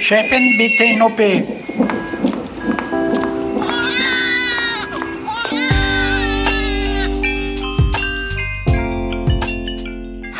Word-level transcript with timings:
Chefin, 0.00 0.56
bitte 0.58 0.82
in 0.82 1.02
OP. 1.02 1.20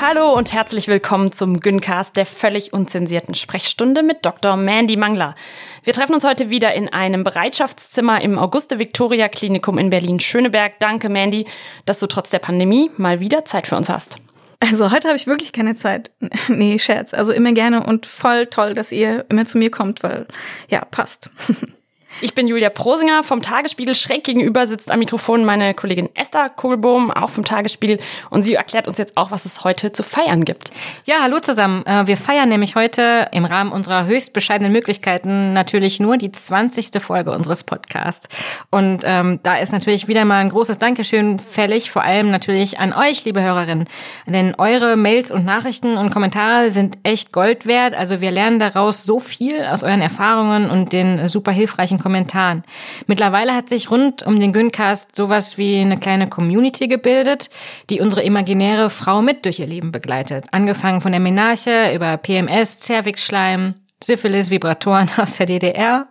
Hallo 0.01 0.33
und 0.33 0.53
herzlich 0.53 0.89
willkommen 0.89 1.31
zum 1.31 1.61
Gyncast 1.61 2.17
der 2.17 2.27
völlig 2.27 2.73
unzensierten 2.73 3.37
Sprechstunde 3.37 4.03
mit 4.03 4.27
Dr. 4.27 4.57
Mandy 4.57 4.97
Mangler. 4.97 5.37
Wir 5.83 5.95
treffen 5.95 6.15
uns 6.15 6.25
heute 6.25 6.51
wieder 6.51 6.75
in 6.75 6.89
einem 6.89 7.25
Bereitschaftszimmer 7.25 8.21
im 8.21 8.39
Auguste 8.39 8.79
Victoria 8.79 9.29
Klinikum 9.29 9.79
in 9.79 9.89
Berlin-Schöneberg. 9.89 10.79
Danke, 10.79 11.09
Mandy, 11.09 11.47
dass 11.87 12.01
du 12.01 12.07
trotz 12.07 12.29
der 12.29 12.39
Pandemie 12.39 12.91
mal 12.99 13.21
wieder 13.21 13.47
Zeit 13.47 13.67
für 13.67 13.77
uns 13.77 13.89
hast. 13.89 14.17
Also 14.61 14.91
heute 14.91 15.09
habe 15.09 15.17
ich 15.17 15.27
wirklich 15.27 15.53
keine 15.53 15.77
Zeit. 15.77 16.11
Nee, 16.49 16.79
Scherz. 16.79 17.15
Also 17.15 17.33
immer 17.33 17.53
gerne 17.53 17.85
und 17.85 18.05
voll 18.05 18.47
toll, 18.47 18.75
dass 18.75 18.93
ihr 18.93 19.25
immer 19.31 19.47
zu 19.47 19.57
mir 19.57 19.71
kommt, 19.71 20.03
weil 20.03 20.27
ja, 20.69 20.85
passt. 20.85 21.31
Ich 22.23 22.35
bin 22.35 22.49
Julia 22.49 22.69
Prosinger 22.69 23.23
vom 23.23 23.41
Tagesspiegel. 23.41 23.95
Schräg 23.95 24.25
gegenüber 24.25 24.67
sitzt 24.67 24.91
am 24.91 24.99
Mikrofon 24.99 25.43
meine 25.47 25.73
Kollegin 25.73 26.11
Esther 26.15 26.51
Kohlbohm, 26.51 27.11
auch 27.11 27.31
vom 27.31 27.47
Tagesspiegel. 27.47 27.99
Und 28.29 28.43
sie 28.43 28.57
erklärt 28.57 28.87
uns 28.89 28.99
jetzt 28.99 29.17
auch, 29.17 29.31
was 29.31 29.47
es 29.47 29.65
heute 29.65 29.93
zu 29.93 30.03
feiern 30.03 30.45
gibt. 30.45 30.71
Ja, 31.07 31.23
hallo 31.23 31.41
zusammen. 31.41 31.83
Äh, 31.87 32.07
wir 32.07 32.19
feiern 32.19 32.51
nämlich 32.51 32.77
heute 32.77 33.29
im 33.33 33.47
Rahmen 33.47 33.73
unserer 33.73 34.05
höchst 34.05 34.35
bescheidenen 34.35 34.71
Möglichkeiten 34.71 35.55
natürlich 35.55 35.99
nur 35.99 36.19
die 36.19 36.31
20. 36.31 37.01
Folge 37.03 37.31
unseres 37.31 37.65
Podcasts. 37.65 38.29
Und 38.69 39.01
ähm, 39.05 39.41
da 39.43 39.57
ist 39.57 39.73
natürlich 39.73 40.07
wieder 40.07 40.27
mal 40.27 40.41
ein 40.41 40.51
großes 40.51 40.77
Dankeschön 40.77 41.39
fällig, 41.39 41.91
vor 41.91 42.03
allem 42.03 42.31
natürlich 42.31 42.79
an 42.79 42.93
euch, 42.93 43.25
liebe 43.25 43.41
Hörerinnen. 43.41 43.89
Denn 44.27 44.55
eure 44.59 44.99
Mails 44.99 45.33
und 45.33 45.47
Nachrichten 45.47 45.97
und 45.97 46.11
Kommentare 46.11 46.71
sind 46.71 46.99
echt 47.03 47.33
Gold 47.33 47.65
wert. 47.65 47.95
Also 47.95 48.21
wir 48.21 48.31
lernen 48.31 48.59
daraus 48.59 49.05
so 49.05 49.21
viel 49.21 49.65
aus 49.65 49.83
euren 49.83 50.03
Erfahrungen 50.03 50.69
und 50.69 50.93
den 50.93 51.27
super 51.27 51.53
hilfreichen 51.53 51.97
Kommentaren 51.97 52.10
Kommentaren. 52.11 52.65
Mittlerweile 53.07 53.55
hat 53.55 53.69
sich 53.69 53.89
rund 53.89 54.25
um 54.25 54.41
den 54.41 54.53
Güncast 54.53 55.15
sowas 55.15 55.59
wie 55.59 55.79
eine 55.79 55.97
kleine 55.97 56.29
Community 56.29 56.89
gebildet, 56.89 57.51
die 57.89 58.01
unsere 58.01 58.25
imaginäre 58.25 58.91
Frau 58.91 59.23
mit 59.23 59.45
durch 59.45 59.61
ihr 59.61 59.69
Leben 59.69 59.93
begleitet. 59.93 60.47
Angefangen 60.51 61.03
von 61.03 61.13
der 61.13 61.21
Menarche 61.21 61.95
über 61.95 62.17
PMS, 62.17 62.81
Zervixschleim, 62.81 63.75
Syphilis, 64.03 64.51
Vibratoren 64.51 65.09
aus 65.19 65.37
der 65.37 65.47
DDR, 65.47 66.09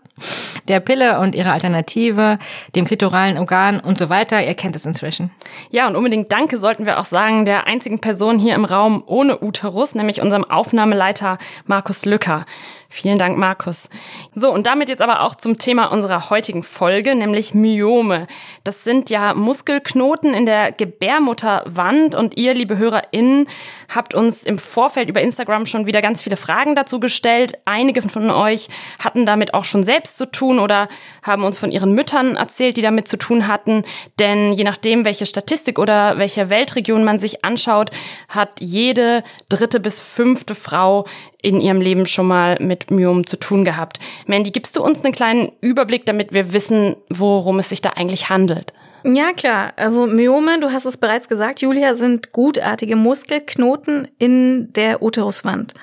der 0.70 0.80
Pille 0.80 1.20
und 1.20 1.36
ihre 1.36 1.52
Alternative, 1.52 2.40
dem 2.76 2.86
klitoralen 2.86 3.38
Organ 3.38 3.82
und 3.82 3.98
so 3.98 4.08
weiter. 4.08 4.42
Ihr 4.46 4.54
kennt 4.54 4.78
es 4.78 4.86
inzwischen. 4.86 5.32
Ja, 5.70 5.86
und 5.86 5.98
unbedingt 5.98 6.32
Danke 6.32 6.58
sollten 6.58 6.86
wir 6.86 6.98
auch 6.98 7.04
sagen 7.04 7.44
der 7.44 7.68
einzigen 7.68 8.00
Person 8.00 8.40
hier 8.40 8.56
im 8.56 8.64
Raum 8.64 9.04
ohne 9.06 9.44
Uterus, 9.44 9.96
nämlich 9.96 10.22
unserem 10.22 10.46
Aufnahmeleiter 10.46 11.40
Markus 11.66 12.06
Lücker. 12.06 12.46
Vielen 12.92 13.20
Dank, 13.20 13.38
Markus. 13.38 13.88
So, 14.34 14.52
und 14.52 14.66
damit 14.66 14.90
jetzt 14.90 15.04
aber 15.04 15.22
auch 15.22 15.36
zum 15.36 15.60
Thema 15.60 15.92
unserer 15.92 16.32
heutigen 16.32 16.64
Folge, 16.64 17.14
nämlich 17.14 17.54
Myome. 17.54 18.26
Das 18.64 18.84
sind 18.84 19.12
ja 19.12 19.36
Muskelknoten 19.36 20.34
in 20.34 20.48
der 20.48 20.72
Gebärmutterwand 20.72 22.16
und 22.16 22.36
ihr, 22.36 22.56
liebe 22.56 22.80
HörerInnen, 22.80 23.48
habt 23.94 24.16
uns 24.16 24.44
im 24.44 24.58
Vorfeld 24.58 25.08
über 25.08 25.22
Instagram 25.22 25.68
schon 25.68 25.86
wieder 25.86 26.02
ganz 26.02 26.24
viele 26.24 26.36
Fragen 26.36 26.74
dazu 26.74 27.00
gestellt. 27.00 27.60
Einige 27.66 28.02
von 28.02 28.32
euch 28.32 28.70
hatten 28.98 29.28
damit 29.28 29.54
auch 29.54 29.66
schon 29.66 29.84
selbst 29.84 30.18
zu 30.18 30.26
tun 30.26 30.58
oder 30.58 30.88
haben 31.22 31.44
uns 31.44 31.60
von 31.60 31.72
ihren 31.72 31.94
Müttern 31.94 32.38
erzählt, 32.38 32.76
die 32.76 32.82
damit 32.82 33.08
zu 33.08 33.18
tun 33.18 33.48
hatten. 33.48 33.84
Denn 34.18 34.52
je 34.52 34.64
nachdem, 34.64 35.06
welche 35.06 35.28
Statistik 35.28 35.78
oder 35.78 36.18
welche 36.18 36.50
Weltregion 36.50 37.04
man 37.04 37.20
sich 37.20 37.46
anschaut, 37.46 37.92
hat 38.30 38.62
jede 38.62 39.24
dritte 39.48 39.80
bis 39.80 40.02
fünfte 40.02 40.56
Frau 40.56 41.06
in 41.42 41.62
ihrem 41.62 41.82
Leben 41.82 42.06
schon 42.06 42.28
mal 42.28 42.58
mit 42.60 42.92
Myom 42.92 43.26
zu 43.26 43.38
tun 43.38 43.64
gehabt. 43.64 44.00
Mandy, 44.28 44.52
gibst 44.52 44.76
du 44.76 44.84
uns 44.84 45.04
einen 45.04 45.14
kleinen 45.14 45.52
Überblick, 45.62 46.06
damit 46.06 46.34
wir 46.34 46.54
wissen, 46.54 46.96
worum 47.10 47.60
es 47.60 47.70
sich 47.70 47.82
da 47.82 47.92
eigentlich 47.92 48.30
handelt? 48.30 48.74
Ja, 49.04 49.32
klar. 49.32 49.72
Also 49.78 50.06
Myome, 50.06 50.60
du 50.60 50.72
hast 50.72 50.86
es 50.86 50.98
bereits 50.98 51.30
gesagt, 51.30 51.62
Julia, 51.62 51.94
sind 51.94 52.34
gutartige 52.34 52.98
Muskelknoten 52.98 54.10
in 54.18 54.74
der 54.74 55.02
Uteruswand. 55.02 55.74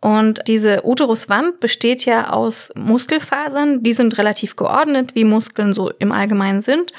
Und 0.00 0.40
diese 0.48 0.84
Uteruswand 0.84 1.60
besteht 1.60 2.04
ja 2.04 2.30
aus 2.30 2.72
Muskelfasern, 2.74 3.82
die 3.82 3.92
sind 3.92 4.18
relativ 4.18 4.56
geordnet, 4.56 5.14
wie 5.14 5.24
Muskeln 5.24 5.72
so 5.72 5.90
im 5.98 6.10
Allgemeinen 6.10 6.60
sind. 6.60 6.92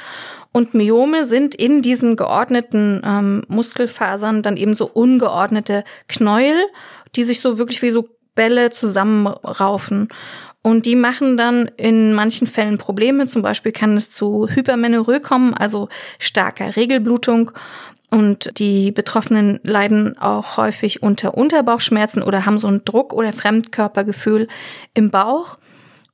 Und 0.54 0.74
Myome 0.74 1.26
sind 1.26 1.56
in 1.56 1.82
diesen 1.82 2.16
geordneten 2.16 3.02
ähm, 3.04 3.44
Muskelfasern 3.48 4.42
dann 4.42 4.56
eben 4.56 4.76
so 4.76 4.86
ungeordnete 4.86 5.84
Knäuel 6.08 6.64
die 7.16 7.24
sich 7.24 7.40
so 7.40 7.58
wirklich 7.58 7.82
wie 7.82 7.92
so 7.92 8.08
Bälle 8.36 8.70
zusammenraufen. 8.70 10.10
Und 10.62 10.86
die 10.86 10.96
machen 10.96 11.36
dann 11.36 11.70
in 11.76 12.14
manchen 12.14 12.48
Fällen 12.48 12.78
Probleme. 12.78 13.28
Zum 13.28 13.42
Beispiel 13.42 13.74
kann 13.74 13.98
es 13.98 14.10
zu 14.10 14.48
Hypermenorrhoe 14.50 15.20
kommen, 15.20 15.54
also 15.54 15.90
starker 16.20 16.76
Regelblutung. 16.76 17.52
Und 18.10 18.60
die 18.60 18.92
Betroffenen 18.92 19.60
leiden 19.64 20.18
auch 20.20 20.58
häufig 20.58 21.04
unter 21.04 21.36
Unterbauchschmerzen 21.36 22.22
oder 22.24 22.46
haben 22.46 22.60
so 22.60 22.68
einen 22.68 22.86
Druck- 22.86 23.12
oder 23.12 23.34
Fremdkörpergefühl 23.34 24.48
im 24.94 25.10
Bauch. 25.10 25.58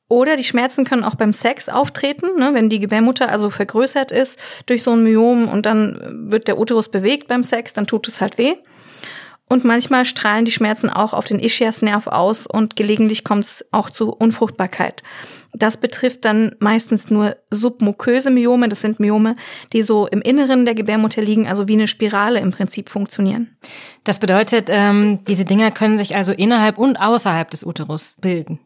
Oder 0.07 0.35
die 0.35 0.43
Schmerzen 0.43 0.85
können 0.85 1.03
auch 1.03 1.15
beim 1.15 1.33
Sex 1.33 1.69
auftreten, 1.69 2.39
ne, 2.39 2.51
wenn 2.53 2.69
die 2.69 2.79
Gebärmutter 2.79 3.29
also 3.29 3.51
vergrößert 3.51 4.11
ist 4.11 4.39
durch 4.65 4.81
so 4.81 4.93
ein 4.93 5.03
Myom 5.03 5.47
und 5.47 5.67
dann 5.67 6.31
wird 6.31 6.47
der 6.47 6.57
Uterus 6.57 6.89
bewegt 6.89 7.27
beim 7.27 7.43
Sex, 7.43 7.73
dann 7.73 7.85
tut 7.85 8.07
es 8.07 8.19
halt 8.19 8.39
weh. 8.39 8.55
Und 9.49 9.65
manchmal 9.65 10.05
strahlen 10.05 10.45
die 10.45 10.51
Schmerzen 10.51 10.91
auch 10.91 11.11
auf 11.13 11.25
den 11.25 11.39
Ischiasnerv 11.39 12.05
aus 12.05 12.45
und 12.45 12.75
gelegentlich 12.75 13.23
kommt 13.23 13.45
es 13.45 13.65
auch 13.71 13.89
zu 13.89 14.13
Unfruchtbarkeit. 14.13 15.01
Das 15.53 15.77
betrifft 15.77 16.25
dann 16.25 16.55
meistens 16.59 17.09
nur 17.09 17.35
submuköse 17.49 18.29
Myome. 18.29 18.69
Das 18.69 18.81
sind 18.81 18.99
Myome, 18.99 19.35
die 19.73 19.81
so 19.81 20.05
im 20.05 20.21
Inneren 20.21 20.65
der 20.65 20.75
Gebärmutter 20.75 21.23
liegen, 21.23 21.47
also 21.47 21.67
wie 21.67 21.73
eine 21.73 21.87
Spirale 21.87 22.39
im 22.39 22.51
Prinzip 22.51 22.89
funktionieren. 22.89 23.57
Das 24.03 24.19
bedeutet, 24.19 24.67
ähm, 24.69 25.23
diese 25.27 25.45
Dinger 25.45 25.71
können 25.71 25.97
sich 25.97 26.15
also 26.15 26.31
innerhalb 26.31 26.77
und 26.77 26.97
außerhalb 26.97 27.49
des 27.49 27.63
Uterus 27.63 28.17
bilden. 28.21 28.59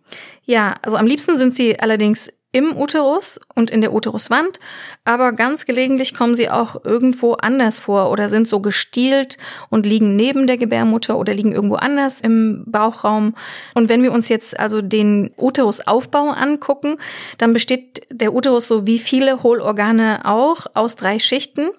Ja, 0.44 0.76
also 0.82 0.98
am 0.98 1.08
liebsten 1.08 1.38
sind 1.38 1.56
sie 1.56 1.80
allerdings 1.80 2.30
im 2.54 2.78
Uterus 2.78 3.40
und 3.56 3.72
in 3.72 3.82
der 3.82 3.94
Uteruswand, 3.94 4.60
aber 5.04 5.34
ganz 5.34 5.66
gelegentlich 5.66 6.14
kommen 6.14 6.36
sie 6.36 6.50
auch 6.50 6.86
irgendwo 6.86 7.34
anders 7.34 7.80
vor 7.80 8.12
oder 8.12 8.30
sind 8.30 8.48
so 8.48 8.62
gestielt 8.62 9.38
und 9.70 9.88
liegen 9.88 10.16
neben 10.16 10.46
der 10.46 10.58
Gebärmutter 10.58 11.18
oder 11.18 11.34
liegen 11.34 11.52
irgendwo 11.52 11.76
anders 11.76 12.22
im 12.22 12.64
Bauchraum. 12.68 13.36
Und 13.74 13.90
wenn 13.90 14.04
wir 14.04 14.12
uns 14.12 14.30
jetzt 14.30 14.60
also 14.60 14.84
den 14.84 15.32
Uterusaufbau 15.36 16.30
angucken, 16.30 16.98
dann 17.40 17.54
besteht 17.54 18.06
der 18.12 18.34
Uterus 18.34 18.68
so 18.68 18.86
wie 18.86 19.00
viele 19.00 19.42
Hohlorgane 19.42 20.22
auch 20.24 20.68
aus 20.76 20.96
drei 20.96 21.18
Schichten, 21.18 21.70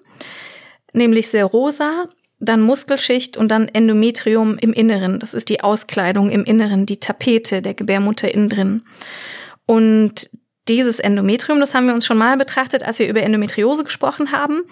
nämlich 0.91 1.29
Serosa, 1.29 2.09
dann 2.41 2.61
Muskelschicht 2.61 3.37
und 3.37 3.47
dann 3.47 3.69
Endometrium 3.69 4.57
im 4.57 4.73
Inneren. 4.73 5.19
Das 5.19 5.33
ist 5.33 5.47
die 5.47 5.61
Auskleidung 5.61 6.29
im 6.29 6.43
Inneren, 6.43 6.85
die 6.85 6.99
Tapete 6.99 7.61
der 7.61 7.73
Gebärmutter 7.73 8.33
innen 8.33 8.49
drin. 8.49 8.81
Und 9.65 10.29
dieses 10.67 10.99
Endometrium, 10.99 11.59
das 11.59 11.75
haben 11.75 11.87
wir 11.87 11.93
uns 11.93 12.05
schon 12.05 12.17
mal 12.17 12.37
betrachtet, 12.37 12.83
als 12.83 12.97
wir 12.97 13.07
über 13.07 13.21
Endometriose 13.21 13.83
gesprochen 13.83 14.31
haben. 14.31 14.63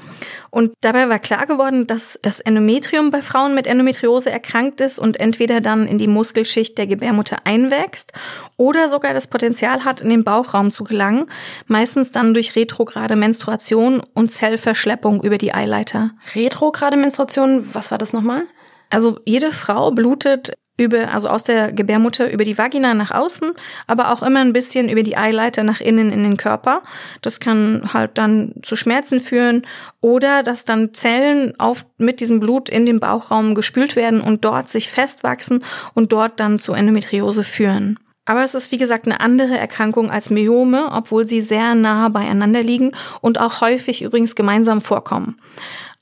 Und 0.49 0.73
dabei 0.81 1.07
war 1.07 1.19
klar 1.19 1.45
geworden, 1.45 1.85
dass 1.85 2.17
das 2.21 2.39
Endometrium 2.39 3.11
bei 3.11 3.21
Frauen 3.21 3.53
mit 3.53 3.67
Endometriose 3.67 4.31
erkrankt 4.31 4.81
ist 4.81 4.97
und 4.97 5.19
entweder 5.19 5.61
dann 5.61 5.87
in 5.87 5.97
die 5.97 6.07
Muskelschicht 6.07 6.77
der 6.77 6.87
Gebärmutter 6.87 7.37
einwächst 7.43 8.11
oder 8.57 8.89
sogar 8.89 9.13
das 9.13 9.27
Potenzial 9.27 9.85
hat, 9.85 10.01
in 10.01 10.09
den 10.09 10.23
Bauchraum 10.23 10.71
zu 10.71 10.83
gelangen, 10.83 11.27
meistens 11.67 12.11
dann 12.11 12.33
durch 12.33 12.55
retrograde 12.55 13.15
Menstruation 13.15 14.01
und 14.13 14.31
Zellverschleppung 14.31 15.23
über 15.23 15.37
die 15.37 15.53
Eileiter. 15.53 16.11
Retrograde 16.35 16.97
Menstruation, 16.97 17.67
was 17.73 17.91
war 17.91 17.97
das 17.99 18.13
nochmal? 18.13 18.43
Also 18.89 19.19
jede 19.25 19.51
Frau 19.51 19.91
blutet 19.91 20.53
über, 20.77 21.13
also 21.13 21.27
aus 21.27 21.43
der 21.43 21.71
Gebärmutter 21.71 22.31
über 22.31 22.43
die 22.43 22.57
Vagina 22.57 22.93
nach 22.93 23.11
außen, 23.11 23.51
aber 23.85 24.11
auch 24.11 24.23
immer 24.23 24.39
ein 24.39 24.53
bisschen 24.53 24.89
über 24.89 25.03
die 25.03 25.17
Eileiter 25.17 25.63
nach 25.63 25.81
innen 25.81 26.11
in 26.11 26.23
den 26.23 26.37
Körper. 26.37 26.81
Das 27.21 27.39
kann 27.39 27.83
halt 27.93 28.17
dann 28.17 28.55
zu 28.63 28.75
Schmerzen 28.75 29.19
führen 29.19 29.67
oder 30.01 30.41
dass 30.41 30.65
dann 30.65 30.93
Zellen 30.93 31.59
auf, 31.59 31.85
mit 31.97 32.19
diesem 32.19 32.39
Blut 32.39 32.69
in 32.69 32.85
den 32.85 32.99
Bauchraum 32.99 33.53
gespült 33.53 33.95
werden 33.95 34.19
und 34.19 34.45
dort 34.45 34.69
sich 34.69 34.89
festwachsen 34.89 35.63
und 35.93 36.11
dort 36.11 36.39
dann 36.39 36.57
zu 36.57 36.73
Endometriose 36.73 37.43
führen. 37.43 37.99
Aber 38.25 38.43
es 38.43 38.55
ist 38.55 38.71
wie 38.71 38.77
gesagt 38.77 39.05
eine 39.05 39.19
andere 39.19 39.57
Erkrankung 39.57 40.09
als 40.09 40.29
Myome, 40.29 40.89
obwohl 40.91 41.25
sie 41.25 41.41
sehr 41.41 41.75
nah 41.75 42.07
beieinander 42.07 42.63
liegen 42.63 42.93
und 43.21 43.39
auch 43.39 43.61
häufig 43.61 44.01
übrigens 44.01 44.33
gemeinsam 44.33 44.81
vorkommen. 44.81 45.37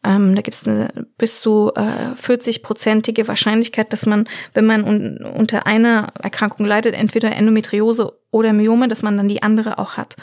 Ähm, 0.03 0.35
da 0.35 0.41
gibt 0.41 0.55
es 0.55 0.67
eine 0.67 0.89
bis 1.17 1.41
zu 1.41 1.71
äh, 1.75 2.13
40-prozentige 2.15 3.27
Wahrscheinlichkeit, 3.27 3.93
dass 3.93 4.05
man, 4.05 4.27
wenn 4.53 4.65
man 4.65 4.83
un 4.83 5.17
unter 5.17 5.67
einer 5.67 6.07
Erkrankung 6.21 6.65
leidet, 6.65 6.95
entweder 6.95 7.31
Endometriose 7.35 8.11
oder 8.31 8.53
Myome, 8.53 8.87
dass 8.87 9.03
man 9.03 9.17
dann 9.17 9.27
die 9.27 9.43
andere 9.43 9.77
auch 9.77 9.97
hat. 9.97 10.15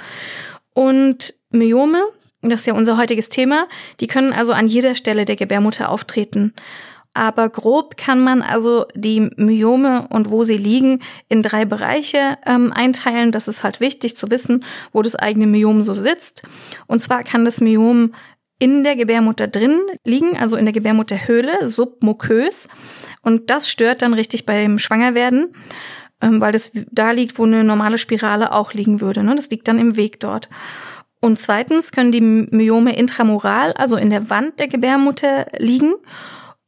Und 0.75 1.35
Myome, 1.51 2.03
das 2.43 2.61
ist 2.61 2.67
ja 2.67 2.75
unser 2.75 2.97
heutiges 2.97 3.29
Thema, 3.29 3.69
die 4.01 4.07
können 4.07 4.33
also 4.33 4.53
an 4.53 4.67
jeder 4.67 4.95
Stelle 4.95 5.25
der 5.25 5.37
Gebärmutter 5.37 5.91
auftreten. 5.91 6.55
Aber 7.15 7.49
grob 7.49 7.97
kann 7.97 8.21
man 8.21 8.43
also 8.43 8.87
die 8.95 9.31
Myome 9.37 10.07
und 10.09 10.31
wo 10.31 10.45
sie 10.45 10.57
liegen 10.57 11.01
in 11.29 11.43
drei 11.43 11.65
Bereiche 11.65 12.39
ähm, 12.47 12.73
einteilen. 12.73 13.33
Das 13.33 13.49
ist 13.49 13.65
halt 13.65 13.81
wichtig 13.81 14.17
zu 14.17 14.31
wissen, 14.31 14.65
wo 14.93 15.03
das 15.03 15.17
eigene 15.17 15.49
Myom 15.49 15.83
so 15.83 15.95
sitzt. 15.95 16.43
Und 16.87 17.01
zwar 17.01 17.25
kann 17.25 17.45
das 17.45 17.61
Myom 17.61 18.15
in 18.59 18.85
der 18.85 18.97
Gebärmutter 18.97 19.47
drin 19.47 19.81
liegen, 20.05 20.37
also 20.37 20.57
in 20.57 20.65
der 20.65 20.73
Gebärmutterhöhle, 20.73 21.67
submukös. 21.67 22.69
Und 23.23 23.51
das 23.51 23.69
stört 23.69 24.03
dann 24.03 24.15
richtig 24.15 24.47
beim 24.47 24.79
Schwangerwerden, 24.79 25.53
ähm, 26.21 26.41
weil 26.41 26.53
das 26.53 26.73
da 26.91 27.13
liegt, 27.13 27.39
wo 27.39 27.45
eine 27.45 27.63
normale 27.65 27.99
Spirale 27.99 28.53
auch 28.53 28.73
liegen 28.73 29.01
würde. 29.01 29.23
Ne? 29.23 29.35
Das 29.35 29.51
liegt 29.51 29.69
dann 29.69 29.79
im 29.79 29.97
Weg 29.97 30.21
dort. 30.21 30.49
Und 31.21 31.39
zweitens 31.39 31.93
können 31.93 32.13
die 32.13 32.21
Myome 32.21 32.97
intramural, 32.97 33.73
also 33.73 33.97
in 33.97 34.11
der 34.11 34.31
Wand 34.31 34.59
der 34.61 34.69
Gebärmutter 34.69 35.47
liegen. 35.59 35.95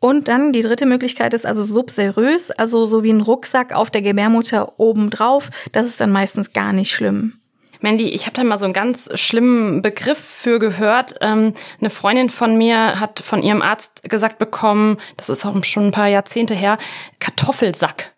Und 0.01 0.29
dann 0.29 0.53
die 0.53 0.63
dritte 0.63 0.87
Möglichkeit 0.87 1.35
ist 1.35 1.47
also 1.47 1.63
subserös, 1.63 2.51
also 2.51 2.87
so 2.87 3.05
wie 3.05 3.13
ein 3.13 3.21
Rucksack 3.21 3.73
auf 3.73 3.91
der 3.91 4.03
Gebärmutter 4.03 4.81
oben 4.81 5.11
drauf. 5.11 5.51
Das 5.73 5.87
ist 5.87 6.01
dann 6.01 6.11
meistens 6.11 6.53
gar 6.53 6.73
nicht 6.73 6.91
schlimm. 6.91 7.40
Mandy, 7.81 8.09
ich 8.09 8.27
habe 8.27 8.35
da 8.35 8.45
mal 8.45 8.59
so 8.59 8.65
einen 8.65 8.75
ganz 8.75 9.09
schlimmen 9.15 9.83
Begriff 9.83 10.19
für 10.19 10.59
gehört. 10.59 11.15
Ähm, 11.21 11.55
eine 11.81 11.91
Freundin 11.91 12.31
von 12.31 12.57
mir 12.57 13.01
hat 13.01 13.21
von 13.21 13.43
ihrem 13.43 13.63
Arzt 13.63 14.03
gesagt 14.09 14.39
bekommen, 14.39 14.99
das 15.17 15.29
ist 15.29 15.45
auch 15.45 15.65
schon 15.65 15.87
ein 15.87 15.93
paar 15.93 16.09
Jahrzehnte 16.09 16.55
her, 16.55 16.79
Kartoffelsack. 17.19 18.13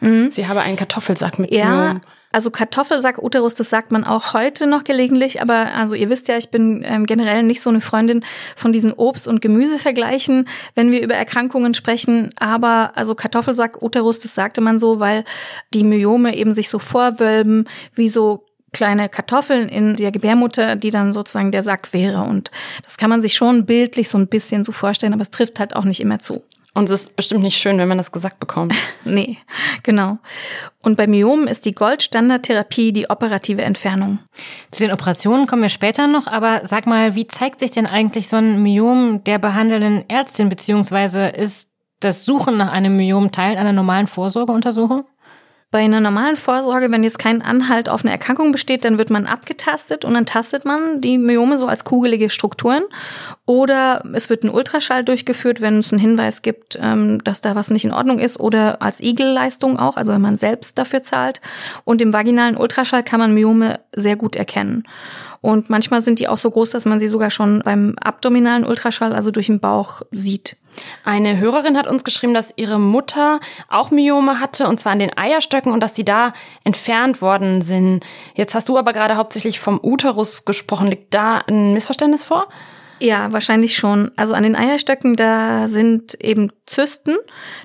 Mhm. 0.00 0.30
Sie 0.30 0.46
habe 0.46 0.60
einen 0.60 0.76
Kartoffelsack 0.76 1.38
mit 1.38 1.50
Ja. 1.50 2.00
Also 2.32 2.50
Kartoffelsack, 2.50 3.22
Uterus, 3.22 3.54
das 3.54 3.70
sagt 3.70 3.92
man 3.92 4.04
auch 4.04 4.34
heute 4.34 4.66
noch 4.66 4.84
gelegentlich, 4.84 5.40
aber 5.40 5.68
also 5.74 5.94
ihr 5.94 6.10
wisst 6.10 6.28
ja, 6.28 6.36
ich 6.36 6.50
bin 6.50 6.84
ähm, 6.84 7.06
generell 7.06 7.42
nicht 7.42 7.62
so 7.62 7.70
eine 7.70 7.80
Freundin 7.80 8.26
von 8.56 8.74
diesen 8.74 8.92
Obst- 8.92 9.26
und 9.26 9.40
Gemüsevergleichen, 9.40 10.46
wenn 10.74 10.92
wir 10.92 11.02
über 11.02 11.14
Erkrankungen 11.14 11.72
sprechen. 11.72 12.34
Aber 12.38 12.92
also 12.94 13.14
Kartoffelsack, 13.14 13.80
Uterus, 13.80 14.18
das 14.18 14.34
sagte 14.34 14.60
man 14.60 14.78
so, 14.78 15.00
weil 15.00 15.24
die 15.72 15.82
Myome 15.82 16.36
eben 16.36 16.52
sich 16.52 16.68
so 16.68 16.78
vorwölben 16.78 17.68
wie 17.94 18.08
so 18.08 18.44
kleine 18.76 19.08
Kartoffeln 19.08 19.70
in 19.70 19.96
der 19.96 20.12
Gebärmutter, 20.12 20.76
die 20.76 20.90
dann 20.90 21.14
sozusagen 21.14 21.50
der 21.50 21.62
Sack 21.62 21.94
wäre. 21.94 22.20
Und 22.20 22.50
das 22.84 22.98
kann 22.98 23.08
man 23.08 23.22
sich 23.22 23.34
schon 23.34 23.64
bildlich 23.64 24.10
so 24.10 24.18
ein 24.18 24.28
bisschen 24.28 24.64
so 24.64 24.72
vorstellen, 24.72 25.14
aber 25.14 25.22
es 25.22 25.30
trifft 25.30 25.58
halt 25.58 25.74
auch 25.74 25.84
nicht 25.84 26.00
immer 26.00 26.18
zu. 26.18 26.42
Und 26.74 26.90
es 26.90 27.04
ist 27.04 27.16
bestimmt 27.16 27.40
nicht 27.40 27.56
schön, 27.56 27.78
wenn 27.78 27.88
man 27.88 27.96
das 27.96 28.12
gesagt 28.12 28.38
bekommt. 28.38 28.74
nee, 29.06 29.38
genau. 29.82 30.18
Und 30.82 30.98
bei 30.98 31.06
Myomen 31.06 31.48
ist 31.48 31.64
die 31.64 31.74
Goldstandardtherapie 31.74 32.92
die 32.92 33.08
operative 33.08 33.62
Entfernung. 33.62 34.18
Zu 34.72 34.82
den 34.82 34.92
Operationen 34.92 35.46
kommen 35.46 35.62
wir 35.62 35.70
später 35.70 36.06
noch, 36.06 36.26
aber 36.26 36.60
sag 36.64 36.86
mal, 36.86 37.14
wie 37.14 37.26
zeigt 37.26 37.60
sich 37.60 37.70
denn 37.70 37.86
eigentlich 37.86 38.28
so 38.28 38.36
ein 38.36 38.62
Myom 38.62 39.24
der 39.24 39.38
behandelnden 39.38 40.04
Ärztin, 40.10 40.50
beziehungsweise 40.50 41.28
ist 41.28 41.70
das 42.00 42.26
Suchen 42.26 42.58
nach 42.58 42.70
einem 42.70 42.94
Myom 42.94 43.32
Teil 43.32 43.56
einer 43.56 43.72
normalen 43.72 44.06
Vorsorgeuntersuchung? 44.06 45.06
Bei 45.72 45.80
einer 45.80 46.00
normalen 46.00 46.36
Vorsorge, 46.36 46.92
wenn 46.92 47.02
jetzt 47.02 47.18
kein 47.18 47.42
Anhalt 47.42 47.88
auf 47.88 48.04
eine 48.04 48.12
Erkrankung 48.12 48.52
besteht, 48.52 48.84
dann 48.84 48.98
wird 48.98 49.10
man 49.10 49.26
abgetastet 49.26 50.04
und 50.04 50.14
dann 50.14 50.24
tastet 50.24 50.64
man 50.64 51.00
die 51.00 51.18
Myome 51.18 51.58
so 51.58 51.66
als 51.66 51.84
kugelige 51.84 52.30
Strukturen. 52.30 52.84
Oder 53.46 54.04
es 54.12 54.30
wird 54.30 54.44
ein 54.44 54.48
Ultraschall 54.48 55.02
durchgeführt, 55.02 55.60
wenn 55.60 55.78
es 55.78 55.92
einen 55.92 56.00
Hinweis 56.00 56.42
gibt, 56.42 56.78
ähm, 56.80 57.22
dass 57.24 57.40
da 57.40 57.56
was 57.56 57.70
nicht 57.70 57.84
in 57.84 57.92
Ordnung 57.92 58.20
ist 58.20 58.38
oder 58.38 58.80
als 58.80 59.00
Igelleistung 59.00 59.76
auch, 59.76 59.96
also 59.96 60.12
wenn 60.12 60.20
man 60.20 60.36
selbst 60.36 60.78
dafür 60.78 61.02
zahlt. 61.02 61.40
Und 61.84 62.00
im 62.00 62.12
vaginalen 62.12 62.56
Ultraschall 62.56 63.02
kann 63.02 63.18
man 63.18 63.34
Myome 63.34 63.80
sehr 63.92 64.14
gut 64.14 64.36
erkennen. 64.36 64.84
Und 65.40 65.68
manchmal 65.68 66.00
sind 66.00 66.20
die 66.20 66.28
auch 66.28 66.38
so 66.38 66.50
groß, 66.50 66.70
dass 66.70 66.84
man 66.84 67.00
sie 67.00 67.08
sogar 67.08 67.30
schon 67.30 67.58
beim 67.64 67.96
abdominalen 68.00 68.64
Ultraschall, 68.64 69.12
also 69.12 69.32
durch 69.32 69.46
den 69.46 69.60
Bauch, 69.60 70.02
sieht. 70.12 70.56
Eine 71.04 71.38
Hörerin 71.38 71.76
hat 71.76 71.86
uns 71.86 72.04
geschrieben, 72.04 72.34
dass 72.34 72.52
ihre 72.56 72.78
Mutter 72.78 73.40
auch 73.68 73.90
Myome 73.90 74.40
hatte, 74.40 74.68
und 74.68 74.78
zwar 74.78 74.92
an 74.92 74.98
den 74.98 75.16
Eierstöcken, 75.16 75.72
und 75.72 75.80
dass 75.80 75.94
die 75.94 76.04
da 76.04 76.32
entfernt 76.64 77.22
worden 77.22 77.62
sind. 77.62 78.04
Jetzt 78.34 78.54
hast 78.54 78.68
du 78.68 78.78
aber 78.78 78.92
gerade 78.92 79.16
hauptsächlich 79.16 79.60
vom 79.60 79.80
Uterus 79.82 80.44
gesprochen. 80.44 80.88
Liegt 80.88 81.14
da 81.14 81.42
ein 81.46 81.72
Missverständnis 81.72 82.24
vor? 82.24 82.48
Ja, 82.98 83.30
wahrscheinlich 83.32 83.76
schon. 83.76 84.10
Also 84.16 84.32
an 84.32 84.42
den 84.42 84.56
Eierstöcken, 84.56 85.16
da 85.16 85.68
sind 85.68 86.14
eben 86.14 86.50
Zysten. 86.64 87.16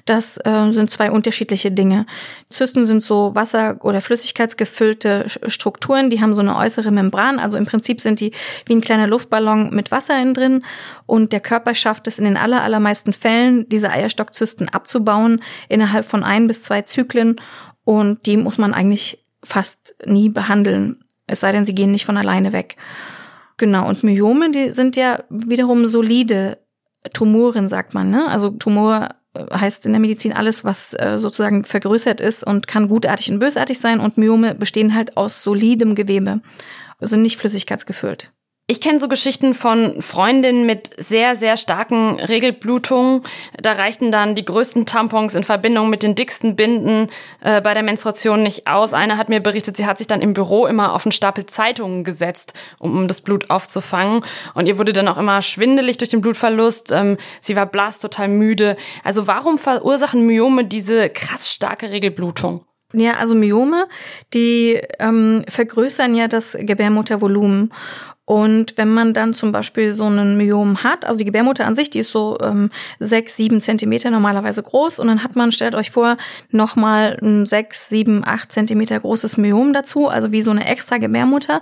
Das 0.05 0.37
äh, 0.43 0.71
sind 0.71 0.91
zwei 0.91 1.09
unterschiedliche 1.09 1.71
Dinge. 1.71 2.05
Zysten 2.49 2.85
sind 2.85 3.01
so 3.01 3.33
Wasser- 3.33 3.77
oder 3.81 4.01
Flüssigkeitsgefüllte 4.01 5.27
Strukturen, 5.47 6.09
die 6.09 6.19
haben 6.21 6.35
so 6.35 6.41
eine 6.41 6.57
äußere 6.57 6.91
Membran. 6.91 7.39
Also 7.39 7.57
im 7.57 7.65
Prinzip 7.65 8.01
sind 8.01 8.19
die 8.19 8.33
wie 8.65 8.75
ein 8.75 8.81
kleiner 8.81 9.07
Luftballon 9.07 9.73
mit 9.73 9.89
Wasser 9.89 10.21
innen 10.21 10.33
drin. 10.33 10.65
Und 11.05 11.31
der 11.31 11.39
Körper 11.39 11.75
schafft 11.75 12.07
es 12.07 12.19
in 12.19 12.25
den 12.25 12.35
aller, 12.35 12.61
allermeisten 12.61 13.13
Fällen, 13.13 13.69
diese 13.69 13.89
Eierstockzysten 13.89 14.67
abzubauen 14.67 15.41
innerhalb 15.69 16.05
von 16.05 16.23
ein 16.23 16.47
bis 16.47 16.61
zwei 16.61 16.81
Zyklen. 16.81 17.39
Und 17.85 18.25
die 18.25 18.35
muss 18.35 18.57
man 18.57 18.73
eigentlich 18.73 19.23
fast 19.43 19.95
nie 20.05 20.27
behandeln. 20.27 21.03
Es 21.25 21.39
sei 21.39 21.53
denn, 21.53 21.65
sie 21.65 21.73
gehen 21.73 21.91
nicht 21.91 22.05
von 22.05 22.17
alleine 22.17 22.51
weg. 22.51 22.75
Genau, 23.61 23.87
und 23.87 24.03
Myome, 24.03 24.49
die 24.49 24.71
sind 24.71 24.95
ja 24.95 25.19
wiederum 25.29 25.87
solide 25.87 26.57
Tumoren, 27.13 27.67
sagt 27.67 27.93
man. 27.93 28.09
Ne? 28.09 28.27
Also 28.27 28.49
Tumor 28.49 29.09
äh, 29.35 29.45
heißt 29.55 29.85
in 29.85 29.91
der 29.91 30.01
Medizin 30.01 30.33
alles, 30.33 30.65
was 30.65 30.95
äh, 30.95 31.19
sozusagen 31.19 31.63
vergrößert 31.63 32.21
ist 32.21 32.43
und 32.43 32.65
kann 32.65 32.87
gutartig 32.87 33.31
und 33.31 33.37
bösartig 33.37 33.77
sein. 33.77 33.99
Und 33.99 34.17
Myome 34.17 34.55
bestehen 34.55 34.95
halt 34.95 35.15
aus 35.15 35.43
solidem 35.43 35.93
Gewebe, 35.93 36.41
sind 37.01 37.21
nicht 37.21 37.37
flüssigkeitsgefüllt. 37.37 38.31
Ich 38.71 38.79
kenne 38.79 38.99
so 38.99 39.09
Geschichten 39.09 39.53
von 39.53 40.01
Freundinnen 40.01 40.65
mit 40.65 40.91
sehr, 40.95 41.35
sehr 41.35 41.57
starken 41.57 42.17
Regelblutungen. 42.17 43.21
Da 43.61 43.73
reichten 43.73 44.13
dann 44.13 44.33
die 44.33 44.45
größten 44.45 44.85
Tampons 44.85 45.35
in 45.35 45.43
Verbindung 45.43 45.89
mit 45.89 46.03
den 46.03 46.15
dicksten 46.15 46.55
Binden 46.55 47.07
äh, 47.41 47.59
bei 47.59 47.73
der 47.73 47.83
Menstruation 47.83 48.43
nicht 48.43 48.67
aus. 48.67 48.93
Eine 48.93 49.17
hat 49.17 49.27
mir 49.27 49.41
berichtet, 49.41 49.75
sie 49.75 49.85
hat 49.85 49.97
sich 49.97 50.07
dann 50.07 50.21
im 50.21 50.33
Büro 50.33 50.67
immer 50.67 50.93
auf 50.93 51.05
einen 51.05 51.11
Stapel 51.11 51.45
Zeitungen 51.47 52.05
gesetzt, 52.05 52.53
um 52.79 53.09
das 53.09 53.19
Blut 53.19 53.49
aufzufangen. 53.49 54.23
Und 54.53 54.67
ihr 54.67 54.77
wurde 54.77 54.93
dann 54.93 55.09
auch 55.09 55.17
immer 55.17 55.41
schwindelig 55.41 55.97
durch 55.97 56.11
den 56.11 56.21
Blutverlust. 56.21 56.93
Ähm, 56.93 57.17
sie 57.41 57.57
war 57.57 57.65
blass, 57.65 57.99
total 57.99 58.29
müde. 58.29 58.77
Also 59.03 59.27
warum 59.27 59.57
verursachen 59.57 60.25
Myome 60.25 60.63
diese 60.63 61.09
krass 61.09 61.51
starke 61.51 61.91
Regelblutung? 61.91 62.63
Ja, 62.93 63.13
also 63.17 63.35
Myome, 63.35 63.87
die 64.33 64.81
ähm, 64.99 65.43
vergrößern 65.47 66.13
ja 66.13 66.27
das 66.27 66.57
Gebärmuttervolumen. 66.59 67.71
Und 68.25 68.77
wenn 68.77 68.93
man 68.93 69.13
dann 69.13 69.33
zum 69.33 69.51
Beispiel 69.51 69.91
so 69.91 70.05
einen 70.05 70.37
Myom 70.37 70.83
hat, 70.83 71.05
also 71.05 71.17
die 71.17 71.25
Gebärmutter 71.25 71.65
an 71.65 71.75
sich, 71.75 71.89
die 71.89 71.99
ist 71.99 72.11
so 72.11 72.37
ähm, 72.41 72.69
sechs, 72.97 73.35
sieben 73.35 73.59
Zentimeter 73.59 74.09
normalerweise 74.09 74.63
groß 74.63 74.99
und 74.99 75.07
dann 75.07 75.21
hat 75.23 75.35
man, 75.35 75.51
stellt 75.51 75.75
euch 75.75 75.91
vor, 75.91 76.15
nochmal 76.49 77.17
ein 77.21 77.45
sechs, 77.45 77.89
sieben, 77.89 78.23
acht 78.25 78.51
Zentimeter 78.51 78.97
großes 78.99 79.35
Myom 79.35 79.73
dazu, 79.73 80.07
also 80.07 80.31
wie 80.31 80.41
so 80.41 80.51
eine 80.51 80.65
extra 80.65 80.97
Gebärmutter. 80.97 81.59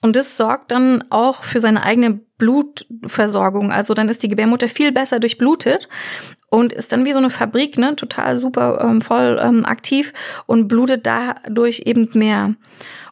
Und 0.00 0.14
das 0.14 0.36
sorgt 0.36 0.70
dann 0.70 1.02
auch 1.10 1.42
für 1.42 1.58
seine 1.58 1.82
eigene 1.82 2.20
Blutversorgung. 2.38 3.72
Also 3.72 3.94
dann 3.94 4.08
ist 4.08 4.22
die 4.22 4.28
Gebärmutter 4.28 4.68
viel 4.68 4.92
besser 4.92 5.18
durchblutet 5.18 5.88
und 6.52 6.74
ist 6.74 6.92
dann 6.92 7.06
wie 7.06 7.12
so 7.12 7.18
eine 7.18 7.30
Fabrik, 7.30 7.78
ne, 7.78 7.96
total 7.96 8.36
super 8.36 8.84
ähm, 8.84 9.00
voll 9.00 9.40
ähm, 9.42 9.64
aktiv 9.64 10.12
und 10.44 10.68
blutet 10.68 11.06
dadurch 11.06 11.84
eben 11.86 12.10
mehr. 12.12 12.54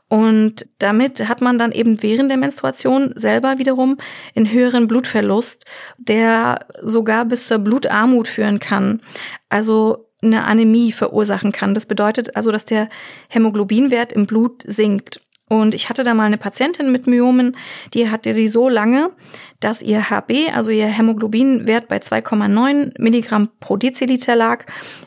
Und 0.09 0.67
damit 0.79 1.27
hat 1.27 1.41
man 1.41 1.59
dann 1.59 1.73
eben 1.73 2.03
während 2.03 2.31
der 2.31 2.37
Menstruation 2.37 3.13
selber 3.15 3.59
wiederum 3.59 3.97
einen 4.37 4.53
höheren 4.53 4.89
Blutverlust, 4.89 5.65
der 5.97 6.67
sogar 6.83 7.25
bis 7.25 7.47
zur 7.47 7.61
Blutarmut 7.61 8.29
führen 8.29 8.59
kann. 8.59 9.01
Also 9.49 10.09
eine 10.21 10.45
Anämie 10.45 10.93
verursachen 10.93 11.51
kann. 11.51 11.73
Das 11.73 11.87
bedeutet 11.87 12.37
also, 12.37 12.51
dass 12.51 12.67
der 12.67 12.91
Hämoglobinwert 13.29 14.13
im 14.13 14.27
Blut 14.27 14.65
sinkt. 14.67 15.23
Und 15.51 15.75
ich 15.75 15.89
hatte 15.89 16.05
da 16.05 16.15
mal 16.15 16.27
eine 16.27 16.39
Patientin 16.39 16.93
mit 16.93 17.09
Myomen, 17.09 17.57
die 17.93 18.09
hatte 18.09 18.35
die 18.35 18.47
so 18.47 18.69
lange, 18.69 19.11
dass 19.59 19.83
ihr 19.83 20.09
HB, 20.09 20.55
also 20.55 20.71
ihr 20.71 20.87
Hämoglobinwert 20.87 21.89
bei 21.89 21.97
2,9 21.97 22.93
Milligramm 23.03 23.49
pro 23.59 23.77
Deziliter 23.77 24.37
lag. 24.37 24.65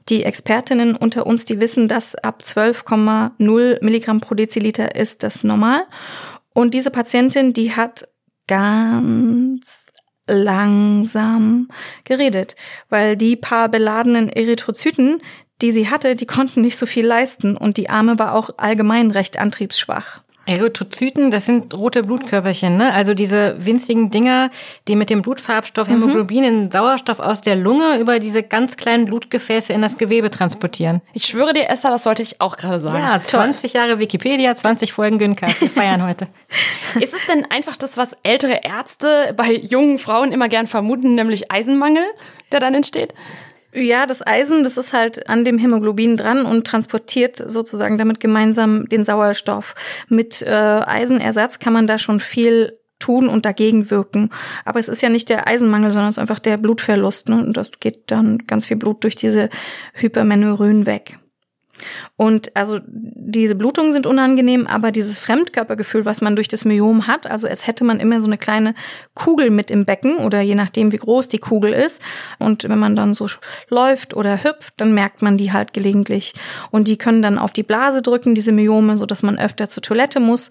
Die 0.10 0.26
Expertinnen 0.26 0.98
unter 0.98 1.28
uns, 1.28 1.46
die 1.46 1.62
wissen, 1.62 1.88
dass 1.88 2.16
ab 2.16 2.44
12,0 2.44 3.82
Milligramm 3.82 4.20
pro 4.20 4.36
Deziliter 4.36 4.98
ist 4.98 5.24
das 5.24 5.46
normal. 5.46 5.84
Und 6.54 6.74
diese 6.74 6.92
Patientin, 6.92 7.54
die 7.54 7.74
hat 7.74 8.10
ganz 8.48 9.94
langsam 10.28 11.70
geredet, 12.04 12.58
weil 12.90 13.16
die 13.16 13.38
paar 13.38 13.70
beladenen 13.70 14.28
Erythrozyten, 14.28 15.22
die 15.62 15.72
sie 15.72 15.90
hatte, 15.90 16.18
die 16.18 16.26
konnten 16.26 16.60
nicht 16.60 16.76
so 16.76 16.86
viel 16.86 17.06
leisten 17.06 17.56
und 17.56 17.78
die 17.78 17.90
Arme 17.90 18.20
war 18.20 18.36
auch 18.36 18.50
allgemein 18.58 19.10
recht 19.10 19.40
antriebsschwach. 19.40 20.22
Erythrozyten, 20.46 21.32
das 21.32 21.46
sind 21.46 21.74
rote 21.74 22.04
Blutkörperchen, 22.04 22.76
ne? 22.78 22.94
Also 22.94 23.14
diese 23.14 23.56
winzigen 23.66 24.12
Dinger, 24.12 24.50
die 24.88 24.96
mit 24.96 25.10
dem 25.10 25.22
Blutfarbstoff 25.22 25.88
Mhm. 25.88 25.94
Hämoglobin 25.94 26.44
den 26.44 26.72
Sauerstoff 26.72 27.20
aus 27.20 27.42
der 27.42 27.56
Lunge 27.56 27.98
über 28.00 28.20
diese 28.20 28.44
ganz 28.44 28.76
kleinen 28.76 29.06
Blutgefäße 29.06 29.72
in 29.72 29.82
das 29.82 29.98
Gewebe 29.98 30.30
transportieren. 30.30 31.02
Ich 31.14 31.26
schwöre 31.26 31.54
dir, 31.54 31.70
Esther, 31.70 31.92
das 31.92 32.06
wollte 32.06 32.22
ich 32.22 32.42
auch 32.42 32.58
gerade 32.58 32.80
sagen. 32.80 32.98
Ja, 33.00 33.22
20 33.22 33.74
Jahre 33.74 34.00
Wikipedia, 34.00 34.54
20 34.54 34.92
Folgen 34.92 35.18
Güncast. 35.18 35.62
Wir 35.62 35.70
feiern 35.70 36.04
heute. 36.08 36.28
Ist 37.00 37.14
es 37.14 37.26
denn 37.26 37.46
einfach 37.50 37.78
das, 37.78 37.98
was 37.98 38.18
ältere 38.24 38.62
Ärzte 38.64 39.34
bei 39.38 39.54
jungen 39.54 39.98
Frauen 39.98 40.32
immer 40.32 40.50
gern 40.50 40.68
vermuten, 40.68 41.16
nämlich 41.16 41.52
Eisenmangel, 41.52 42.04
der 42.52 42.60
dann 42.60 42.74
entsteht? 42.76 43.14
Ja, 43.74 44.06
das 44.06 44.26
Eisen, 44.26 44.64
das 44.64 44.78
ist 44.78 44.94
halt 44.94 45.28
an 45.30 45.44
dem 45.44 45.58
Hämoglobin 45.58 46.16
dran 46.18 46.46
und 46.46 46.68
transportiert 46.68 47.44
sozusagen 47.48 47.98
damit 47.98 48.20
gemeinsam 48.20 48.88
den 48.88 49.04
Sauerstoff. 49.04 49.74
Mit 50.10 50.42
äh, 50.44 50.50
Eisenersatz 50.52 51.60
kann 51.60 51.74
man 51.74 51.88
da 51.88 51.98
schon 51.98 52.20
viel 52.20 52.78
tun 53.00 53.28
und 53.28 53.46
dagegen 53.46 53.90
wirken. 53.90 54.30
Aber 54.64 54.80
es 54.80 54.88
ist 54.88 55.02
ja 55.02 55.10
nicht 55.10 55.30
der 55.30 55.48
Eisenmangel, 55.48 55.92
sondern 55.92 56.12
es 56.12 56.18
ist 56.18 56.22
einfach 56.22 56.40
der 56.40 56.58
Blutverlust. 56.58 57.30
Ne? 57.30 57.38
Und 57.38 57.58
das 57.58 57.72
geht 57.80 58.12
dann 58.12 58.40
ganz 58.48 58.68
viel 58.68 58.78
Blut 58.78 59.04
durch 59.04 59.16
diese 59.16 59.50
Hypermenorrhoen 59.94 60.86
weg. 60.86 61.18
Und 62.18 62.56
also 62.56 62.80
diese 62.88 63.56
Blutungen 63.56 63.94
sind 63.94 64.06
unangenehm, 64.06 64.68
aber 64.68 64.92
dieses 64.92 65.18
Fremdkörpergefühl, 65.18 66.06
was 66.06 66.22
man 66.22 66.36
durch 66.36 66.48
das 66.48 66.66
Myom 66.66 67.08
hat, 67.08 67.28
also 67.28 67.48
als 67.48 67.68
hätte 67.68 67.84
man 67.84 68.00
immer 68.00 68.20
so 68.20 68.28
eine 68.28 68.38
kleine 68.38 68.76
Kugel 69.16 69.50
mit 69.50 69.72
im 69.72 69.86
Becken 69.86 70.18
oder 70.18 70.42
je 70.42 70.56
nachdem, 70.56 70.92
wie 70.92 70.98
groß 70.98 71.30
die 71.30 71.40
Kugel 71.40 71.74
ist. 71.74 72.02
Und 72.40 72.64
wenn 72.68 72.80
man 72.80 72.96
dann 72.96 73.14
so 73.14 73.28
läuft 73.70 74.14
oder 74.14 74.44
hüpft, 74.44 74.74
dann 74.78 74.94
merkt 74.94 75.22
man 75.22 75.38
die 75.38 75.52
halt 75.52 75.74
gelegentlich. 75.74 76.34
Und 76.72 76.88
die 76.88 76.98
können 76.98 77.22
dann 77.22 77.38
auf 77.38 77.54
die 77.54 77.64
Blase 77.64 78.02
drücken, 78.02 78.36
diese 78.36 78.52
Myome, 78.52 78.98
so 78.98 79.06
dass 79.06 79.24
man 79.24 79.38
öfter 79.38 79.68
zur 79.68 79.84
Toilette 79.84 80.20
muss. 80.20 80.50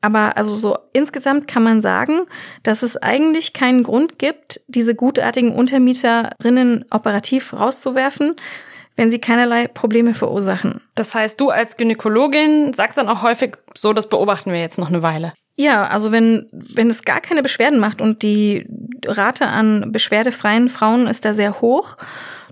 Aber 0.00 0.36
also 0.36 0.56
so 0.56 0.78
insgesamt 0.92 1.48
kann 1.48 1.62
man 1.62 1.80
sagen, 1.80 2.26
dass 2.62 2.82
es 2.82 2.96
eigentlich 2.96 3.52
keinen 3.52 3.82
Grund 3.82 4.18
gibt, 4.18 4.60
diese 4.68 4.94
gutartigen 4.94 5.52
Untermieterinnen 5.52 6.84
operativ 6.90 7.52
rauszuwerfen, 7.52 8.36
wenn 8.96 9.10
sie 9.10 9.18
keinerlei 9.18 9.68
Probleme 9.68 10.14
verursachen. 10.14 10.80
Das 10.94 11.14
heißt, 11.14 11.40
du 11.40 11.50
als 11.50 11.76
Gynäkologin 11.76 12.72
sagst 12.72 12.98
dann 12.98 13.08
auch 13.08 13.22
häufig, 13.22 13.56
so, 13.76 13.92
das 13.92 14.08
beobachten 14.08 14.50
wir 14.52 14.60
jetzt 14.60 14.78
noch 14.78 14.88
eine 14.88 15.02
Weile. 15.02 15.32
Ja, 15.54 15.84
also 15.84 16.12
wenn, 16.12 16.48
wenn 16.52 16.88
es 16.88 17.04
gar 17.04 17.20
keine 17.20 17.42
Beschwerden 17.42 17.78
macht 17.78 18.00
und 18.00 18.22
die 18.22 18.66
Rate 19.06 19.46
an 19.46 19.90
beschwerdefreien 19.92 20.68
Frauen 20.68 21.06
ist 21.06 21.24
da 21.24 21.32
sehr 21.32 21.60
hoch, 21.60 21.96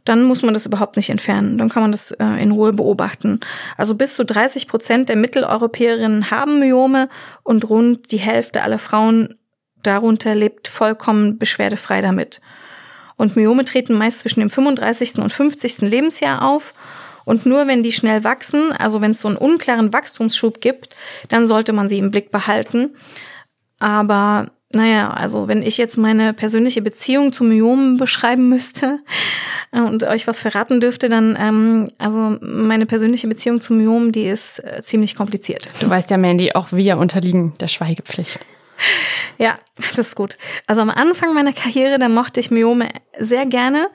dann 0.05 0.23
muss 0.23 0.43
man 0.43 0.55
das 0.55 0.67
überhaupt 0.67 0.97
nicht 0.97 1.11
entfernen. 1.11 1.57
Dann 1.57 1.71
kann 1.71 1.83
man 1.83 1.93
das 1.93 2.13
äh, 2.13 2.43
in 2.43 2.51
Ruhe 2.51 2.73
beobachten. 2.73 3.41
Also 3.77 3.95
bis 3.95 4.15
zu 4.15 4.25
30 4.25 4.69
Prozent 4.69 5.09
der 5.09 5.17
Mitteleuropäerinnen 5.17 6.31
haben 6.31 6.59
Myome 6.59 7.09
und 7.43 7.69
rund 7.69 8.11
die 8.11 8.19
Hälfte 8.19 8.63
aller 8.63 8.79
Frauen 8.79 9.35
darunter 9.83 10.35
lebt 10.35 10.69
vollkommen 10.69 11.39
beschwerdefrei 11.39 12.01
damit. 12.01 12.41
Und 13.17 13.37
Myome 13.37 13.65
treten 13.65 13.95
meist 13.95 14.21
zwischen 14.21 14.41
dem 14.41 14.51
35. 14.51 15.19
und 15.19 15.33
50. 15.33 15.83
Lebensjahr 15.83 16.43
auf. 16.43 16.75
Und 17.25 17.47
nur 17.47 17.67
wenn 17.67 17.83
die 17.83 17.93
schnell 17.93 18.25
wachsen, 18.25 18.73
also 18.73 19.01
wenn 19.01 19.13
es 19.13 19.21
so 19.21 19.29
einen 19.29 19.37
unklaren 19.37 19.93
Wachstumsschub 19.93 20.61
gibt, 20.61 20.95
dann 21.29 21.47
sollte 21.47 21.73
man 21.73 21.89
sie 21.89 21.99
im 21.99 22.11
Blick 22.11 22.31
behalten. 22.31 22.91
Aber 23.79 24.51
naja, 24.75 25.11
also 25.11 25.49
wenn 25.49 25.63
ich 25.63 25.79
jetzt 25.79 25.97
meine 25.97 26.33
persönliche 26.33 26.83
Beziehung 26.83 27.33
zu 27.33 27.45
Myomen 27.45 27.97
beschreiben 27.97 28.49
müsste 28.49 28.99
äh, 29.73 29.81
und 29.81 30.05
euch 30.05 30.27
was 30.27 30.41
verraten 30.41 30.81
dürfte, 30.81 31.09
dann, 31.09 31.37
ähm, 31.41 31.89
also 31.99 32.37
meine 32.41 32.87
persönliche 32.87 33.29
Beziehung 33.29 33.61
zu 33.61 33.73
Myomen, 33.73 34.13
die 34.13 34.27
ist 34.27 34.63
äh, 34.65 34.81
ziemlich 34.83 35.15
kompliziert. 35.15 35.71
Du 35.81 35.89
weißt 35.89 36.11
ja, 36.11 36.19
Mandy, 36.19 36.53
auch 36.53 36.73
wir 36.73 36.99
unterliegen 36.99 37.55
der 37.61 37.69
Schweigepflicht. 37.69 38.41
Ja, 39.39 39.57
das 39.77 39.99
ist 39.99 40.17
gut. 40.17 40.37
Also 40.67 40.81
am 40.81 40.91
Anfang 40.91 41.35
meiner 41.35 41.53
Karriere, 41.53 41.99
da 41.99 42.09
mochte 42.09 42.41
ich 42.41 42.51
Myome 42.51 42.89
sehr 43.19 43.47
gerne, 43.47 43.89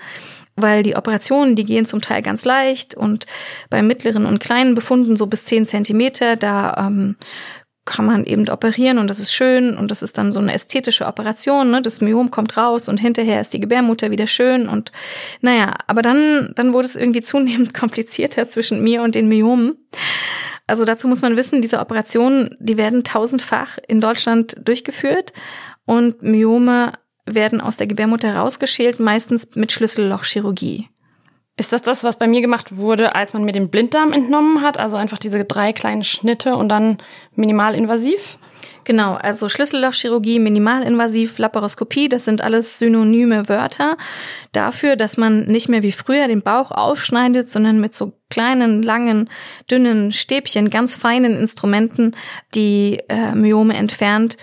weil 0.56 0.84
die 0.84 0.96
Operationen, 0.96 1.56
die 1.56 1.64
gehen 1.64 1.86
zum 1.86 2.02
Teil 2.02 2.22
ganz 2.22 2.46
leicht 2.46 2.96
und 2.96 3.26
bei 3.70 3.82
mittleren 3.82 4.26
und 4.26 4.40
kleinen 4.40 4.76
Befunden 4.76 5.16
so 5.16 5.28
bis 5.28 5.46
10 5.46 5.66
Zentimeter, 5.66 6.36
da 6.36 6.76
ähm, 6.78 7.16
kann 7.90 8.06
man 8.06 8.24
eben 8.24 8.48
operieren 8.50 9.00
und 9.00 9.10
das 9.10 9.20
ist 9.20 9.34
schön 9.34 9.76
und 9.76 9.90
das 9.90 10.04
ist 10.04 10.18
dann 10.18 10.32
so 10.32 10.40
eine 10.40 10.54
ästhetische 10.54 11.08
Operation, 11.08 11.72
ne? 11.72 11.82
Das 11.82 12.02
Myom 12.02 12.30
kommt 12.30 12.56
raus 12.56 12.88
und 12.88 13.00
hinterher 13.00 13.42
ist 13.42 13.52
die 13.52 13.60
Gebärmutter 13.60 14.12
wieder 14.12 14.28
schön 14.28 14.70
und 14.70 14.92
naja, 15.42 15.74
aber 15.88 16.04
dann, 16.04 16.52
dann 16.56 16.72
wurde 16.74 16.88
es 16.88 16.96
irgendwie 16.96 17.22
zunehmend 17.22 17.74
komplizierter 17.80 18.46
zwischen 18.46 18.84
mir 18.84 19.02
und 19.02 19.16
den 19.16 19.28
Myomen. 19.28 19.76
Also 20.70 20.86
dazu 20.86 21.08
muss 21.08 21.22
man 21.22 21.36
wissen, 21.36 21.62
diese 21.62 21.80
Operationen, 21.80 22.56
die 22.60 22.78
werden 22.78 23.04
tausendfach 23.04 23.78
in 23.88 24.00
Deutschland 24.00 24.56
durchgeführt 24.64 25.34
und 25.86 26.22
Myome 26.22 26.94
werden 27.26 27.62
aus 27.62 27.78
der 27.78 27.88
Gebärmutter 27.88 28.36
rausgeschält, 28.36 29.00
meistens 29.00 29.56
mit 29.56 29.72
Schlüssellochchirurgie. 29.72 30.88
Ist 31.58 31.74
das 31.74 31.82
das, 31.82 32.04
was 32.04 32.16
bei 32.16 32.28
mir 32.28 32.42
gemacht 32.42 32.78
wurde, 32.78 33.16
als 33.16 33.34
man 33.34 33.44
mir 33.44 33.52
den 33.52 33.70
Blinddarm 33.70 34.14
entnommen 34.14 34.62
hat? 34.62 34.78
Also 34.78 34.96
einfach 34.96 35.18
diese 35.18 35.44
drei 35.44 35.74
kleinen 35.74 36.04
Schnitte 36.04 36.56
und 36.56 36.70
dann 36.70 37.00
minimalinvasiv? 37.36 38.38
Genau, 38.84 39.14
also 39.16 39.50
Schlüssellochchirurgie, 39.50 40.40
minimalinvasiv, 40.40 41.38
Laparoskopie, 41.38 42.10
das 42.10 42.26
sind 42.26 42.42
alles 42.42 42.80
synonyme 42.80 43.48
Wörter 43.50 43.98
dafür, 44.52 44.96
dass 44.96 45.18
man 45.18 45.44
nicht 45.44 45.70
mehr 45.70 45.84
wie 45.84 45.92
früher 45.92 46.28
den 46.28 46.42
Bauch 46.42 46.72
aufschneidet, 46.72 47.50
sondern 47.50 47.80
mit 47.80 47.94
so 47.94 48.14
kleinen, 48.30 48.82
langen, 48.82 49.30
dünnen 49.70 50.12
Stäbchen, 50.12 50.70
ganz 50.70 50.96
feinen 50.96 51.36
Instrumenten 51.36 52.16
die 52.56 53.00
äh, 53.10 53.36
Myome 53.36 53.76
entfernt. 53.76 54.38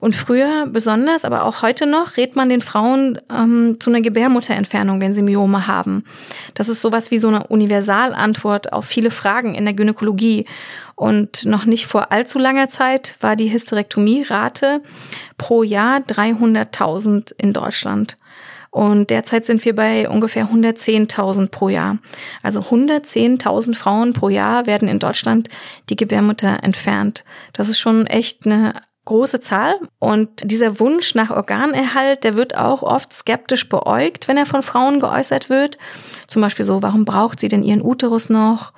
Und 0.00 0.14
früher 0.14 0.66
besonders, 0.66 1.24
aber 1.24 1.44
auch 1.44 1.62
heute 1.62 1.84
noch, 1.84 2.16
rät 2.16 2.36
man 2.36 2.48
den 2.48 2.60
Frauen 2.60 3.18
ähm, 3.32 3.78
zu 3.80 3.90
einer 3.90 4.00
Gebärmutterentfernung, 4.00 5.00
wenn 5.00 5.12
sie 5.12 5.22
Myome 5.22 5.66
haben. 5.66 6.04
Das 6.54 6.68
ist 6.68 6.82
sowas 6.82 7.10
wie 7.10 7.18
so 7.18 7.26
eine 7.26 7.48
Universalantwort 7.48 8.72
auf 8.72 8.84
viele 8.84 9.10
Fragen 9.10 9.56
in 9.56 9.64
der 9.64 9.74
Gynäkologie. 9.74 10.46
Und 10.94 11.46
noch 11.46 11.64
nicht 11.64 11.86
vor 11.86 12.12
allzu 12.12 12.38
langer 12.38 12.68
Zeit 12.68 13.16
war 13.20 13.34
die 13.34 13.52
Hysterektomie-Rate 13.52 14.82
pro 15.36 15.64
Jahr 15.64 15.98
300.000 15.98 17.32
in 17.36 17.52
Deutschland. 17.52 18.16
Und 18.70 19.10
derzeit 19.10 19.44
sind 19.44 19.64
wir 19.64 19.74
bei 19.74 20.08
ungefähr 20.08 20.46
110.000 20.46 21.48
pro 21.50 21.70
Jahr. 21.70 21.98
Also 22.44 22.60
110.000 22.60 23.74
Frauen 23.74 24.12
pro 24.12 24.28
Jahr 24.28 24.66
werden 24.66 24.86
in 24.86 25.00
Deutschland 25.00 25.48
die 25.88 25.96
Gebärmutter 25.96 26.62
entfernt. 26.62 27.24
Das 27.52 27.68
ist 27.68 27.80
schon 27.80 28.06
echt 28.06 28.46
eine 28.46 28.74
große 29.08 29.40
Zahl. 29.40 29.74
Und 29.98 30.28
dieser 30.44 30.78
Wunsch 30.80 31.14
nach 31.14 31.30
Organerhalt, 31.30 32.24
der 32.24 32.36
wird 32.36 32.56
auch 32.56 32.82
oft 32.82 33.12
skeptisch 33.12 33.68
beäugt, 33.68 34.28
wenn 34.28 34.36
er 34.36 34.46
von 34.46 34.62
Frauen 34.62 35.00
geäußert 35.00 35.48
wird. 35.48 35.78
Zum 36.26 36.42
Beispiel 36.42 36.64
so, 36.64 36.82
warum 36.82 37.04
braucht 37.06 37.40
sie 37.40 37.48
denn 37.48 37.62
ihren 37.62 37.82
Uterus 37.82 38.28
noch? 38.28 38.72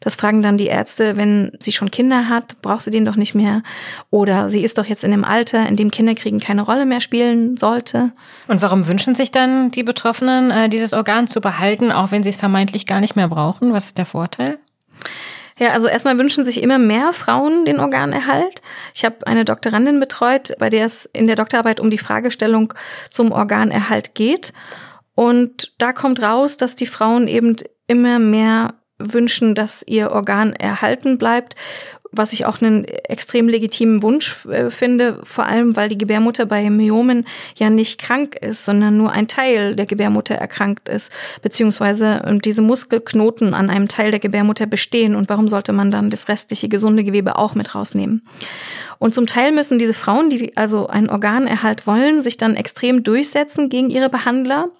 Das 0.00 0.16
fragen 0.16 0.42
dann 0.42 0.56
die 0.56 0.66
Ärzte, 0.66 1.16
wenn 1.16 1.52
sie 1.60 1.70
schon 1.70 1.90
Kinder 1.90 2.28
hat, 2.28 2.60
braucht 2.62 2.82
sie 2.82 2.90
den 2.90 3.04
doch 3.04 3.14
nicht 3.14 3.34
mehr. 3.34 3.62
Oder 4.10 4.50
sie 4.50 4.64
ist 4.64 4.78
doch 4.78 4.86
jetzt 4.86 5.04
in 5.04 5.12
dem 5.12 5.24
Alter, 5.24 5.68
in 5.68 5.76
dem 5.76 5.92
Kinderkriegen 5.92 6.40
keine 6.40 6.62
Rolle 6.62 6.84
mehr 6.84 7.00
spielen 7.00 7.56
sollte. 7.56 8.12
Und 8.48 8.62
warum 8.62 8.88
wünschen 8.88 9.14
sich 9.14 9.30
dann 9.30 9.70
die 9.70 9.84
Betroffenen, 9.84 10.50
äh, 10.50 10.68
dieses 10.68 10.94
Organ 10.94 11.28
zu 11.28 11.40
behalten, 11.40 11.92
auch 11.92 12.10
wenn 12.10 12.24
sie 12.24 12.30
es 12.30 12.36
vermeintlich 12.36 12.86
gar 12.86 13.00
nicht 13.00 13.14
mehr 13.14 13.28
brauchen? 13.28 13.72
Was 13.72 13.86
ist 13.86 13.98
der 13.98 14.06
Vorteil? 14.06 14.58
Ja, 15.58 15.70
also 15.70 15.88
erstmal 15.88 16.18
wünschen 16.18 16.44
sich 16.44 16.62
immer 16.62 16.78
mehr 16.78 17.14
Frauen 17.14 17.64
den 17.64 17.80
Organerhalt. 17.80 18.60
Ich 18.94 19.04
habe 19.04 19.26
eine 19.26 19.46
Doktorandin 19.46 19.98
betreut, 19.98 20.52
bei 20.58 20.68
der 20.68 20.84
es 20.84 21.06
in 21.12 21.26
der 21.26 21.36
Doktorarbeit 21.36 21.80
um 21.80 21.90
die 21.90 21.98
Fragestellung 21.98 22.74
zum 23.10 23.32
Organerhalt 23.32 24.14
geht. 24.14 24.52
Und 25.14 25.72
da 25.78 25.94
kommt 25.94 26.22
raus, 26.22 26.58
dass 26.58 26.74
die 26.74 26.86
Frauen 26.86 27.26
eben 27.26 27.56
immer 27.86 28.18
mehr 28.18 28.74
wünschen, 28.98 29.54
dass 29.54 29.82
ihr 29.86 30.10
Organ 30.10 30.52
erhalten 30.52 31.16
bleibt, 31.16 31.56
was 32.16 32.32
ich 32.32 32.46
auch 32.46 32.60
einen 32.60 32.84
extrem 32.84 33.48
legitimen 33.48 34.02
Wunsch 34.02 34.46
äh, 34.46 34.70
finde, 34.70 35.20
vor 35.22 35.46
allem 35.46 35.76
weil 35.76 35.88
die 35.88 35.98
Gebärmutter 35.98 36.46
bei 36.46 36.68
Myomen 36.70 37.26
ja 37.56 37.70
nicht 37.70 38.00
krank 38.00 38.36
ist, 38.36 38.64
sondern 38.64 38.96
nur 38.96 39.12
ein 39.12 39.28
Teil 39.28 39.76
der 39.76 39.86
Gebärmutter 39.86 40.34
erkrankt 40.34 40.88
ist, 40.88 41.12
beziehungsweise 41.42 42.22
ähm, 42.26 42.40
diese 42.40 42.62
Muskelknoten 42.62 43.54
an 43.54 43.70
einem 43.70 43.88
Teil 43.88 44.10
der 44.10 44.20
Gebärmutter 44.20 44.66
bestehen 44.66 45.14
und 45.14 45.28
warum 45.28 45.48
sollte 45.48 45.72
man 45.72 45.90
dann 45.90 46.10
das 46.10 46.28
restliche 46.28 46.68
gesunde 46.68 47.04
Gewebe 47.04 47.36
auch 47.36 47.54
mit 47.54 47.74
rausnehmen? 47.74 48.22
Und 48.98 49.14
zum 49.14 49.26
Teil 49.26 49.52
müssen 49.52 49.78
diese 49.78 49.94
Frauen, 49.94 50.30
die 50.30 50.56
also 50.56 50.86
einen 50.86 51.10
Organerhalt 51.10 51.86
wollen, 51.86 52.22
sich 52.22 52.36
dann 52.36 52.56
extrem 52.56 53.02
durchsetzen 53.02 53.68
gegen 53.68 53.90
ihre 53.90 54.08
Behandler. 54.08 54.70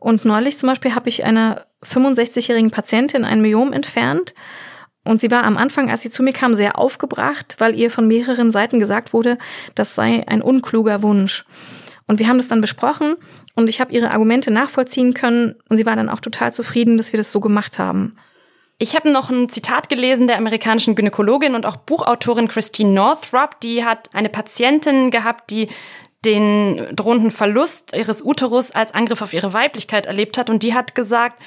Und 0.00 0.24
neulich 0.24 0.58
zum 0.58 0.68
Beispiel 0.68 0.94
habe 0.94 1.08
ich 1.08 1.24
einer 1.24 1.62
65-jährigen 1.84 2.70
Patientin 2.70 3.24
ein 3.24 3.40
Myom 3.40 3.72
entfernt. 3.72 4.34
Und 5.08 5.22
sie 5.22 5.30
war 5.30 5.44
am 5.44 5.56
Anfang, 5.56 5.90
als 5.90 6.02
sie 6.02 6.10
zu 6.10 6.22
mir 6.22 6.34
kam, 6.34 6.54
sehr 6.54 6.78
aufgebracht, 6.78 7.56
weil 7.56 7.74
ihr 7.74 7.90
von 7.90 8.06
mehreren 8.06 8.50
Seiten 8.50 8.78
gesagt 8.78 9.14
wurde, 9.14 9.38
das 9.74 9.94
sei 9.94 10.22
ein 10.26 10.42
unkluger 10.42 11.00
Wunsch. 11.02 11.46
Und 12.06 12.18
wir 12.18 12.28
haben 12.28 12.36
das 12.36 12.48
dann 12.48 12.60
besprochen 12.60 13.16
und 13.54 13.70
ich 13.70 13.80
habe 13.80 13.90
ihre 13.90 14.10
Argumente 14.10 14.50
nachvollziehen 14.50 15.14
können 15.14 15.54
und 15.70 15.78
sie 15.78 15.86
war 15.86 15.96
dann 15.96 16.10
auch 16.10 16.20
total 16.20 16.52
zufrieden, 16.52 16.98
dass 16.98 17.14
wir 17.14 17.16
das 17.16 17.32
so 17.32 17.40
gemacht 17.40 17.78
haben. 17.78 18.16
Ich 18.76 18.94
habe 18.94 19.10
noch 19.10 19.30
ein 19.30 19.48
Zitat 19.48 19.88
gelesen 19.88 20.26
der 20.26 20.36
amerikanischen 20.36 20.94
Gynäkologin 20.94 21.54
und 21.54 21.64
auch 21.64 21.76
Buchautorin 21.76 22.48
Christine 22.48 22.92
Northrup. 22.92 23.58
Die 23.60 23.86
hat 23.86 24.10
eine 24.12 24.28
Patientin 24.28 25.10
gehabt, 25.10 25.50
die 25.50 25.68
den 26.24 26.96
drohenden 26.96 27.30
Verlust 27.30 27.94
ihres 27.94 28.22
Uterus 28.22 28.72
als 28.72 28.92
Angriff 28.92 29.22
auf 29.22 29.32
ihre 29.32 29.52
Weiblichkeit 29.52 30.06
erlebt 30.06 30.36
hat. 30.36 30.50
Und 30.50 30.64
die 30.64 30.74
hat 30.74 30.96
gesagt, 30.96 31.40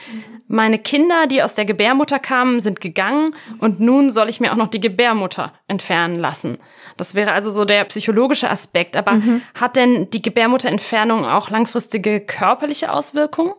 meine 0.47 0.79
Kinder, 0.79 1.27
die 1.27 1.43
aus 1.43 1.55
der 1.55 1.65
Gebärmutter 1.65 2.19
kamen, 2.19 2.61
sind 2.61 2.79
gegangen 2.79 3.35
und 3.59 3.81
nun 3.81 4.09
soll 4.09 4.29
ich 4.29 4.39
mir 4.39 4.51
auch 4.51 4.57
noch 4.57 4.69
die 4.69 4.79
Gebärmutter 4.79 5.53
entfernen 5.67 6.15
lassen. 6.15 6.57
Das 6.95 7.15
wäre 7.15 7.33
also 7.33 7.51
so 7.51 7.65
der 7.65 7.83
psychologische 7.85 8.49
Aspekt. 8.49 8.95
Aber 8.95 9.13
mhm. 9.13 9.41
hat 9.59 9.75
denn 9.75 10.09
die 10.09 10.21
Gebärmutterentfernung 10.21 11.25
auch 11.25 11.49
langfristige 11.49 12.21
körperliche 12.21 12.93
Auswirkungen? 12.93 13.53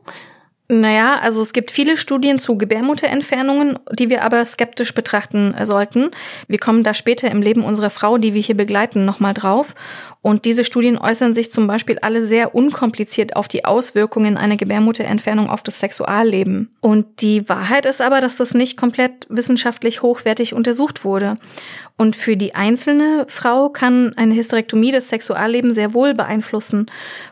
Naja, 0.73 1.19
also 1.21 1.43
es 1.43 1.53
gibt 1.53 1.71
viele 1.71 1.99
Studien 1.99 2.39
zu 2.39 2.57
Gebärmutterentfernungen, 2.57 3.79
die 3.93 4.09
wir 4.09 4.25
aber 4.25 4.43
skeptisch 4.43 4.95
betrachten 4.95 5.55
sollten. 5.65 6.11
Wir 6.49 6.59
kommen 6.59 6.83
da 6.83 6.95
später 6.95 7.31
im 7.31 7.43
Leben 7.43 7.63
unserer 7.63 7.91
Frau, 7.91 8.17
die 8.17 8.33
wir 8.33 8.41
hier 8.41 8.57
begleiten, 8.57 9.05
nochmal 9.05 9.35
drauf. 9.35 9.75
Und 10.23 10.47
diese 10.47 10.65
Studien 10.65 10.97
äußern 10.97 11.35
sich 11.35 11.51
zum 11.51 11.67
Beispiel 11.67 11.99
alle 12.01 12.25
sehr 12.25 12.55
unkompliziert 12.55 13.37
auf 13.37 13.49
die 13.49 13.67
Auswirkungen 13.67 14.39
einer 14.39 14.57
Gebärmutterentfernung 14.57 15.51
auf 15.51 15.63
das 15.63 15.79
Sexualleben. 15.79 16.75
Und 16.81 17.21
die 17.21 17.47
Wahrheit 17.51 17.85
ist 17.85 18.01
aber, 18.01 18.23
dass 18.23 18.37
das 18.37 18.55
nicht 18.55 18.79
komplett 18.79 19.27
wissenschaftlich 19.29 20.01
hochwertig 20.01 20.55
untersucht 20.55 21.05
wurde. 21.05 21.37
Und 22.03 22.17
für 22.17 22.37
die 22.37 22.57
einzelne 22.57 23.27
Frau 23.29 23.69
kann 23.69 24.13
eine 24.17 24.35
Hysterektomie 24.35 24.91
das 24.91 25.09
Sexualleben 25.09 25.73
sehr 25.73 25.95
wohl 25.95 26.15
beeinflussen, 26.15 26.87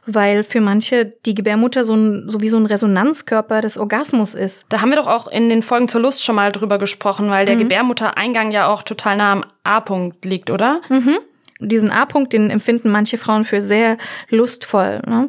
weil 0.07 0.45
für 0.45 0.61
manche 0.61 1.07
die 1.27 1.35
Gebärmutter 1.35 1.83
so, 1.83 1.97
ein, 1.97 2.31
so 2.31 2.41
wie 2.41 2.47
so 2.47 2.57
ein 2.57 2.67
Resonanzkörper 2.67 3.63
des 3.63 3.79
Orgasmus 3.79 4.37
ist. 4.37 4.67
Da 4.69 4.81
haben 4.81 4.91
wir 4.91 4.97
doch 4.97 5.09
auch 5.09 5.27
in 5.27 5.49
den 5.49 5.63
Folgen 5.63 5.89
zur 5.89 6.03
Lust 6.03 6.25
schon 6.25 6.37
mal 6.37 6.53
drüber 6.53 6.79
gesprochen, 6.79 7.31
weil 7.31 7.47
der 7.47 7.57
mhm. 7.57 7.63
Gebärmuttereingang 7.63 8.53
ja 8.53 8.69
auch 8.69 8.85
total 8.85 9.17
nah 9.17 9.33
am 9.33 9.45
A-Punkt 9.65 10.25
liegt, 10.25 10.51
oder? 10.51 10.81
Mhm 10.89 11.19
diesen 11.61 11.91
A-Punkt, 11.91 12.33
den 12.33 12.51
empfinden 12.51 12.91
manche 12.91 13.19
Frauen 13.19 13.45
für 13.45 13.61
sehr 13.61 13.97
lustvoll. 14.29 15.01
Ne? 15.07 15.29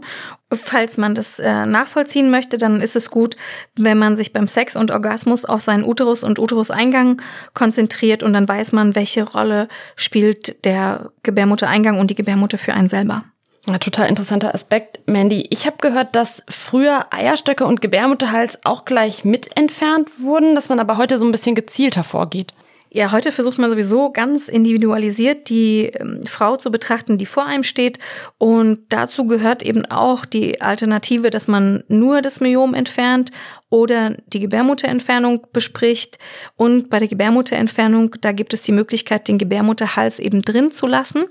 Falls 0.52 0.98
man 0.98 1.16
das 1.16 1.40
äh, 1.40 1.66
nachvollziehen 1.66 2.30
möchte, 2.30 2.58
dann 2.58 2.82
ist 2.82 2.96
es 2.96 3.10
gut, 3.10 3.36
wenn 3.76 3.98
man 3.98 4.16
sich 4.16 4.34
beim 4.34 4.48
Sex 4.48 4.76
und 4.76 4.92
Orgasmus 4.92 5.46
auf 5.46 5.62
seinen 5.62 5.84
Uterus 5.84 6.24
und 6.24 6.40
Uteruseingang 6.40 7.22
konzentriert 7.54 8.24
und 8.24 8.34
dann 8.34 8.48
weiß 8.48 8.72
man, 8.72 8.96
welche 8.96 9.24
Rolle 9.24 9.68
spielt 9.96 10.66
der 10.66 11.12
Gebärmuttereingang 11.24 12.00
und 12.00 12.10
die 12.10 12.16
Gebärmutter 12.16 12.58
für 12.58 12.74
einen 12.74 12.90
selber. 12.90 13.24
Ja, 13.68 13.78
total 13.78 14.10
interessanter 14.10 14.56
Aspekt, 14.56 15.00
Mandy. 15.06 15.46
Ich 15.52 15.68
habe 15.68 15.78
gehört, 15.80 16.16
dass 16.16 16.44
früher 16.50 17.06
Eierstöcke 17.12 17.66
und 17.66 17.80
Gebärmutterhals 17.80 18.66
auch 18.66 18.86
gleich 18.86 19.24
mit 19.24 19.56
entfernt 19.56 20.10
wurden, 20.20 20.56
dass 20.56 20.68
man 20.68 20.80
aber 20.80 20.98
heute 20.98 21.20
so 21.20 21.26
ein 21.26 21.32
bisschen 21.32 21.54
gezielter 21.54 22.04
vorgeht. 22.04 22.56
Ja, 22.94 23.14
heute 23.14 23.32
versucht 23.32 23.58
man 23.58 23.70
sowieso 23.70 24.12
ganz 24.12 24.50
individualisiert 24.50 25.48
die 25.48 25.86
ähm, 25.86 26.26
Frau 26.26 26.58
zu 26.58 26.72
betrachten, 26.72 27.18
die 27.18 27.26
vor 27.26 27.46
einem 27.46 27.64
steht. 27.64 28.00
Und 28.38 28.80
dazu 28.90 29.26
gehört 29.26 29.64
eben 29.64 29.86
auch 29.86 30.26
die 30.26 30.60
Alternative, 30.60 31.30
dass 31.30 31.48
man 31.48 31.86
nur 31.88 32.22
das 32.22 32.42
Myom 32.42 32.74
entfernt 32.74 33.32
oder 33.70 34.18
die 34.28 34.42
Gebärmutterentfernung 34.42 35.48
bespricht. 35.54 36.20
Und 36.58 36.90
bei 36.90 37.00
der 37.00 37.08
Gebärmutterentfernung, 37.08 38.18
da 38.20 38.34
gibt 38.34 38.54
es 38.54 38.64
die 38.64 38.74
Möglichkeit, 38.74 39.30
den 39.30 39.38
Gebärmutterhals 39.38 40.20
eben 40.20 40.42
drin 40.42 40.74
zu 40.74 40.86
lassen. 40.86 41.24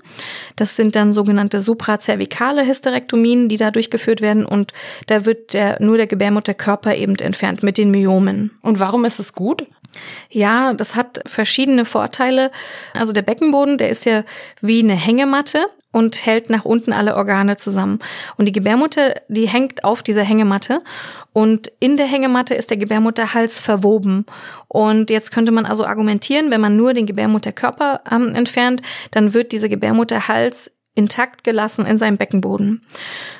Das 0.55 0.75
sind 0.75 0.95
dann 0.95 1.13
sogenannte 1.13 1.61
suprazervikale 1.61 2.65
Hysterektomien, 2.65 3.49
die 3.49 3.57
da 3.57 3.69
durchgeführt 3.69 4.21
werden. 4.21 4.47
Und 4.47 4.73
da 5.05 5.27
wird 5.27 5.53
der, 5.53 5.79
nur 5.79 5.97
der 5.97 6.07
Gebärmutterkörper 6.07 6.95
eben 6.95 7.15
entfernt 7.17 7.61
mit 7.61 7.77
den 7.77 7.91
Myomen. 7.91 8.49
Und 8.63 8.79
warum 8.79 9.05
ist 9.05 9.19
es 9.19 9.33
gut? 9.33 9.67
Ja, 10.29 10.73
das 10.73 10.95
hat 10.95 11.21
verschiedene 11.25 11.85
Vorteile. 11.85 12.51
Also 12.93 13.11
der 13.13 13.21
Beckenboden, 13.21 13.77
der 13.77 13.89
ist 13.89 14.05
ja 14.05 14.23
wie 14.61 14.81
eine 14.81 14.95
Hängematte 14.95 15.67
und 15.91 16.25
hält 16.25 16.49
nach 16.49 16.65
unten 16.65 16.93
alle 16.93 17.15
Organe 17.15 17.57
zusammen. 17.57 17.99
Und 18.37 18.45
die 18.45 18.51
Gebärmutter, 18.51 19.15
die 19.27 19.47
hängt 19.47 19.83
auf 19.83 20.03
dieser 20.03 20.23
Hängematte 20.23 20.81
und 21.33 21.71
in 21.79 21.97
der 21.97 22.07
Hängematte 22.07 22.53
ist 22.53 22.69
der 22.69 22.77
Gebärmutterhals 22.77 23.59
verwoben. 23.59 24.25
Und 24.67 25.09
jetzt 25.09 25.31
könnte 25.31 25.51
man 25.51 25.65
also 25.65 25.85
argumentieren, 25.85 26.51
wenn 26.51 26.61
man 26.61 26.77
nur 26.77 26.93
den 26.93 27.05
Gebärmutterkörper 27.05 28.01
ähm, 28.09 28.35
entfernt, 28.35 28.81
dann 29.11 29.33
wird 29.33 29.51
dieser 29.51 29.69
Gebärmutterhals 29.69 30.71
intakt 30.93 31.45
gelassen 31.45 31.85
in 31.85 31.97
seinem 31.97 32.17
Beckenboden. 32.17 32.81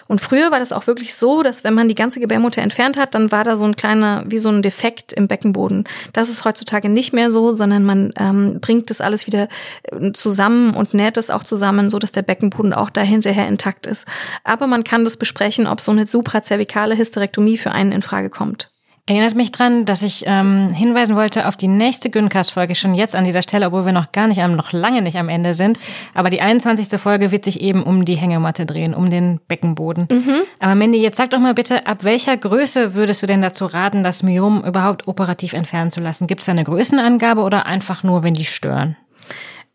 Und 0.08 0.22
früher 0.22 0.52
war 0.52 0.60
das 0.60 0.72
auch 0.72 0.88
wirklich 0.88 1.16
so, 1.16 1.44
dass 1.44 1.66
wenn 1.66 1.74
man 1.74 1.90
die 1.90 1.96
ganze 1.96 2.22
Gebärmutter 2.22 2.62
entfernt 2.62 2.98
hat, 2.98 3.14
dann 3.14 3.32
war 3.32 3.44
da 3.44 3.58
so 3.58 3.66
ein 3.66 3.76
kleiner, 3.76 4.24
wie 4.26 4.38
so 4.38 4.50
ein 4.50 4.62
Defekt 4.62 5.12
im 5.12 5.28
Beckenboden. 5.28 5.84
Das 6.14 6.30
ist 6.30 6.46
heutzutage 6.46 6.88
nicht 6.88 7.12
mehr 7.12 7.30
so, 7.30 7.52
sondern 7.52 7.84
man 7.84 8.14
ähm, 8.18 8.60
bringt 8.62 8.90
das 8.90 9.02
alles 9.02 9.28
wieder 9.28 9.50
äh, 9.84 10.14
zusammen 10.14 10.74
und 10.74 10.94
näht 10.94 11.18
es 11.18 11.30
auch 11.30 11.44
zusammen, 11.44 11.90
so 11.90 12.00
dass 12.00 12.14
der 12.14 12.22
Beckenboden 12.22 12.74
auch 12.74 12.90
dahinterher 12.90 13.48
intakt 13.48 13.86
ist. 13.86 14.08
Aber 14.46 14.68
man 14.68 14.86
kann 14.86 15.04
das 15.04 15.18
besprechen, 15.18 15.68
ob 15.68 15.82
so 15.82 15.92
eine 15.92 16.08
suprazervikale 16.08 16.98
Hysterektomie 16.98 17.58
für 17.58 17.72
einen 17.72 17.92
in 17.92 18.02
Frage 18.02 18.30
kommt. 18.30 18.70
Erinnert 19.08 19.36
mich 19.36 19.52
dran, 19.52 19.86
dass 19.86 20.04
ich 20.04 20.24
ähm, 20.28 20.70
hinweisen 20.70 21.16
wollte 21.16 21.48
auf 21.48 21.56
die 21.56 21.68
nächste 21.68 22.12
Gyncast-Folge 22.12 22.76
schon 22.76 22.94
jetzt 22.94 23.16
an 23.16 23.26
dieser 23.26 23.42
Stelle, 23.42 23.68
obwohl 23.68 23.86
wir 23.86 23.94
noch 23.94 24.12
gar 24.12 24.28
nicht 24.28 24.42
am, 24.42 24.56
noch 24.56 24.74
lange 24.74 25.02
nicht 25.02 25.18
am 25.18 25.28
Ende 25.28 25.56
sind. 25.56 25.80
Aber 26.14 26.30
die 26.30 26.42
21. 26.42 27.00
Folge 27.00 27.32
wird 27.32 27.44
sich 27.44 27.62
eben 27.62 27.82
um 27.84 28.06
die 28.06 28.16
Hängematte 28.16 28.66
drehen, 28.66 28.94
um 28.94 29.10
den 29.10 29.40
Beckenboden. 29.48 30.08
Mhm. 30.12 30.42
Aber 30.60 30.76
Mandy, 30.76 31.02
jetzt 31.02 31.18
sag 31.18 31.32
doch 31.32 31.40
mal 31.40 31.56
bitte, 31.56 31.88
ab 31.88 32.04
welcher 32.04 32.38
Größe 32.38 32.94
würdest 32.94 33.24
du 33.24 33.28
denn 33.28 33.42
dazu 33.42 33.66
raten, 33.66 34.04
das 34.04 34.22
Myom 34.22 34.64
überhaupt 34.64 35.08
operativ 35.08 35.54
entfernen 35.54 35.90
zu 35.90 36.00
lassen? 36.00 36.28
Gibt 36.28 36.42
es 36.42 36.46
da 36.46 36.52
eine 36.52 36.64
Größenangabe 36.64 37.42
oder 37.42 37.66
einfach 37.66 38.04
nur, 38.04 38.24
wenn 38.24 38.36
die 38.36 38.46
stören? 38.46 38.98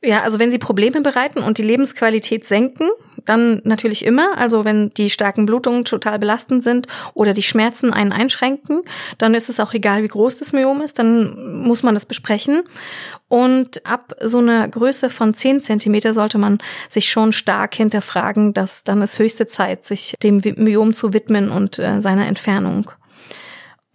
Ja, 0.02 0.22
also 0.22 0.38
wenn 0.38 0.52
sie 0.52 0.58
Probleme 0.58 1.00
bereiten 1.00 1.40
und 1.40 1.58
die 1.58 1.62
Lebensqualität 1.62 2.44
senken, 2.44 2.88
dann 3.26 3.60
natürlich 3.64 4.04
immer. 4.04 4.36
Also 4.38 4.64
wenn 4.64 4.90
die 4.90 5.10
starken 5.10 5.46
Blutungen 5.46 5.84
total 5.84 6.18
belastend 6.18 6.62
sind 6.62 6.86
oder 7.14 7.34
die 7.34 7.42
Schmerzen 7.42 7.92
einen 7.92 8.12
einschränken, 8.12 8.82
dann 9.18 9.34
ist 9.34 9.48
es 9.48 9.60
auch 9.60 9.74
egal, 9.74 10.02
wie 10.02 10.08
groß 10.08 10.38
das 10.38 10.52
Myom 10.52 10.80
ist, 10.80 10.98
dann 10.98 11.62
muss 11.62 11.82
man 11.82 11.94
das 11.94 12.06
besprechen. 12.06 12.62
Und 13.28 13.84
ab 13.84 14.14
so 14.22 14.38
einer 14.38 14.68
Größe 14.68 15.10
von 15.10 15.34
10 15.34 15.60
Zentimeter 15.60 16.14
sollte 16.14 16.38
man 16.38 16.58
sich 16.88 17.10
schon 17.10 17.32
stark 17.32 17.74
hinterfragen, 17.74 18.54
dass 18.54 18.84
dann 18.84 19.02
ist 19.02 19.18
höchste 19.18 19.46
Zeit, 19.46 19.84
sich 19.84 20.14
dem 20.22 20.40
Myom 20.56 20.94
zu 20.94 21.12
widmen 21.12 21.50
und 21.50 21.78
äh, 21.78 22.00
seiner 22.00 22.26
Entfernung. 22.26 22.90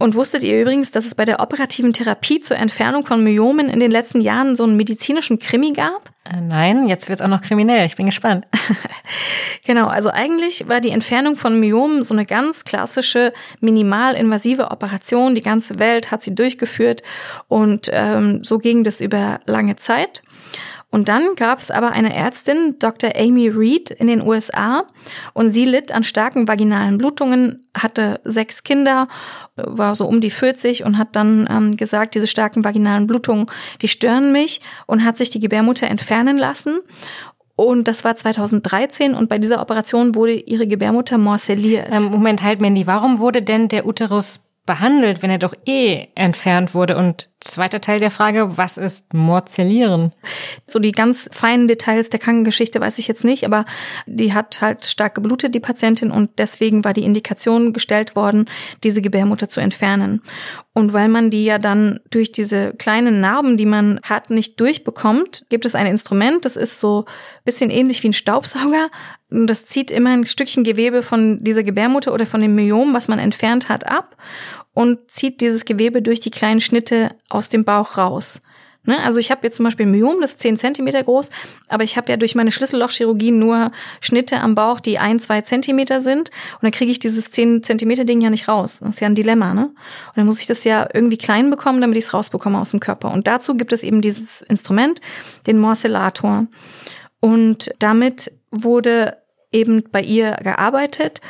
Und 0.02 0.16
wusstet 0.16 0.42
ihr 0.42 0.60
übrigens, 0.60 0.90
dass 0.90 1.06
es 1.06 1.14
bei 1.14 1.26
der 1.26 1.42
operativen 1.42 1.94
Therapie 1.94 2.40
zur 2.40 2.58
Entfernung 2.58 3.06
von 3.06 3.24
Myomen 3.24 3.70
in 3.70 3.80
den 3.80 3.92
letzten 3.92 4.20
Jahren 4.20 4.56
so 4.56 4.64
einen 4.64 4.76
medizinischen 4.76 5.38
Krimi 5.38 5.74
gab? 5.74 6.10
Äh, 6.24 6.42
nein, 6.42 6.88
jetzt 6.88 7.08
wird's 7.08 7.22
auch 7.22 7.28
noch 7.28 7.42
kriminell. 7.42 7.86
Ich 7.86 7.98
bin 7.98 8.08
gespannt. 8.08 8.48
genau, 9.64 9.86
also 9.86 10.10
eigentlich 10.10 10.68
war 10.68 10.82
die 10.82 10.90
Entfernung 10.90 11.36
von 11.36 11.60
Myomen 11.60 12.04
so 12.04 12.16
eine 12.16 12.26
ganz 12.26 12.64
klassische, 12.64 13.32
minimalinvasive 13.60 14.72
Operation. 14.72 15.36
Die 15.36 15.42
ganze 15.42 15.78
Welt 15.78 16.10
hat 16.10 16.24
sie 16.24 16.34
durchgeführt 16.34 17.04
und 17.48 17.88
ähm, 17.92 18.44
so 18.44 18.58
ging 18.58 18.84
das 18.84 19.02
über 19.02 19.40
lange 19.46 19.76
Zeit. 19.76 20.24
Und 20.92 21.08
dann 21.08 21.36
gab 21.38 21.60
es 21.60 21.72
aber 21.72 21.94
eine 21.94 22.14
Ärztin, 22.14 22.76
Dr. 22.78 23.12
Amy 23.16 23.48
Reed 23.48 23.92
in 23.92 24.08
den 24.08 24.22
USA, 24.22 24.84
und 25.34 25.50
sie 25.50 25.64
litt 25.64 25.92
an 25.92 26.04
starken 26.04 26.50
vaginalen 26.50 26.98
Blutungen, 26.98 27.66
hatte 27.76 28.20
sechs 28.26 28.64
Kinder, 28.64 29.08
war 29.56 29.96
so 29.96 30.06
um 30.06 30.20
die 30.20 30.30
40 30.30 30.84
und 30.84 30.98
hat 30.98 31.16
dann 31.16 31.48
ähm, 31.50 31.78
gesagt, 31.78 32.16
diese 32.16 32.28
starken 32.28 32.66
vaginalen 32.66 33.08
Blutungen, 33.08 33.46
die 33.82 33.88
stören 33.88 34.34
mich 34.34 34.60
und 34.86 35.06
hat 35.06 35.16
sich 35.16 35.30
die 35.30 35.40
Gebärmutter 35.40 35.88
entfernen 35.88 36.38
lassen. 36.38 36.80
Und 37.56 37.88
das 37.88 38.04
war 38.04 38.16
2013 38.16 39.14
und 39.14 39.30
bei 39.30 39.38
dieser 39.38 39.62
Operation 39.62 40.16
wurde 40.16 40.34
ihre 40.34 40.68
Gebärmutter 40.68 41.18
morcelliert. 41.18 41.88
Ähm, 41.90 42.06
Moment, 42.06 42.44
halt, 42.44 42.60
Mandy, 42.60 42.86
warum 42.86 43.20
wurde 43.20 43.42
denn 43.42 43.68
der 43.68 43.86
Uterus 43.86 44.40
behandelt, 44.66 45.24
wenn 45.24 45.32
er 45.32 45.40
doch 45.40 45.54
eh 45.66 46.08
entfernt 46.16 46.74
wurde? 46.76 46.98
Und 46.98 47.30
zweiter 47.40 47.82
Teil 47.82 48.00
der 48.00 48.12
Frage, 48.12 48.58
was 48.58 48.78
ist 48.78 49.14
Morzellieren? 49.14 50.14
So 50.68 50.80
die 50.80 50.92
ganz 50.92 51.30
feinen 51.32 51.68
Details 51.68 52.10
der 52.10 52.20
Krankengeschichte 52.20 52.80
weiß 52.80 53.00
ich 53.00 53.08
jetzt 53.08 53.24
nicht, 53.24 53.46
aber 53.46 53.66
die 54.06 54.34
hat 54.34 54.62
halt 54.62 54.86
stark 54.86 55.16
geblutet, 55.16 55.56
die 55.56 55.60
Patientin, 55.60 56.12
und 56.12 56.32
deswegen 56.38 56.84
war 56.84 56.94
die 56.94 57.04
Indikation 57.04 57.74
gestellt 57.74 58.16
worden, 58.16 58.46
diese 58.84 59.02
Gebärmutter 59.02 59.50
zu 59.50 59.60
entfernen. 59.60 60.22
Und 60.74 60.94
weil 60.94 61.10
man 61.10 61.30
die 61.32 61.44
ja 61.44 61.58
dann 61.58 62.00
durch 62.12 62.32
diese 62.32 62.74
kleinen 62.74 63.20
Narben, 63.20 63.58
die 63.58 63.66
man 63.66 64.00
hat, 64.04 64.30
nicht 64.30 64.60
durchbekommt, 64.60 65.46
gibt 65.50 65.66
es 65.66 65.76
ein 65.76 65.88
Instrument, 65.88 66.46
das 66.46 66.56
ist 66.56 66.80
so 66.80 67.06
bisschen 67.44 67.70
ähnlich 67.72 68.04
wie 68.04 68.10
ein 68.10 68.14
Staubsauger. 68.14 68.90
Und 69.32 69.48
das 69.48 69.66
zieht 69.66 69.92
immer 69.92 70.12
ein 70.12 70.26
Stückchen 70.26 70.64
Gewebe 70.64 71.04
von 71.04 71.44
dieser 71.44 71.64
Gebärmutter 71.64 72.14
oder 72.14 72.26
von 72.26 72.42
dem 72.42 72.54
Myom, 72.54 72.94
was 72.94 73.08
man 73.08 73.18
entfernt 73.18 73.70
hat, 73.70 73.90
ab 73.90 74.16
und 74.74 75.10
zieht 75.10 75.42
dieses 75.42 75.66
Gewebe 75.66 76.02
durch 76.02 76.20
die 76.20 76.32
kleinen 76.32 76.62
Schnitte 76.62 77.16
aus 77.30 77.50
dem 77.50 77.64
Bauch 77.64 77.98
raus. 77.98 78.42
Ne? 78.84 78.98
Also 79.04 79.20
ich 79.20 79.30
habe 79.30 79.42
jetzt 79.44 79.58
zum 79.58 79.66
Beispiel 79.66 79.86
ein 79.86 79.92
Myom, 79.92 80.22
das 80.22 80.32
ist 80.32 80.42
10 80.42 80.58
Zentimeter 80.58 81.04
groß, 81.04 81.30
aber 81.68 81.84
ich 81.84 81.98
habe 81.98 82.12
ja 82.12 82.18
durch 82.18 82.34
meine 82.34 82.52
Schlüssellochchirurgie 82.52 83.32
nur 83.32 83.72
Schnitte 84.00 84.40
am 84.40 84.56
Bauch, 84.56 84.80
die 84.80 84.98
ein, 84.98 85.20
zwei 85.20 85.42
Zentimeter 85.42 86.02
sind. 86.02 86.30
Und 86.56 86.64
dann 86.64 86.72
kriege 86.72 86.92
ich 86.92 86.98
dieses 86.98 87.30
10 87.30 87.62
Zentimeter 87.62 88.06
Ding 88.06 88.22
ja 88.22 88.32
nicht 88.32 88.48
raus. 88.48 88.80
Das 88.80 88.90
ist 88.90 89.00
ja 89.00 89.08
ein 89.08 89.16
Dilemma, 89.16 89.54
ne? 89.54 89.66
Und 89.68 90.18
dann 90.18 90.26
muss 90.26 90.40
ich 90.40 90.48
das 90.48 90.64
ja 90.64 90.88
irgendwie 90.94 91.18
klein 91.18 91.52
bekommen, 91.52 91.80
damit 91.80 91.98
ich 91.98 92.06
es 92.06 92.14
rausbekomme 92.14 92.60
aus 92.60 92.72
dem 92.72 92.80
Körper. 92.80 93.12
Und 93.12 93.28
dazu 93.28 93.56
gibt 93.56 93.72
es 93.72 93.84
eben 93.84 94.02
dieses 94.02 94.42
Instrument, 94.42 95.00
den 95.46 95.60
Morcellator. 95.60 96.48
Und 97.20 97.72
damit 97.78 98.32
wurde 98.52 99.18
eben 99.52 99.84
bei 99.92 100.02
ihr 100.02 100.36
gearbeitet. 100.44 101.22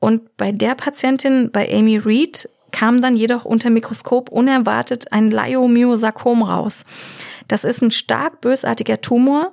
Und 0.00 0.36
bei 0.36 0.52
der 0.52 0.74
Patientin, 0.74 1.50
bei 1.50 1.70
Amy 1.72 1.98
Reed, 1.98 2.48
kam 2.72 3.00
dann 3.00 3.16
jedoch 3.16 3.44
unter 3.44 3.70
Mikroskop 3.70 4.30
unerwartet 4.30 5.12
ein 5.12 5.30
Leiomyosarkom 5.30 6.42
raus. 6.42 6.84
Das 7.48 7.64
ist 7.64 7.82
ein 7.82 7.90
stark 7.90 8.40
bösartiger 8.40 9.00
Tumor, 9.00 9.52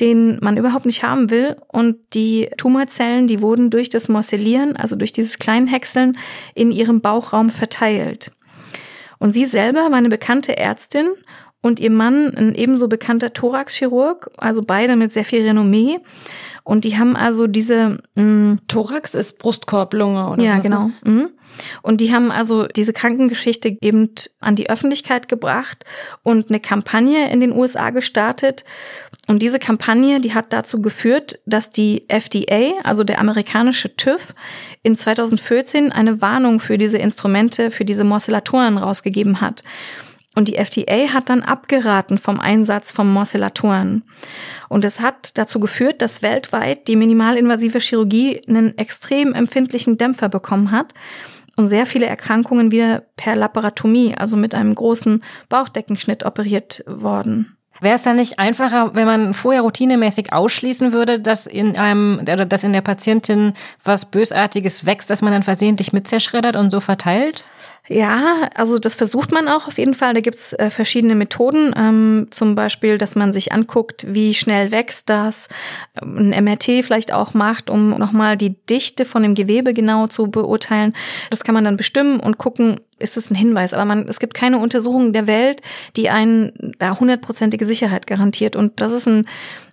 den 0.00 0.38
man 0.42 0.56
überhaupt 0.56 0.84
nicht 0.84 1.02
haben 1.02 1.30
will. 1.30 1.56
Und 1.68 1.96
die 2.12 2.50
Tumorzellen, 2.58 3.26
die 3.26 3.40
wurden 3.40 3.70
durch 3.70 3.88
das 3.88 4.08
Morcellieren, 4.08 4.76
also 4.76 4.96
durch 4.96 5.12
dieses 5.12 5.38
Kleinhäckseln, 5.38 6.18
in 6.54 6.70
ihrem 6.70 7.00
Bauchraum 7.00 7.50
verteilt. 7.50 8.32
Und 9.18 9.30
sie 9.30 9.46
selber 9.46 9.90
war 9.90 9.94
eine 9.94 10.10
bekannte 10.10 10.58
Ärztin 10.58 11.08
und 11.66 11.80
ihr 11.80 11.90
Mann 11.90 12.32
ein 12.34 12.54
ebenso 12.54 12.86
bekannter 12.86 13.32
Thoraxchirurg, 13.32 14.30
also 14.36 14.62
beide 14.64 14.94
mit 14.94 15.12
sehr 15.12 15.24
viel 15.24 15.42
Renommee. 15.42 15.98
Und 16.62 16.84
die 16.84 16.96
haben 16.96 17.16
also 17.16 17.46
diese 17.48 17.98
mh, 18.14 18.22
mm, 18.22 18.58
Thorax 18.68 19.14
ist 19.14 19.38
Brustkorb, 19.38 19.92
Lunge 19.92 20.28
oder 20.28 20.40
so. 20.40 20.46
Ja, 20.46 20.52
sowas, 20.52 20.62
genau. 20.62 20.90
Ne? 21.04 21.30
Und 21.82 22.00
die 22.00 22.12
haben 22.12 22.30
also 22.30 22.66
diese 22.66 22.92
Krankengeschichte 22.92 23.76
eben 23.80 24.10
an 24.40 24.56
die 24.56 24.68
Öffentlichkeit 24.70 25.28
gebracht 25.28 25.84
und 26.22 26.50
eine 26.50 26.60
Kampagne 26.60 27.30
in 27.30 27.40
den 27.40 27.52
USA 27.52 27.90
gestartet. 27.90 28.64
Und 29.26 29.42
diese 29.42 29.58
Kampagne, 29.58 30.20
die 30.20 30.34
hat 30.34 30.52
dazu 30.52 30.80
geführt, 30.80 31.40
dass 31.46 31.70
die 31.70 32.04
FDA, 32.08 32.74
also 32.84 33.04
der 33.04 33.18
amerikanische 33.18 33.96
TÜV, 33.96 34.34
in 34.82 34.96
2014 34.96 35.90
eine 35.92 36.20
Warnung 36.20 36.60
für 36.60 36.78
diese 36.78 36.98
Instrumente, 36.98 37.70
für 37.70 37.84
diese 37.84 38.04
Morcellatoren 38.04 38.78
rausgegeben 38.78 39.40
hat. 39.40 39.64
Und 40.36 40.48
die 40.48 40.56
FDA 40.56 41.14
hat 41.14 41.30
dann 41.30 41.42
abgeraten 41.42 42.18
vom 42.18 42.38
Einsatz 42.38 42.92
von 42.92 43.10
Morcellatoren. 43.10 44.04
Und 44.68 44.84
es 44.84 45.00
hat 45.00 45.38
dazu 45.38 45.58
geführt, 45.58 46.02
dass 46.02 46.20
weltweit 46.20 46.88
die 46.88 46.96
minimalinvasive 46.96 47.78
Chirurgie 47.80 48.42
einen 48.46 48.76
extrem 48.76 49.32
empfindlichen 49.32 49.96
Dämpfer 49.96 50.28
bekommen 50.28 50.70
hat 50.70 50.92
und 51.56 51.68
sehr 51.68 51.86
viele 51.86 52.04
Erkrankungen 52.04 52.70
wieder 52.70 53.02
per 53.16 53.34
Laparotomie, 53.34 54.14
also 54.14 54.36
mit 54.36 54.54
einem 54.54 54.74
großen 54.74 55.24
Bauchdeckenschnitt 55.48 56.24
operiert 56.24 56.84
worden. 56.86 57.56
Wäre 57.80 57.96
es 57.96 58.02
dann 58.02 58.16
nicht 58.16 58.38
einfacher, 58.38 58.94
wenn 58.94 59.06
man 59.06 59.34
vorher 59.34 59.62
routinemäßig 59.62 60.32
ausschließen 60.32 60.92
würde, 60.92 61.20
dass 61.20 61.46
in 61.46 61.76
einem 61.76 62.18
oder 62.20 62.46
dass 62.46 62.64
in 62.64 62.72
der 62.72 62.80
Patientin 62.80 63.52
was 63.84 64.06
Bösartiges 64.06 64.86
wächst, 64.86 65.10
dass 65.10 65.20
man 65.20 65.32
dann 65.32 65.42
versehentlich 65.42 65.92
mit 65.92 66.08
zerschreddert 66.08 66.56
und 66.56 66.70
so 66.70 66.80
verteilt? 66.80 67.44
Ja, 67.88 68.48
also 68.54 68.80
das 68.80 68.96
versucht 68.96 69.30
man 69.30 69.46
auch 69.46 69.68
auf 69.68 69.78
jeden 69.78 69.94
Fall. 69.94 70.12
Da 70.12 70.20
gibt's 70.20 70.52
äh, 70.54 70.70
verschiedene 70.70 71.14
Methoden. 71.14 71.72
Ähm, 71.76 72.26
zum 72.30 72.56
Beispiel, 72.56 72.98
dass 72.98 73.14
man 73.14 73.32
sich 73.32 73.52
anguckt, 73.52 74.06
wie 74.08 74.34
schnell 74.34 74.72
wächst 74.72 75.08
das, 75.08 75.48
ähm, 76.02 76.32
ein 76.32 76.44
MRT 76.44 76.84
vielleicht 76.84 77.12
auch 77.12 77.32
macht, 77.32 77.70
um 77.70 77.90
nochmal 77.90 78.36
die 78.36 78.56
Dichte 78.68 79.04
von 79.04 79.22
dem 79.22 79.36
Gewebe 79.36 79.72
genau 79.72 80.08
zu 80.08 80.28
beurteilen. 80.28 80.94
Das 81.30 81.44
kann 81.44 81.54
man 81.54 81.64
dann 81.64 81.76
bestimmen 81.76 82.18
und 82.18 82.38
gucken, 82.38 82.80
ist 82.98 83.16
es 83.16 83.30
ein 83.30 83.36
Hinweis. 83.36 83.72
Aber 83.72 83.84
man, 83.84 84.08
es 84.08 84.18
gibt 84.18 84.34
keine 84.34 84.58
Untersuchung 84.58 85.12
der 85.12 85.28
Welt, 85.28 85.60
die 85.94 86.10
einen 86.10 86.74
da 86.78 86.98
hundertprozentige 86.98 87.66
Sicherheit 87.66 88.08
garantiert. 88.08 88.56
Und 88.56 88.80
das 88.80 88.90
ist 88.90 89.06
ein 89.06 89.26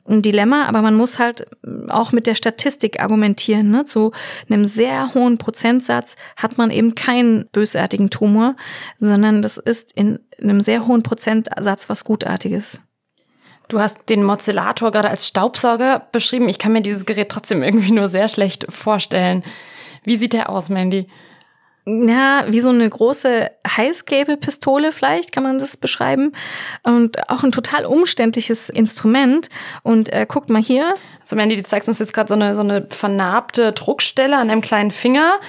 ein 0.08 0.22
Dilemma, 0.22 0.66
aber 0.66 0.82
man 0.82 0.96
muss 0.96 1.18
halt 1.18 1.46
auch 1.88 2.12
mit 2.12 2.28
der 2.28 2.36
Statistik 2.36 3.02
argumentieren. 3.02 3.72
Ne? 3.72 3.86
Zu 3.86 4.12
einem 4.50 4.66
sehr 4.66 5.14
hohen 5.14 5.38
Prozentsatz 5.38 6.16
hat 6.36 6.58
man 6.58 6.72
eben 6.72 6.96
keinen 6.96 7.48
bösartigen 7.48 8.10
Tumor, 8.10 8.56
sondern 9.00 9.42
das 9.42 9.58
ist 9.58 9.94
in 9.94 10.20
einem 10.42 10.62
sehr 10.62 10.88
hohen 10.88 11.04
Prozentsatz 11.04 11.90
was 11.90 12.04
Gutartiges. 12.04 12.82
Du 13.70 13.80
hast 13.80 13.98
den 14.10 14.24
Mozellator 14.24 14.92
gerade 14.92 15.10
als 15.10 15.28
Staubsauger 15.28 16.08
beschrieben. 16.12 16.50
Ich 16.50 16.60
kann 16.60 16.74
mir 16.74 16.82
dieses 16.82 17.06
Gerät 17.06 17.30
trotzdem 17.30 17.64
irgendwie 17.64 17.94
nur 17.94 18.10
sehr 18.10 18.28
schlecht 18.28 18.66
vorstellen. 18.70 19.44
Wie 20.04 20.18
sieht 20.18 20.34
der 20.34 20.50
aus, 20.50 20.70
Mandy? 20.70 21.08
Ja, 21.86 22.46
wie 22.48 22.62
so 22.62 22.70
eine 22.70 22.90
große 22.90 23.50
Heißklebepistole 23.68 24.94
vielleicht, 24.94 25.34
kann 25.34 25.44
man 25.44 25.60
das 25.60 25.76
beschreiben. 25.76 26.32
Und 26.84 27.30
auch 27.30 27.44
ein 27.44 27.52
total 27.52 27.86
umständliches 27.86 28.70
Instrument. 28.70 29.50
Und 29.84 30.12
äh, 30.14 30.26
guckt 30.28 30.50
mal 30.50 30.62
hier. 30.62 30.96
Also 31.20 31.36
Mandy, 31.36 31.58
du 31.58 31.64
zeigst 31.64 31.90
uns 31.90 32.00
jetzt 32.00 32.14
gerade 32.14 32.30
so 32.30 32.36
eine, 32.36 32.56
so 32.56 32.62
eine 32.62 32.88
vernarbte 32.90 33.74
Druckstelle 33.74 34.38
an 34.38 34.50
einem 34.50 34.62
kleinen 34.62 34.92
Finger. 34.92 35.40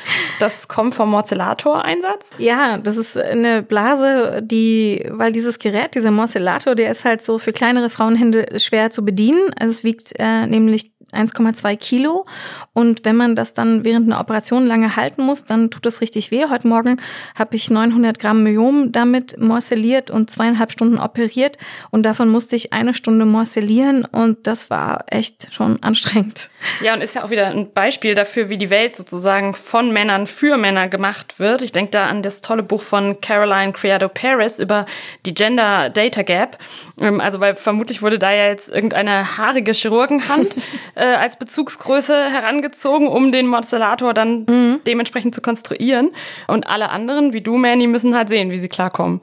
Das 0.40 0.66
kommt 0.66 0.94
vom 0.94 1.10
Morcellator-Einsatz? 1.10 2.30
Ja, 2.38 2.78
das 2.78 2.96
ist 2.96 3.16
eine 3.16 3.62
Blase, 3.62 4.40
die, 4.42 5.06
weil 5.10 5.30
dieses 5.30 5.60
Gerät, 5.60 5.94
dieser 5.94 6.10
Morcellator, 6.10 6.74
der 6.74 6.90
ist 6.90 7.04
halt 7.04 7.22
so 7.22 7.38
für 7.38 7.52
kleinere 7.52 7.90
Frauenhände 7.90 8.58
schwer 8.58 8.90
zu 8.90 9.04
bedienen. 9.04 9.50
Also 9.58 9.70
es 9.72 9.84
wiegt 9.84 10.14
äh, 10.18 10.46
nämlich 10.46 10.93
1,2 11.14 11.76
Kilo. 11.76 12.26
Und 12.72 13.04
wenn 13.04 13.16
man 13.16 13.36
das 13.36 13.54
dann 13.54 13.84
während 13.84 14.06
einer 14.06 14.20
Operation 14.20 14.66
lange 14.66 14.96
halten 14.96 15.22
muss, 15.22 15.44
dann 15.44 15.70
tut 15.70 15.86
das 15.86 16.00
richtig 16.00 16.30
weh. 16.30 16.46
Heute 16.50 16.68
Morgen 16.68 17.00
habe 17.34 17.56
ich 17.56 17.70
900 17.70 18.18
Gramm 18.18 18.42
Myom 18.42 18.92
damit 18.92 19.38
morcelliert 19.38 20.10
und 20.10 20.30
zweieinhalb 20.30 20.72
Stunden 20.72 20.98
operiert. 20.98 21.58
Und 21.90 22.04
davon 22.04 22.28
musste 22.28 22.56
ich 22.56 22.72
eine 22.72 22.94
Stunde 22.94 23.26
morcellieren. 23.26 24.04
Und 24.04 24.46
das 24.46 24.70
war 24.70 25.04
echt 25.08 25.54
schon 25.54 25.82
anstrengend. 25.82 26.50
Ja, 26.82 26.94
und 26.94 27.02
ist 27.02 27.14
ja 27.14 27.24
auch 27.24 27.30
wieder 27.30 27.48
ein 27.48 27.72
Beispiel 27.72 28.14
dafür, 28.14 28.48
wie 28.48 28.58
die 28.58 28.70
Welt 28.70 28.96
sozusagen 28.96 29.54
von 29.54 29.92
Männern 29.92 30.26
für 30.26 30.56
Männer 30.56 30.88
gemacht 30.88 31.38
wird. 31.38 31.62
Ich 31.62 31.72
denke 31.72 31.90
da 31.90 32.06
an 32.06 32.22
das 32.22 32.40
tolle 32.40 32.62
Buch 32.62 32.82
von 32.82 33.20
Caroline 33.20 33.72
Criado 33.72 34.08
Paris 34.08 34.58
über 34.58 34.86
die 35.26 35.34
Gender 35.34 35.90
Data 35.90 36.22
Gap. 36.22 36.58
Ähm, 37.00 37.20
also, 37.20 37.40
weil 37.40 37.56
vermutlich 37.56 38.02
wurde 38.02 38.18
da 38.18 38.32
ja 38.32 38.48
jetzt 38.48 38.68
irgendeine 38.68 39.38
haarige 39.38 39.72
Chirurgenhand 39.72 40.56
äh, 41.04 41.16
als 41.16 41.36
Bezugsgröße 41.36 42.30
herangezogen, 42.30 43.08
um 43.08 43.30
den 43.30 43.46
Mozellator 43.46 44.14
dann 44.14 44.44
mhm. 44.44 44.80
dementsprechend 44.86 45.34
zu 45.34 45.42
konstruieren. 45.42 46.10
Und 46.48 46.66
alle 46.66 46.88
anderen, 46.88 47.34
wie 47.34 47.42
du, 47.42 47.58
Manny, 47.58 47.86
müssen 47.86 48.16
halt 48.16 48.30
sehen, 48.30 48.50
wie 48.50 48.56
sie 48.56 48.68
klarkommen. 48.68 49.20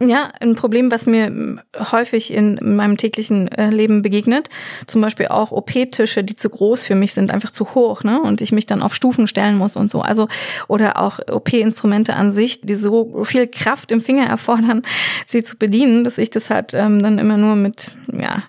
Ja, 0.00 0.30
ein 0.40 0.54
Problem, 0.54 0.92
was 0.92 1.06
mir 1.06 1.62
häufig 1.76 2.32
in 2.32 2.58
meinem 2.62 2.96
täglichen 2.96 3.48
äh, 3.48 3.70
Leben 3.70 4.02
begegnet. 4.02 4.48
Zum 4.86 5.00
Beispiel 5.00 5.26
auch 5.26 5.50
OP-Tische, 5.50 6.22
die 6.22 6.36
zu 6.36 6.50
groß 6.50 6.84
für 6.84 6.94
mich 6.94 7.14
sind, 7.14 7.32
einfach 7.32 7.50
zu 7.50 7.74
hoch, 7.74 8.04
ne? 8.04 8.20
Und 8.20 8.40
ich 8.40 8.52
mich 8.52 8.66
dann 8.66 8.80
auf 8.80 8.94
Stufen 8.94 9.26
stellen 9.26 9.56
muss 9.56 9.76
und 9.76 9.90
so. 9.90 10.00
Also, 10.00 10.28
oder 10.68 11.00
auch 11.00 11.18
OP-Instrumente 11.28 12.14
an 12.14 12.30
sich, 12.30 12.60
die 12.60 12.76
so 12.76 13.24
viel 13.24 13.48
Kraft 13.48 13.90
im 13.90 14.00
Finger 14.00 14.26
erfordern, 14.26 14.82
sie 15.26 15.42
zu 15.42 15.56
bedienen, 15.56 16.04
dass 16.04 16.18
ich 16.18 16.30
das 16.30 16.48
halt 16.48 16.74
ähm, 16.74 17.02
dann 17.02 17.18
immer 17.18 17.36
nur 17.36 17.56
mit, 17.56 17.92
ja, 18.12 18.44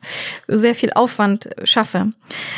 sehr 0.48 0.76
viel 0.76 0.92
Aufwand 0.94 1.50
schaffe. 1.64 2.14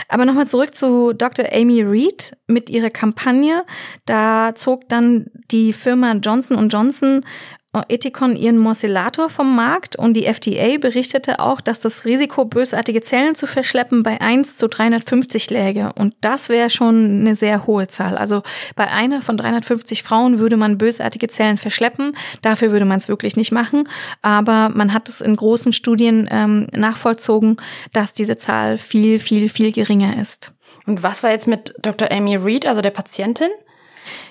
Aber 0.09 0.25
nochmal 0.25 0.47
zurück 0.47 0.75
zu 0.75 1.13
Dr. 1.13 1.45
Amy 1.53 1.81
Reed 1.81 2.35
mit 2.47 2.69
ihrer 2.69 2.89
Kampagne. 2.89 3.63
Da 4.05 4.51
zog 4.55 4.89
dann 4.89 5.27
die 5.49 5.71
Firma 5.71 6.11
Johnson 6.13 6.67
Johnson 6.67 7.23
Ethicon 7.87 8.35
ihren 8.35 8.57
Morcellator 8.57 9.29
vom 9.29 9.55
Markt 9.55 9.95
und 9.95 10.13
die 10.13 10.25
FDA 10.25 10.77
berichtete 10.77 11.39
auch, 11.39 11.61
dass 11.61 11.79
das 11.79 12.03
Risiko, 12.03 12.43
bösartige 12.43 13.01
Zellen 13.01 13.33
zu 13.33 13.47
verschleppen, 13.47 14.03
bei 14.03 14.19
1 14.19 14.57
zu 14.57 14.67
350 14.67 15.49
läge. 15.49 15.91
Und 15.97 16.13
das 16.19 16.49
wäre 16.49 16.69
schon 16.69 17.21
eine 17.21 17.35
sehr 17.35 17.65
hohe 17.67 17.87
Zahl. 17.87 18.17
Also 18.17 18.43
bei 18.75 18.91
einer 18.91 19.21
von 19.21 19.37
350 19.37 20.03
Frauen 20.03 20.37
würde 20.37 20.57
man 20.57 20.77
bösartige 20.77 21.29
Zellen 21.29 21.57
verschleppen. 21.57 22.17
Dafür 22.41 22.73
würde 22.73 22.83
man 22.83 22.97
es 22.97 23.07
wirklich 23.07 23.37
nicht 23.37 23.53
machen. 23.53 23.87
Aber 24.21 24.67
man 24.67 24.93
hat 24.93 25.07
es 25.07 25.21
in 25.21 25.37
großen 25.37 25.71
Studien 25.71 26.27
ähm, 26.29 26.67
nachvollzogen, 26.73 27.55
dass 27.93 28.11
diese 28.11 28.35
Zahl 28.35 28.77
viel, 28.79 29.17
viel, 29.19 29.47
viel 29.47 29.71
geringer 29.71 30.19
ist. 30.19 30.53
Und 30.85 31.03
was 31.03 31.23
war 31.23 31.31
jetzt 31.31 31.47
mit 31.47 31.73
Dr. 31.81 32.11
Amy 32.11 32.35
Reed, 32.35 32.65
also 32.65 32.81
der 32.81 32.91
Patientin? 32.91 33.49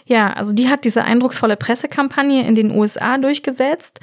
Ja, 0.05 0.33
also 0.33 0.53
die 0.53 0.69
hat 0.69 0.85
diese 0.85 1.05
eindrucksvolle 1.05 1.57
Pressekampagne 1.57 2.47
in 2.47 2.55
den 2.55 2.71
USA 2.71 3.19
durchgesetzt 3.19 4.01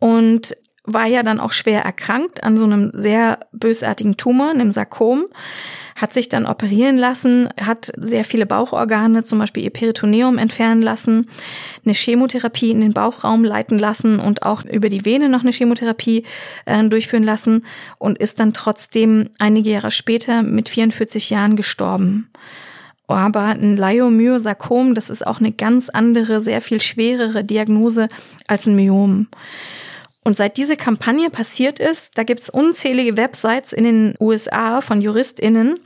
und 0.00 0.56
war 0.84 1.06
ja 1.06 1.22
dann 1.22 1.38
auch 1.38 1.52
schwer 1.52 1.82
erkrankt 1.82 2.42
an 2.42 2.56
so 2.56 2.64
einem 2.64 2.90
sehr 2.94 3.38
bösartigen 3.52 4.16
Tumor, 4.16 4.50
einem 4.50 4.70
Sarkom, 4.70 5.26
hat 5.94 6.12
sich 6.12 6.28
dann 6.28 6.46
operieren 6.46 6.96
lassen, 6.96 7.48
hat 7.60 7.92
sehr 7.96 8.24
viele 8.24 8.46
Bauchorgane, 8.46 9.22
zum 9.22 9.38
Beispiel 9.38 9.62
ihr 9.62 9.70
Peritoneum 9.70 10.38
entfernen 10.38 10.82
lassen, 10.82 11.28
eine 11.84 11.94
Chemotherapie 11.94 12.70
in 12.70 12.80
den 12.80 12.94
Bauchraum 12.94 13.44
leiten 13.44 13.78
lassen 13.78 14.18
und 14.18 14.42
auch 14.42 14.64
über 14.64 14.88
die 14.88 15.04
Vene 15.04 15.28
noch 15.28 15.42
eine 15.42 15.52
Chemotherapie 15.52 16.24
äh, 16.64 16.82
durchführen 16.84 17.22
lassen 17.22 17.64
und 17.98 18.18
ist 18.18 18.40
dann 18.40 18.52
trotzdem 18.52 19.28
einige 19.38 19.70
Jahre 19.70 19.92
später 19.92 20.42
mit 20.42 20.68
44 20.68 21.30
Jahren 21.30 21.54
gestorben. 21.54 22.28
Aber 23.12 23.44
ein 23.44 23.76
Leiomyosarkom, 23.76 24.94
das 24.94 25.10
ist 25.10 25.26
auch 25.26 25.40
eine 25.40 25.52
ganz 25.52 25.88
andere, 25.88 26.40
sehr 26.40 26.60
viel 26.60 26.80
schwerere 26.80 27.44
Diagnose 27.44 28.08
als 28.46 28.66
ein 28.66 28.76
Myom. 28.76 29.28
Und 30.24 30.36
seit 30.36 30.56
diese 30.56 30.76
Kampagne 30.76 31.30
passiert 31.30 31.80
ist, 31.80 32.16
da 32.16 32.22
gibt's 32.22 32.48
unzählige 32.48 33.16
Websites 33.16 33.72
in 33.72 33.84
den 33.84 34.14
USA 34.20 34.80
von 34.80 35.00
JuristInnen, 35.00 35.80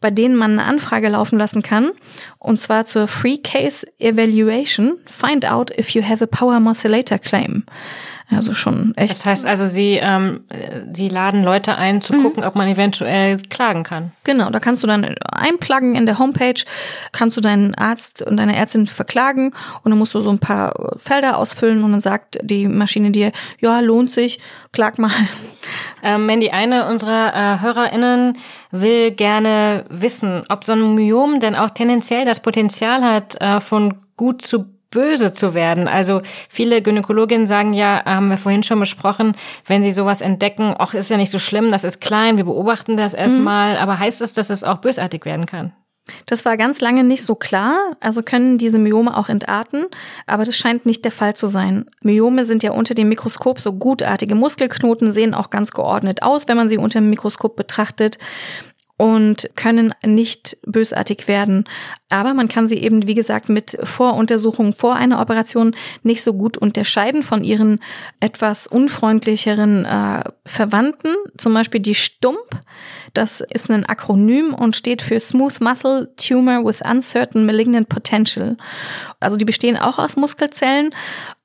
bei 0.00 0.10
denen 0.10 0.36
man 0.36 0.58
eine 0.58 0.64
Anfrage 0.64 1.08
laufen 1.08 1.38
lassen 1.38 1.62
kann. 1.62 1.90
Und 2.38 2.58
zwar 2.58 2.84
zur 2.84 3.06
Free 3.06 3.38
Case 3.38 3.86
Evaluation. 3.98 4.98
Find 5.06 5.46
out 5.46 5.76
if 5.78 5.90
you 5.90 6.02
have 6.02 6.24
a 6.24 6.26
Power 6.26 6.58
Modulator 6.60 7.18
Claim. 7.18 7.64
Also 8.32 8.54
schon 8.54 8.92
echt. 8.96 9.12
Das 9.12 9.26
heißt 9.26 9.46
also, 9.46 9.66
sie, 9.66 9.98
ähm, 10.00 10.44
sie 10.92 11.08
laden 11.08 11.42
Leute 11.42 11.76
ein, 11.76 12.00
zu 12.00 12.14
mhm. 12.14 12.22
gucken, 12.22 12.44
ob 12.44 12.54
man 12.54 12.68
eventuell 12.68 13.38
klagen 13.50 13.82
kann. 13.82 14.12
Genau, 14.22 14.50
da 14.50 14.60
kannst 14.60 14.84
du 14.84 14.86
dann 14.86 15.16
einpluggen 15.32 15.96
in 15.96 16.06
der 16.06 16.20
Homepage, 16.20 16.62
kannst 17.10 17.36
du 17.36 17.40
deinen 17.40 17.74
Arzt 17.74 18.22
und 18.22 18.36
deine 18.36 18.54
Ärztin 18.54 18.86
verklagen 18.86 19.52
und 19.82 19.90
dann 19.90 19.98
musst 19.98 20.14
du 20.14 20.20
so 20.20 20.30
ein 20.30 20.38
paar 20.38 20.74
Felder 20.98 21.38
ausfüllen 21.38 21.82
und 21.82 21.90
dann 21.90 22.00
sagt 22.00 22.38
die 22.42 22.68
Maschine 22.68 23.10
dir, 23.10 23.32
ja, 23.60 23.80
lohnt 23.80 24.12
sich, 24.12 24.38
klag 24.72 24.98
mal. 24.98 25.10
Ähm, 26.02 26.24
Mandy, 26.24 26.48
eine 26.48 26.88
unserer 26.88 27.34
äh, 27.34 27.60
HörerInnen 27.60 28.38
will 28.70 29.10
gerne 29.10 29.84
wissen, 29.90 30.42
ob 30.48 30.64
so 30.64 30.72
ein 30.72 30.94
Myom 30.94 31.40
denn 31.40 31.56
auch 31.56 31.70
tendenziell 31.70 32.24
das 32.24 32.40
Potenzial 32.40 33.02
hat, 33.02 33.38
äh, 33.40 33.60
von 33.60 33.94
gut 34.16 34.40
zu 34.40 34.64
böse 34.90 35.32
zu 35.32 35.54
werden. 35.54 35.88
Also 35.88 36.20
viele 36.48 36.82
Gynäkologinnen 36.82 37.46
sagen 37.46 37.72
ja, 37.72 38.02
haben 38.04 38.28
wir 38.28 38.38
vorhin 38.38 38.62
schon 38.62 38.80
besprochen, 38.80 39.34
wenn 39.66 39.82
sie 39.82 39.92
sowas 39.92 40.20
entdecken, 40.20 40.74
ach, 40.78 40.94
ist 40.94 41.10
ja 41.10 41.16
nicht 41.16 41.30
so 41.30 41.38
schlimm, 41.38 41.70
das 41.70 41.84
ist 41.84 42.00
klein, 42.00 42.36
wir 42.36 42.44
beobachten 42.44 42.96
das 42.96 43.14
erstmal, 43.14 43.74
mhm. 43.74 43.82
aber 43.82 43.98
heißt 43.98 44.20
es, 44.20 44.32
dass 44.32 44.50
es 44.50 44.64
auch 44.64 44.78
bösartig 44.78 45.24
werden 45.24 45.46
kann? 45.46 45.72
Das 46.26 46.44
war 46.44 46.56
ganz 46.56 46.80
lange 46.80 47.04
nicht 47.04 47.24
so 47.24 47.34
klar, 47.34 47.96
also 48.00 48.22
können 48.22 48.58
diese 48.58 48.78
Myome 48.78 49.16
auch 49.16 49.28
entarten, 49.28 49.86
aber 50.26 50.44
das 50.44 50.56
scheint 50.56 50.86
nicht 50.86 51.04
der 51.04 51.12
Fall 51.12 51.34
zu 51.34 51.46
sein. 51.46 51.86
Myome 52.02 52.44
sind 52.44 52.62
ja 52.62 52.72
unter 52.72 52.94
dem 52.94 53.08
Mikroskop 53.08 53.60
so 53.60 53.72
gutartige 53.72 54.34
Muskelknoten, 54.34 55.12
sehen 55.12 55.34
auch 55.34 55.50
ganz 55.50 55.70
geordnet 55.72 56.22
aus, 56.22 56.48
wenn 56.48 56.56
man 56.56 56.68
sie 56.68 56.78
unter 56.78 57.00
dem 57.00 57.10
Mikroskop 57.10 57.56
betrachtet 57.56 58.18
und 59.00 59.48
können 59.56 59.94
nicht 60.04 60.58
bösartig 60.66 61.26
werden. 61.26 61.64
Aber 62.10 62.34
man 62.34 62.48
kann 62.48 62.68
sie 62.68 62.76
eben, 62.76 63.06
wie 63.06 63.14
gesagt, 63.14 63.48
mit 63.48 63.78
Voruntersuchungen 63.82 64.74
vor 64.74 64.94
einer 64.94 65.22
Operation 65.22 65.74
nicht 66.02 66.22
so 66.22 66.34
gut 66.34 66.58
unterscheiden 66.58 67.22
von 67.22 67.42
ihren 67.42 67.80
etwas 68.20 68.66
unfreundlicheren 68.66 69.86
äh, 69.86 70.22
Verwandten, 70.44 71.14
zum 71.38 71.54
Beispiel 71.54 71.80
die 71.80 71.94
Stump. 71.94 72.44
Das 73.14 73.40
ist 73.40 73.70
ein 73.70 73.86
Akronym 73.86 74.52
und 74.52 74.76
steht 74.76 75.00
für 75.00 75.18
Smooth 75.18 75.62
Muscle 75.62 76.12
Tumor 76.18 76.62
with 76.66 76.82
Uncertain 76.82 77.46
Malignant 77.46 77.88
Potential. 77.88 78.58
Also 79.18 79.38
die 79.38 79.46
bestehen 79.46 79.78
auch 79.78 79.98
aus 79.98 80.16
Muskelzellen 80.16 80.94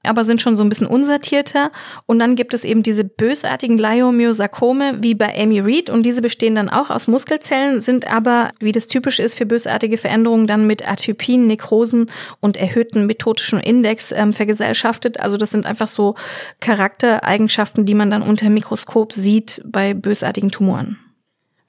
aber 0.07 0.25
sind 0.25 0.41
schon 0.41 0.55
so 0.55 0.63
ein 0.63 0.69
bisschen 0.69 0.87
unsortierter. 0.87 1.71
Und 2.05 2.19
dann 2.19 2.35
gibt 2.35 2.53
es 2.53 2.63
eben 2.63 2.83
diese 2.83 3.03
bösartigen 3.03 3.77
Leiomyosarkome 3.77 4.97
wie 5.01 5.15
bei 5.15 5.35
Amy 5.37 5.59
Reed 5.59 5.89
und 5.89 6.05
diese 6.05 6.21
bestehen 6.21 6.55
dann 6.55 6.69
auch 6.69 6.89
aus 6.89 7.07
Muskelzellen, 7.07 7.81
sind 7.81 8.11
aber, 8.11 8.51
wie 8.59 8.71
das 8.71 8.87
typisch 8.87 9.19
ist 9.19 9.37
für 9.37 9.45
bösartige 9.45 9.97
Veränderungen, 9.97 10.47
dann 10.47 10.67
mit 10.67 10.87
Atypien, 10.87 11.47
Nekrosen 11.47 12.11
und 12.39 12.57
erhöhten 12.57 13.05
methodischen 13.05 13.59
Index 13.59 14.11
ähm, 14.11 14.33
vergesellschaftet. 14.33 15.19
Also 15.19 15.37
das 15.37 15.51
sind 15.51 15.65
einfach 15.65 15.87
so 15.87 16.15
Charaktereigenschaften, 16.59 17.85
die 17.85 17.95
man 17.95 18.09
dann 18.09 18.21
unter 18.21 18.49
Mikroskop 18.49 19.13
sieht 19.13 19.61
bei 19.65 19.93
bösartigen 19.93 20.49
Tumoren 20.51 20.97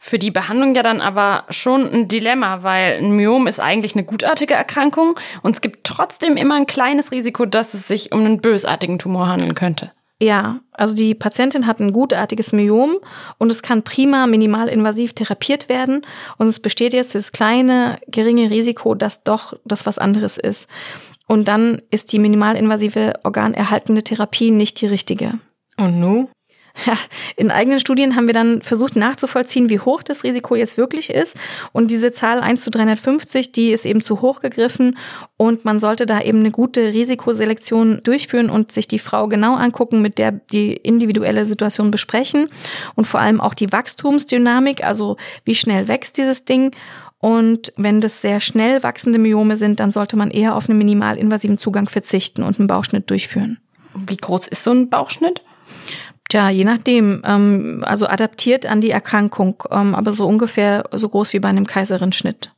für 0.07 0.21
die 0.21 0.31
Behandlung 0.31 0.77
ja 0.77 0.85
dann 0.85 1.01
aber 1.01 1.45
schon 1.51 1.93
ein 1.93 2.07
Dilemma, 2.07 2.63
weil 2.63 2.99
ein 2.99 3.11
Myom 3.11 3.49
ist 3.49 3.59
eigentlich 3.59 3.97
eine 3.97 4.05
gutartige 4.05 4.55
Erkrankung 4.55 5.19
und 5.43 5.57
es 5.57 5.61
gibt 5.61 5.83
trotzdem 5.83 6.37
immer 6.37 6.55
ein 6.55 6.69
kleines 6.69 7.11
Risiko, 7.11 7.45
dass 7.45 7.75
es 7.75 7.89
sich 7.89 8.13
um 8.13 8.21
einen 8.21 8.41
bösartigen 8.41 9.01
Tumor 9.01 9.27
handeln 9.27 9.57
könnte. 9.57 9.91
Ja, 10.23 10.61
also 10.71 10.95
die 10.95 11.17
Patientin 11.17 11.67
hat 11.67 11.81
ein 11.81 11.93
gutartiges 11.93 12.53
Myom 12.53 12.99
und 13.39 13.51
es 13.51 13.63
kann 13.63 13.83
prima 13.83 14.29
minimalinvasiv 14.29 15.13
therapiert 15.13 15.69
werden 15.69 16.07
und 16.39 16.47
es 16.47 16.61
besteht 16.61 16.93
jetzt 16.93 17.17
das 17.17 17.33
kleine, 17.33 17.99
geringe 18.07 18.49
Risiko, 18.49 18.95
dass 18.95 19.25
doch 19.25 19.55
das 19.65 19.87
was 19.87 19.99
anderes 19.99 20.39
ist. 20.39 20.71
Und 21.27 21.49
dann 21.49 21.83
ist 21.91 22.13
die 22.13 22.21
minimalinvasive 22.21 23.15
organerhaltende 23.25 24.05
Therapie 24.05 24.53
nicht 24.53 24.81
die 24.81 24.87
richtige. 24.87 25.41
Und 25.77 25.99
nun? 25.99 26.29
Ja, 26.85 26.99
in 27.37 27.51
eigenen 27.51 27.81
Studien 27.81 28.17
haben 28.17 28.27
wir 28.27 28.35
dann 28.35 28.61
versucht 28.61 28.97
nachzuvollziehen, 28.97 29.71
wie 29.71 29.81
hoch 29.81 30.03
das 30.03 30.25
Risiko 30.25 30.57
jetzt 30.57 30.77
wirklich 30.77 31.09
ist. 31.09 31.37
Und 31.73 31.91
diese 31.91 32.13
Zahl 32.13 32.41
1 32.41 32.63
zu 32.63 32.71
350, 32.71 33.51
die 33.53 33.71
ist 33.71 33.87
eben 33.87 34.03
zu 34.03 34.21
hoch 34.21 34.41
gegriffen. 34.41 34.99
Und 35.39 35.65
man 35.65 35.81
sollte 35.81 36.05
da 36.05 36.21
eben 36.21 36.41
eine 36.41 36.51
gute 36.51 36.93
Risikoselektion 36.93 38.03
durchführen 38.03 38.51
und 38.51 38.73
sich 38.73 38.89
die 38.89 38.99
Frau 38.99 39.27
genau 39.27 39.55
angucken, 39.55 40.03
mit 40.03 40.19
der 40.19 40.33
die 40.33 40.75
individuelle 40.75 41.47
Situation 41.47 41.91
besprechen. 41.91 42.49
Und 42.95 43.07
vor 43.07 43.21
allem 43.21 43.41
auch 43.41 43.55
die 43.55 43.73
Wachstumsdynamik, 43.73 44.85
also 44.85 45.17
wie 45.45 45.55
schnell 45.55 45.89
wächst 45.89 46.19
dieses 46.19 46.45
Ding. 46.45 46.73
Und 47.19 47.73
wenn 47.77 48.03
das 48.03 48.21
sehr 48.21 48.41
schnell 48.41 48.83
wachsende 48.83 49.19
Myome 49.19 49.57
sind, 49.57 49.81
dann 49.81 49.91
sollte 49.91 50.17
man 50.17 50.31
eher 50.31 50.55
auf 50.55 50.69
einen 50.69 50.79
minimalinvasiven 50.79 51.57
Zugang 51.57 51.89
verzichten 51.89 52.43
und 52.43 52.59
einen 52.59 52.69
Bauchschnitt 52.69 53.09
durchführen. 53.09 53.59
Wie 53.95 54.17
groß 54.17 54.49
ist 54.49 54.63
so 54.63 54.73
ein 54.73 54.91
Bauchschnitt? 54.91 55.43
Tja, 56.29 56.51
je 56.51 56.65
nachdem. 56.65 57.23
Ähm, 57.25 57.83
also 57.85 58.07
adaptiert 58.07 58.67
an 58.67 58.81
die 58.81 58.91
Erkrankung, 58.91 59.63
ähm, 59.71 59.95
aber 59.95 60.13
so 60.13 60.27
ungefähr 60.27 60.85
so 60.93 61.09
groß 61.09 61.33
wie 61.33 61.41
bei 61.41 61.49
einem 61.49 61.67
Kaiserschnitt. 61.67 62.53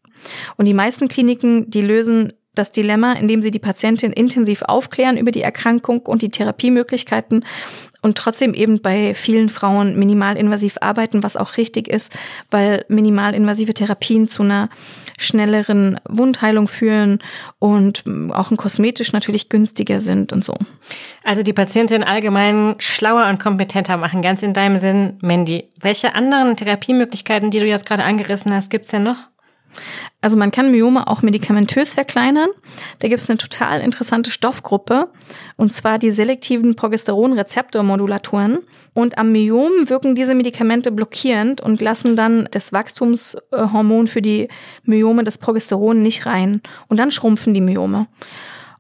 Und 0.57 0.67
die 0.67 0.75
meisten 0.75 1.09
Kliniken, 1.09 1.71
die 1.71 1.83
lösen 1.83 2.33
das 2.55 2.73
Dilemma, 2.73 3.13
indem 3.13 3.41
sie 3.41 3.51
die 3.51 3.61
Patientin 3.61 4.13
intensiv 4.13 4.63
aufklären 4.63 5.17
über 5.17 5.31
die 5.31 5.43
Erkrankung 5.43 6.01
und 6.01 6.23
die 6.23 6.31
Therapiemöglichkeiten 6.31 7.45
und 8.01 8.17
trotzdem 8.17 8.55
eben 8.55 8.81
bei 8.81 9.15
vielen 9.15 9.49
Frauen 9.49 9.99
minimalinvasiv 9.99 10.79
arbeiten, 10.81 11.23
was 11.23 11.37
auch 11.37 11.57
richtig 11.57 11.89
ist, 11.89 12.17
weil 12.51 12.85
minimalinvasive 12.89 13.75
Therapien 13.75 14.29
zu 14.29 14.45
einer 14.45 14.69
schnelleren 15.19 16.01
Wundheilung 16.09 16.69
führen 16.69 17.19
und 17.59 18.05
auch 18.33 18.53
kosmetisch 18.57 19.13
natürlich 19.13 19.49
günstiger 19.49 20.01
sind 20.01 20.33
und 20.33 20.45
so. 20.45 20.55
Also 21.25 21.43
die 21.43 21.53
Patientin 21.53 22.05
allgemein 22.05 22.77
schlauer 22.79 23.29
und 23.29 23.41
kompetenter 23.41 23.97
machen, 23.97 24.23
ganz 24.23 24.43
in 24.43 24.55
deinem 24.55 24.79
Sinn, 24.79 25.19
Mandy. 25.21 25.69
Welche 25.81 26.15
anderen 26.15 26.57
Therapiemöglichkeiten, 26.57 27.51
die 27.51 27.59
du 27.59 27.67
jetzt 27.67 27.87
gerade 27.87 28.05
angerissen 28.05 28.53
hast, 28.53 28.71
gibt's 28.71 28.89
denn 28.89 29.03
noch? 29.03 29.29
Also 30.21 30.37
man 30.37 30.51
kann 30.51 30.71
Myome 30.71 31.07
auch 31.07 31.23
medikamentös 31.23 31.95
verkleinern. 31.95 32.49
Da 32.99 33.09
gibt 33.09 33.21
es 33.21 33.31
eine 33.31 33.39
total 33.39 33.81
interessante 33.81 34.31
Stoffgruppe, 34.31 35.09
und 35.57 35.73
zwar 35.73 35.99
die 35.99 36.11
selektiven 36.11 36.75
Progesteronrezeptormodulatoren. 36.75 38.59
Und 38.95 39.19
am 39.19 39.31
Myom 39.33 39.89
wirken 39.89 40.15
diese 40.15 40.35
Medikamente 40.35 40.91
blockierend 40.91 41.61
und 41.61 41.81
lassen 41.81 42.17
dann 42.17 42.49
das 42.51 42.73
Wachstumshormon 42.73 44.09
für 44.09 44.23
die 44.23 44.49
Myome, 44.83 45.23
das 45.23 45.39
Progesteron, 45.39 46.03
nicht 46.03 46.27
rein. 46.27 46.63
Und 46.89 46.99
dann 46.99 47.11
schrumpfen 47.11 47.55
die 47.55 47.61
Myome. 47.61 48.09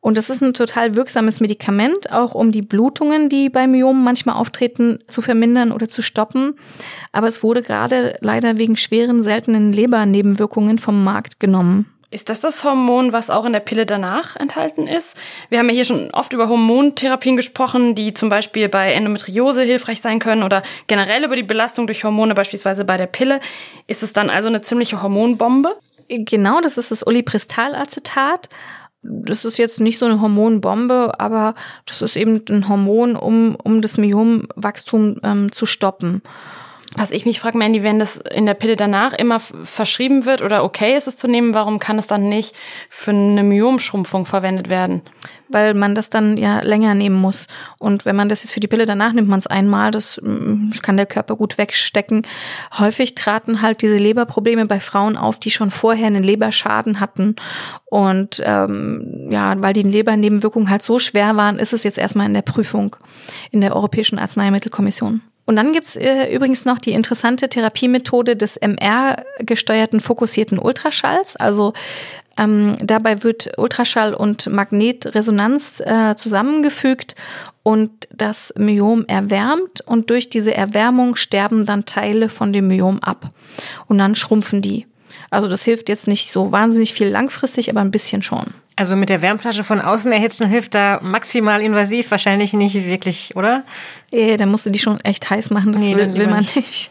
Und 0.00 0.16
das 0.16 0.30
ist 0.30 0.42
ein 0.42 0.54
total 0.54 0.94
wirksames 0.94 1.40
Medikament, 1.40 2.12
auch 2.12 2.34
um 2.34 2.52
die 2.52 2.62
Blutungen, 2.62 3.28
die 3.28 3.48
bei 3.48 3.66
Myomen 3.66 4.04
manchmal 4.04 4.36
auftreten, 4.36 4.98
zu 5.08 5.22
vermindern 5.22 5.72
oder 5.72 5.88
zu 5.88 6.02
stoppen. 6.02 6.54
Aber 7.12 7.26
es 7.26 7.42
wurde 7.42 7.62
gerade 7.62 8.16
leider 8.20 8.58
wegen 8.58 8.76
schweren, 8.76 9.22
seltenen 9.22 9.72
Lebernebenwirkungen 9.72 10.78
vom 10.78 11.02
Markt 11.04 11.40
genommen. 11.40 11.86
Ist 12.10 12.30
das 12.30 12.40
das 12.40 12.64
Hormon, 12.64 13.12
was 13.12 13.28
auch 13.28 13.44
in 13.44 13.52
der 13.52 13.60
Pille 13.60 13.84
danach 13.84 14.34
enthalten 14.36 14.86
ist? 14.86 15.18
Wir 15.50 15.58
haben 15.58 15.68
ja 15.68 15.74
hier 15.74 15.84
schon 15.84 16.10
oft 16.12 16.32
über 16.32 16.48
Hormontherapien 16.48 17.36
gesprochen, 17.36 17.94
die 17.94 18.14
zum 18.14 18.30
Beispiel 18.30 18.70
bei 18.70 18.94
Endometriose 18.94 19.60
hilfreich 19.60 20.00
sein 20.00 20.18
können 20.18 20.42
oder 20.42 20.62
generell 20.86 21.24
über 21.24 21.36
die 21.36 21.42
Belastung 21.42 21.86
durch 21.86 22.04
Hormone, 22.04 22.32
beispielsweise 22.32 22.86
bei 22.86 22.96
der 22.96 23.08
Pille. 23.08 23.40
Ist 23.88 24.02
es 24.02 24.14
dann 24.14 24.30
also 24.30 24.48
eine 24.48 24.62
ziemliche 24.62 25.02
Hormonbombe? 25.02 25.76
Genau, 26.08 26.62
das 26.62 26.78
ist 26.78 26.90
das 26.90 27.06
Olipristalacetat 27.06 28.48
das 29.02 29.44
ist 29.44 29.58
jetzt 29.58 29.80
nicht 29.80 29.98
so 29.98 30.06
eine 30.06 30.20
Hormonbombe, 30.20 31.18
aber 31.18 31.54
das 31.86 32.02
ist 32.02 32.16
eben 32.16 32.42
ein 32.50 32.68
Hormon, 32.68 33.16
um, 33.16 33.54
um 33.54 33.80
das 33.80 33.96
Myomwachstum 33.96 35.20
ähm, 35.22 35.52
zu 35.52 35.66
stoppen. 35.66 36.22
Was 36.96 37.10
ich 37.10 37.26
mich 37.26 37.38
frage, 37.38 37.58
Mandy, 37.58 37.82
wenn 37.82 37.98
das 37.98 38.16
in 38.16 38.46
der 38.46 38.54
Pille 38.54 38.74
danach 38.74 39.12
immer 39.12 39.40
verschrieben 39.40 40.24
wird 40.24 40.40
oder 40.40 40.64
okay 40.64 40.96
ist 40.96 41.06
es 41.06 41.18
zu 41.18 41.28
nehmen, 41.28 41.52
warum 41.52 41.78
kann 41.78 41.98
es 41.98 42.06
dann 42.06 42.30
nicht 42.30 42.54
für 42.88 43.10
eine 43.10 43.42
Myomschrumpfung 43.42 44.24
verwendet 44.24 44.70
werden? 44.70 45.02
Weil 45.48 45.74
man 45.74 45.94
das 45.94 46.08
dann 46.08 46.38
ja 46.38 46.60
länger 46.60 46.94
nehmen 46.94 47.16
muss. 47.16 47.46
Und 47.78 48.06
wenn 48.06 48.16
man 48.16 48.30
das 48.30 48.42
jetzt 48.42 48.52
für 48.52 48.60
die 48.60 48.68
Pille 48.68 48.86
danach 48.86 49.12
nimmt, 49.12 49.28
man 49.28 49.38
es 49.38 49.46
einmal, 49.46 49.90
das 49.90 50.18
mm, 50.22 50.70
kann 50.82 50.96
der 50.96 51.04
Körper 51.04 51.36
gut 51.36 51.58
wegstecken. 51.58 52.22
Häufig 52.78 53.14
traten 53.14 53.60
halt 53.60 53.82
diese 53.82 53.96
Leberprobleme 53.98 54.64
bei 54.64 54.80
Frauen 54.80 55.18
auf, 55.18 55.38
die 55.38 55.50
schon 55.50 55.70
vorher 55.70 56.06
einen 56.06 56.24
Leberschaden 56.24 57.00
hatten. 57.00 57.36
Und 57.84 58.42
ähm, 58.44 59.28
ja, 59.30 59.60
weil 59.62 59.74
die 59.74 59.82
Lebernebenwirkungen 59.82 60.70
halt 60.70 60.82
so 60.82 60.98
schwer 60.98 61.36
waren, 61.36 61.58
ist 61.58 61.74
es 61.74 61.84
jetzt 61.84 61.98
erstmal 61.98 62.26
in 62.26 62.34
der 62.34 62.42
Prüfung 62.42 62.96
in 63.50 63.60
der 63.60 63.76
Europäischen 63.76 64.18
Arzneimittelkommission. 64.18 65.20
Und 65.48 65.56
dann 65.56 65.72
gibt's 65.72 65.96
äh, 65.96 66.26
übrigens 66.30 66.66
noch 66.66 66.78
die 66.78 66.92
interessante 66.92 67.48
Therapiemethode 67.48 68.36
des 68.36 68.58
MR-gesteuerten 68.58 70.02
fokussierten 70.02 70.58
Ultraschalls. 70.58 71.36
Also 71.36 71.72
ähm, 72.36 72.76
dabei 72.82 73.24
wird 73.24 73.52
Ultraschall 73.56 74.12
und 74.12 74.46
Magnetresonanz 74.46 75.80
äh, 75.80 76.14
zusammengefügt 76.16 77.14
und 77.62 78.08
das 78.14 78.52
Myom 78.58 79.06
erwärmt 79.06 79.80
und 79.86 80.10
durch 80.10 80.28
diese 80.28 80.54
Erwärmung 80.54 81.16
sterben 81.16 81.64
dann 81.64 81.86
Teile 81.86 82.28
von 82.28 82.52
dem 82.52 82.68
Myom 82.68 82.98
ab 82.98 83.30
und 83.86 83.96
dann 83.96 84.14
schrumpfen 84.14 84.60
die. 84.60 84.86
Also 85.30 85.48
das 85.48 85.64
hilft 85.64 85.88
jetzt 85.88 86.08
nicht 86.08 86.30
so 86.30 86.52
wahnsinnig 86.52 86.92
viel 86.92 87.08
langfristig, 87.08 87.70
aber 87.70 87.80
ein 87.80 87.90
bisschen 87.90 88.20
schon. 88.20 88.52
Also 88.78 88.94
mit 88.94 89.08
der 89.08 89.22
Wärmflasche 89.22 89.64
von 89.64 89.80
außen 89.80 90.12
erhitzen 90.12 90.46
hilft 90.46 90.72
da 90.72 91.00
maximal 91.02 91.60
invasiv 91.60 92.12
wahrscheinlich 92.12 92.52
nicht 92.52 92.76
wirklich, 92.86 93.34
oder? 93.34 93.64
Ja, 94.12 94.36
da 94.36 94.46
musst 94.46 94.66
du 94.66 94.70
die 94.70 94.78
schon 94.78 95.00
echt 95.00 95.28
heiß 95.28 95.50
machen, 95.50 95.72
das 95.72 95.82
Nee, 95.82 95.96
will, 95.96 96.14
will 96.14 96.28
man 96.28 96.42
nicht. 96.42 96.54
nicht. 96.54 96.90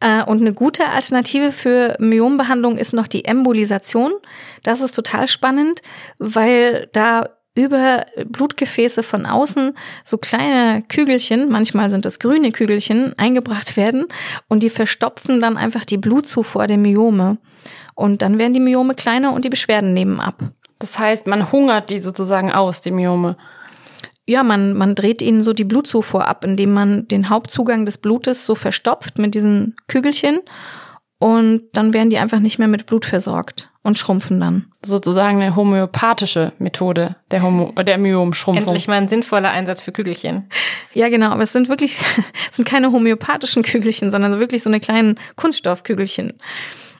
Äh, 0.00 0.24
Und 0.24 0.40
eine 0.40 0.52
gute 0.52 0.88
Alternative 0.88 1.52
für 1.52 1.94
Myombehandlung 2.00 2.76
ist 2.76 2.92
noch 2.92 3.06
die 3.06 3.24
Embolisation. 3.24 4.14
Das 4.64 4.80
ist 4.80 4.96
total 4.96 5.28
spannend, 5.28 5.80
weil 6.18 6.88
da 6.92 7.28
über 7.54 8.04
Blutgefäße 8.26 9.04
von 9.04 9.26
außen 9.26 9.74
so 10.02 10.18
kleine 10.18 10.82
Kügelchen, 10.88 11.48
manchmal 11.48 11.88
sind 11.88 12.04
es 12.04 12.18
grüne 12.18 12.50
Kügelchen, 12.50 13.16
eingebracht 13.16 13.76
werden 13.76 14.06
und 14.48 14.64
die 14.64 14.70
verstopfen 14.70 15.40
dann 15.40 15.56
einfach 15.56 15.84
die 15.84 15.98
Blutzufuhr 15.98 16.66
der 16.66 16.78
Myome. 16.78 17.38
Und 17.94 18.22
dann 18.22 18.40
werden 18.40 18.54
die 18.54 18.60
Myome 18.60 18.96
kleiner 18.96 19.32
und 19.32 19.44
die 19.44 19.50
Beschwerden 19.50 19.94
nehmen 19.94 20.18
ab. 20.18 20.42
Das 20.78 20.98
heißt, 20.98 21.26
man 21.26 21.50
hungert 21.52 21.90
die 21.90 21.98
sozusagen 21.98 22.52
aus, 22.52 22.80
die 22.80 22.90
Myome. 22.90 23.36
Ja, 24.26 24.42
man, 24.42 24.74
man 24.74 24.94
dreht 24.94 25.22
ihnen 25.22 25.42
so 25.42 25.52
die 25.52 25.64
Blutzufuhr 25.64 26.26
ab, 26.26 26.44
indem 26.44 26.72
man 26.72 27.06
den 27.08 27.30
Hauptzugang 27.30 27.86
des 27.86 27.98
Blutes 27.98 28.44
so 28.44 28.54
verstopft 28.54 29.18
mit 29.18 29.34
diesen 29.34 29.76
Kügelchen 29.86 30.40
und 31.18 31.62
dann 31.72 31.94
werden 31.94 32.10
die 32.10 32.18
einfach 32.18 32.40
nicht 32.40 32.58
mehr 32.58 32.68
mit 32.68 32.86
Blut 32.86 33.06
versorgt 33.06 33.70
und 33.82 33.98
schrumpfen 33.98 34.38
dann. 34.38 34.66
Sozusagen 34.84 35.40
eine 35.40 35.56
homöopathische 35.56 36.52
Methode 36.58 37.16
der, 37.30 37.42
Homo 37.42 37.72
der 37.72 37.96
Myomschrumpfung. 37.96 38.66
Endlich 38.66 38.86
mal 38.86 38.96
ein 38.96 39.08
sinnvoller 39.08 39.50
Einsatz 39.50 39.80
für 39.80 39.92
Kügelchen. 39.92 40.50
Ja, 40.92 41.08
genau, 41.08 41.30
aber 41.30 41.42
es 41.42 41.52
sind 41.52 41.68
wirklich, 41.68 42.02
es 42.50 42.56
sind 42.56 42.68
keine 42.68 42.92
homöopathischen 42.92 43.62
Kügelchen, 43.62 44.10
sondern 44.10 44.38
wirklich 44.38 44.62
so 44.62 44.68
eine 44.68 44.80
kleinen 44.80 45.18
Kunststoffkügelchen. 45.36 46.34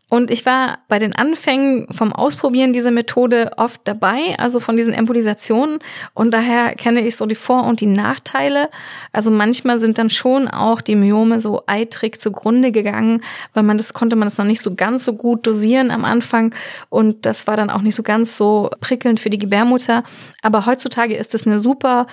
Und 0.09 0.31
ich 0.31 0.47
war 0.47 0.79
bei 0.87 1.01
den 1.01 1.17
Anfängen 1.17 1.89
vom 1.91 2.13
Ausprobieren 2.13 2.73
dieser 2.73 2.93
Methode 2.93 3.51
oft 3.57 3.81
dabei, 3.85 4.37
also 4.39 4.61
von 4.61 4.77
diesen 4.77 4.95
Embolisationen. 4.95 5.81
Und 6.15 6.31
daher 6.31 6.77
kenne 6.77 7.01
ich 7.01 7.17
so 7.17 7.27
die 7.27 7.35
Vor- 7.35 7.65
und 7.65 7.81
die 7.81 7.87
Nachteile. 7.87 8.71
Also 9.13 9.33
manchmal 9.33 9.81
sind 9.81 9.99
dann 9.99 10.09
schon 10.09 10.47
auch 10.47 10.81
die 10.81 10.95
Myome 10.95 11.41
so 11.41 11.65
eitrig 11.67 12.21
zugrunde 12.21 12.71
gegangen, 12.71 13.21
weil 13.53 13.65
man 13.65 13.79
das 13.79 13.95
konnte 13.95 14.15
man 14.15 14.27
das 14.27 14.39
noch 14.39 14.45
nicht 14.45 14.63
so 14.63 14.77
ganz 14.77 15.05
so 15.05 15.15
gut 15.15 15.45
dosieren 15.45 15.91
am 15.91 16.05
Anfang. 16.05 16.55
Und 16.89 17.27
das 17.27 17.49
war 17.49 17.57
dann 17.57 17.69
auch 17.69 17.83
nicht 17.83 17.97
so 17.97 18.05
ganz 18.05 18.37
so 18.37 18.71
prickelnd 18.81 19.19
für 19.19 19.31
die 19.31 19.39
Gebärmutter. 19.39 20.05
Aber 20.41 20.67
heutzutage 20.67 21.17
ist 21.17 21.35
es 21.35 21.49
eine 21.49 21.59
super 21.59 22.07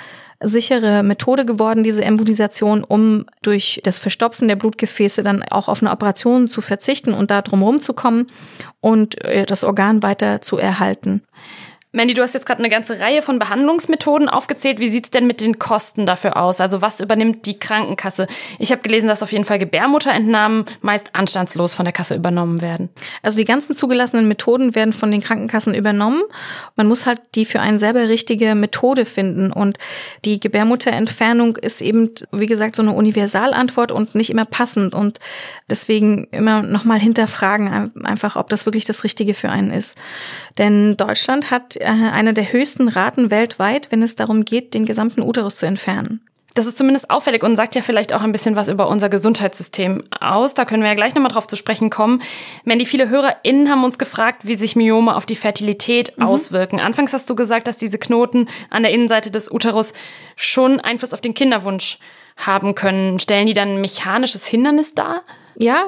sichere 0.44 1.04
Methode 1.04 1.46
geworden, 1.46 1.84
diese 1.84 2.04
Embolisation, 2.04 2.84
um 2.84 3.26
durch 3.42 3.82
das 3.84 4.00
Verstopfen 4.00 4.48
der 4.48 4.56
Blutgefäße 4.56 5.24
dann 5.24 5.44
auch 5.44 5.68
auf 5.68 5.82
eine 5.82 5.92
Operation 5.92 6.48
zu 6.48 6.62
verzichten 6.62 7.14
und 7.14 7.32
da 7.32 7.42
drumherum 7.42 7.80
zu 7.80 7.94
kommen 7.94 8.28
und 8.82 9.24
äh, 9.24 9.46
das 9.46 9.64
Organ 9.64 10.04
weiter 10.04 10.42
zu 10.42 10.58
erhalten. 10.58 11.24
Mandy, 11.96 12.16
du 12.16 12.24
hast 12.24 12.34
jetzt 12.34 12.48
gerade 12.48 12.58
eine 12.58 12.70
ganze 12.70 13.00
Reihe 13.00 13.22
von 13.22 13.38
Behandlungsmethoden 13.38 14.28
aufgezählt. 14.28 14.80
Wie 14.80 14.90
sieht's 14.90 15.12
denn 15.12 15.28
mit 15.28 15.42
den 15.42 15.60
Kosten 15.60 16.08
dafür 16.08 16.38
aus? 16.38 16.60
Also 16.60 16.82
was 16.82 17.00
übernimmt 17.00 17.46
die 17.46 17.60
Krankenkasse? 17.60 18.26
Ich 18.58 18.72
habe 18.72 18.82
gelesen, 18.82 19.08
dass 19.08 19.22
auf 19.22 19.32
jeden 19.32 19.46
Fall 19.46 19.60
Gebärmutterentnahmen 19.60 20.66
meist 20.82 21.12
anstandslos 21.14 21.72
von 21.76 21.86
der 21.86 21.94
Kasse 21.94 22.16
übernommen 22.16 22.64
werden. 22.64 22.90
Also 23.22 23.38
die 23.38 23.46
ganzen 23.46 23.76
zugelassenen 23.76 24.28
Methoden 24.28 24.74
werden 24.74 24.92
von 24.92 25.12
den 25.12 25.22
Krankenkassen 25.22 25.76
übernommen. 25.76 26.24
Man 26.76 26.88
muss 26.88 27.06
halt 27.06 27.22
die 27.36 27.46
für 27.46 27.60
einen 27.60 27.78
selber 27.78 28.10
richtige 28.10 28.56
Methode 28.56 29.06
finden. 29.06 29.52
Und 29.52 29.78
die 30.26 30.40
Gebärmutterentfernung 30.40 31.58
ist 31.58 31.80
eben, 31.80 32.10
wie 32.32 32.48
gesagt, 32.48 32.76
so 32.76 32.82
eine 32.82 32.94
Universalantwort 32.94 33.92
und 33.92 34.16
nicht 34.16 34.32
immer 34.32 34.46
passend. 34.46 34.96
Und 34.96 35.20
deswegen 35.70 36.24
immer 36.32 36.64
nochmal 36.64 37.00
hinterfragen, 37.00 37.92
einfach, 38.04 38.36
ob 38.36 38.50
das 38.50 38.66
wirklich 38.66 38.86
das 38.86 39.04
Richtige 39.04 39.36
für 39.36 39.52
einen 39.52 39.70
ist. 39.70 39.96
Denn 40.58 40.98
Deutschland 40.98 41.52
hat 41.52 41.83
äh, 41.84 42.10
eine 42.12 42.34
der 42.34 42.52
höchsten 42.52 42.88
Raten 42.88 43.32
weltweit, 43.32 43.92
wenn 43.92 44.02
es 44.02 44.16
darum 44.16 44.46
geht, 44.46 44.74
den 44.74 44.86
gesamten 44.86 45.22
Uterus 45.22 45.58
zu 45.58 45.66
entfernen. 45.66 46.22
Das 46.56 46.68
ist 46.68 46.78
zumindest 46.78 47.10
auffällig 47.10 47.42
und 47.44 47.56
sagt 47.56 47.74
ja 47.74 47.82
vielleicht 47.82 48.14
auch 48.14 48.22
ein 48.22 48.32
bisschen 48.32 48.56
was 48.56 48.68
über 48.68 48.88
unser 48.88 49.10
Gesundheitssystem 49.10 50.04
aus. 50.20 50.54
Da 50.54 50.66
können 50.66 50.84
wir 50.84 50.90
ja 50.90 50.96
gleich 50.96 51.16
nochmal 51.16 51.32
drauf 51.32 51.48
zu 51.48 51.56
sprechen 51.56 51.90
kommen. 51.90 52.22
Mandy, 52.64 52.86
viele 52.86 53.10
HörerInnen 53.10 53.70
haben 53.70 53.84
uns 53.84 53.98
gefragt, 53.98 54.46
wie 54.46 54.54
sich 54.54 54.76
Myome 54.76 55.16
auf 55.16 55.26
die 55.26 55.36
Fertilität 55.36 56.22
auswirken. 56.22 56.80
Anfangs 56.80 57.12
hast 57.12 57.28
du 57.30 57.36
gesagt, 57.36 57.68
dass 57.68 57.78
diese 57.78 57.98
Knoten 57.98 58.48
an 58.70 58.84
der 58.84 58.92
Innenseite 58.92 59.32
des 59.32 59.52
Uterus 59.52 59.94
schon 60.36 60.80
Einfluss 60.80 61.14
auf 61.14 61.22
den 61.22 61.34
Kinderwunsch 61.34 61.98
haben 61.98 62.23
können. 62.76 63.20
Stellen 63.20 63.48
die 63.48 63.54
dann 63.54 63.76
ein 63.76 63.82
mechanisches 63.82 64.46
Hindernis 64.46 64.94
dar? 64.94 65.24
Ja, 65.56 65.88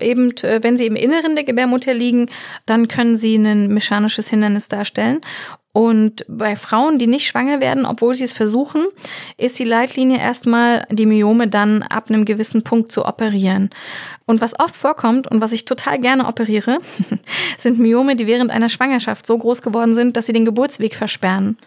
eben, 0.00 0.36
äh, 0.42 0.62
wenn 0.62 0.76
sie 0.76 0.86
im 0.86 0.96
Inneren 0.96 1.34
der 1.34 1.44
Gebärmutter 1.44 1.94
liegen, 1.94 2.28
dann 2.66 2.88
können 2.88 3.16
sie 3.16 3.36
ein 3.36 3.68
mechanisches 3.68 4.28
Hindernis 4.28 4.68
darstellen. 4.68 5.20
Und 5.72 6.24
bei 6.26 6.56
Frauen, 6.56 6.98
die 6.98 7.06
nicht 7.06 7.26
schwanger 7.26 7.60
werden, 7.60 7.84
obwohl 7.84 8.14
sie 8.14 8.24
es 8.24 8.32
versuchen, 8.32 8.86
ist 9.36 9.58
die 9.58 9.64
Leitlinie 9.64 10.18
erstmal, 10.18 10.86
die 10.90 11.04
Myome 11.04 11.48
dann 11.48 11.82
ab 11.82 12.08
einem 12.08 12.24
gewissen 12.24 12.62
Punkt 12.62 12.90
zu 12.90 13.04
operieren. 13.04 13.68
Und 14.24 14.40
was 14.40 14.58
oft 14.58 14.74
vorkommt 14.74 15.30
und 15.30 15.42
was 15.42 15.52
ich 15.52 15.66
total 15.66 15.98
gerne 15.98 16.28
operiere, 16.28 16.78
sind 17.58 17.78
Myome, 17.78 18.16
die 18.16 18.26
während 18.26 18.50
einer 18.52 18.70
Schwangerschaft 18.70 19.26
so 19.26 19.36
groß 19.36 19.60
geworden 19.60 19.94
sind, 19.94 20.16
dass 20.16 20.24
sie 20.24 20.32
den 20.32 20.46
Geburtsweg 20.46 20.94
versperren. 20.94 21.58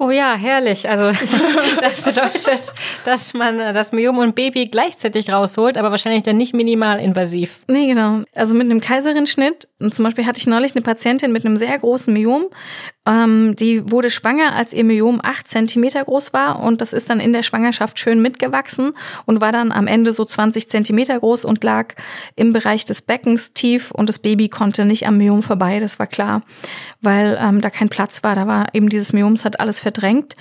Oh 0.00 0.10
ja, 0.10 0.34
herrlich. 0.34 0.88
Also 0.88 1.10
das 1.80 2.00
bedeutet, 2.00 2.72
dass 3.04 3.34
man 3.34 3.58
das 3.58 3.90
Myom 3.90 4.18
und 4.18 4.34
Baby 4.34 4.66
gleichzeitig 4.66 5.30
rausholt, 5.30 5.76
aber 5.76 5.90
wahrscheinlich 5.90 6.22
dann 6.22 6.36
nicht 6.36 6.54
minimal 6.54 7.00
invasiv. 7.00 7.60
Nee, 7.66 7.88
genau. 7.88 8.22
Also 8.34 8.54
mit 8.54 8.66
einem 8.66 8.80
Kaiserschnitt. 8.80 9.68
Und 9.80 9.94
zum 9.94 10.04
Beispiel 10.04 10.26
hatte 10.26 10.38
ich 10.38 10.46
neulich 10.46 10.74
eine 10.74 10.82
Patientin 10.82 11.32
mit 11.32 11.44
einem 11.44 11.56
sehr 11.56 11.76
großen 11.76 12.12
Myom. 12.12 12.46
Ähm, 13.06 13.56
die 13.56 13.90
wurde 13.90 14.10
schwanger, 14.10 14.54
als 14.54 14.72
ihr 14.72 14.84
Myom 14.84 15.20
acht 15.22 15.48
Zentimeter 15.48 16.04
groß 16.04 16.32
war. 16.32 16.62
Und 16.62 16.80
das 16.80 16.92
ist 16.92 17.10
dann 17.10 17.20
in 17.20 17.32
der 17.32 17.42
Schwangerschaft 17.42 17.98
schön 17.98 18.20
mitgewachsen 18.20 18.92
und 19.24 19.40
war 19.40 19.50
dann 19.50 19.72
am 19.72 19.86
Ende 19.86 20.12
so 20.12 20.24
20 20.24 20.68
Zentimeter 20.68 21.18
groß 21.18 21.44
und 21.44 21.64
lag 21.64 21.94
im 22.36 22.52
Bereich 22.52 22.84
des 22.84 23.02
Beckens 23.02 23.52
tief. 23.52 23.90
Und 23.90 24.08
das 24.08 24.18
Baby 24.18 24.48
konnte 24.48 24.84
nicht 24.84 25.06
am 25.06 25.16
Myom 25.16 25.42
vorbei, 25.42 25.80
das 25.80 25.98
war 25.98 26.06
klar, 26.06 26.42
weil 27.00 27.38
ähm, 27.40 27.60
da 27.60 27.70
kein 27.70 27.88
Platz 27.88 28.22
war. 28.22 28.34
Da 28.34 28.46
war 28.46 28.66
eben 28.74 28.88
dieses 28.88 29.12
Myoms 29.12 29.44
hat 29.44 29.58
alles 29.60 29.80
verdrängt. 29.88 30.36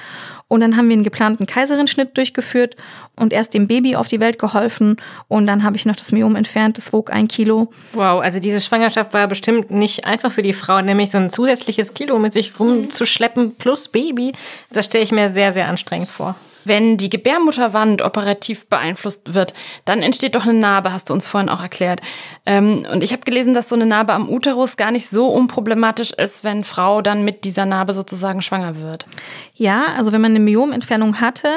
Und 0.49 0.61
dann 0.61 0.77
haben 0.77 0.87
wir 0.87 0.93
einen 0.93 1.03
geplanten 1.03 1.45
Kaiserschnitt 1.45 2.15
durchgeführt 2.15 2.75
und 3.15 3.33
erst 3.33 3.53
dem 3.53 3.67
Baby 3.67 3.95
auf 3.95 4.07
die 4.07 4.19
Welt 4.19 4.39
geholfen. 4.39 4.97
Und 5.27 5.47
dann 5.47 5.63
habe 5.63 5.75
ich 5.75 5.85
noch 5.85 5.95
das 5.95 6.11
Myom 6.11 6.35
entfernt. 6.35 6.77
Das 6.77 6.93
wog 6.93 7.11
ein 7.11 7.27
Kilo. 7.27 7.71
Wow, 7.93 8.21
also 8.21 8.39
diese 8.39 8.61
Schwangerschaft 8.61 9.13
war 9.13 9.27
bestimmt 9.27 9.71
nicht 9.71 10.05
einfach 10.05 10.31
für 10.31 10.41
die 10.41 10.53
Frau, 10.53 10.81
nämlich 10.81 11.11
so 11.11 11.17
ein 11.17 11.29
zusätzliches 11.29 11.93
Kilo 11.93 12.19
mit 12.19 12.33
sich 12.33 12.59
rumzuschleppen 12.59 13.55
plus 13.55 13.87
Baby. 13.89 14.33
Das 14.71 14.85
stelle 14.85 15.03
ich 15.03 15.11
mir 15.11 15.29
sehr, 15.29 15.51
sehr 15.51 15.67
anstrengend 15.67 16.09
vor. 16.09 16.35
Wenn 16.67 16.97
die 16.97 17.09
Gebärmutterwand 17.09 18.01
operativ 18.01 18.67
beeinflusst 18.67 19.33
wird, 19.33 19.53
dann 19.85 20.01
entsteht 20.01 20.35
doch 20.35 20.43
eine 20.45 20.57
Narbe, 20.57 20.91
hast 20.91 21.09
du 21.09 21.13
uns 21.13 21.27
vorhin 21.27 21.49
auch 21.49 21.61
erklärt. 21.61 22.01
Ähm, 22.45 22.85
und 22.91 23.03
ich 23.03 23.11
habe 23.11 23.23
gelesen, 23.23 23.53
dass 23.53 23.69
so 23.69 23.75
eine 23.75 23.85
Narbe 23.85 24.13
am 24.13 24.29
Uterus 24.29 24.77
gar 24.77 24.91
nicht 24.91 25.07
so 25.09 25.27
unproblematisch 25.27 26.11
ist, 26.11 26.43
wenn 26.43 26.63
Frau 26.63 27.01
dann 27.01 27.23
mit 27.23 27.45
dieser 27.45 27.65
Narbe 27.65 27.93
sozusagen 27.93 28.41
schwanger 28.41 28.79
wird. 28.79 29.05
Ja, 29.53 29.85
also 29.97 30.11
wenn 30.11 30.21
man 30.21 30.31
eine 30.31 30.39
Myomentfernung 30.39 31.21
hatte, 31.21 31.47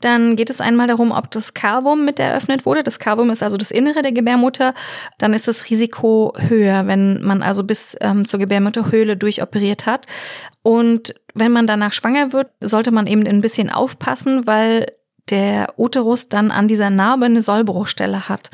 dann 0.00 0.36
geht 0.36 0.50
es 0.50 0.60
einmal 0.60 0.86
darum, 0.86 1.12
ob 1.12 1.30
das 1.30 1.54
Carvum 1.54 2.04
mit 2.04 2.18
eröffnet 2.18 2.66
wurde. 2.66 2.82
Das 2.82 2.98
Carvum 2.98 3.30
ist 3.30 3.42
also 3.42 3.56
das 3.56 3.70
Innere 3.70 4.02
der 4.02 4.12
Gebärmutter. 4.12 4.74
Dann 5.18 5.32
ist 5.32 5.48
das 5.48 5.70
Risiko 5.70 6.34
höher, 6.36 6.86
wenn 6.86 7.22
man 7.22 7.42
also 7.42 7.64
bis 7.64 7.96
ähm, 8.00 8.26
zur 8.26 8.38
Gebärmutterhöhle 8.38 9.16
durchoperiert 9.16 9.86
hat. 9.86 10.06
Und 10.62 11.14
wenn 11.38 11.52
man 11.52 11.66
danach 11.66 11.92
schwanger 11.92 12.32
wird, 12.32 12.48
sollte 12.60 12.90
man 12.90 13.06
eben 13.06 13.26
ein 13.26 13.40
bisschen 13.40 13.70
aufpassen, 13.70 14.46
weil 14.46 14.92
der 15.30 15.74
Uterus 15.76 16.28
dann 16.28 16.50
an 16.50 16.68
dieser 16.68 16.90
Narbe 16.90 17.26
eine 17.26 17.42
Sollbruchstelle 17.42 18.28
hat. 18.28 18.50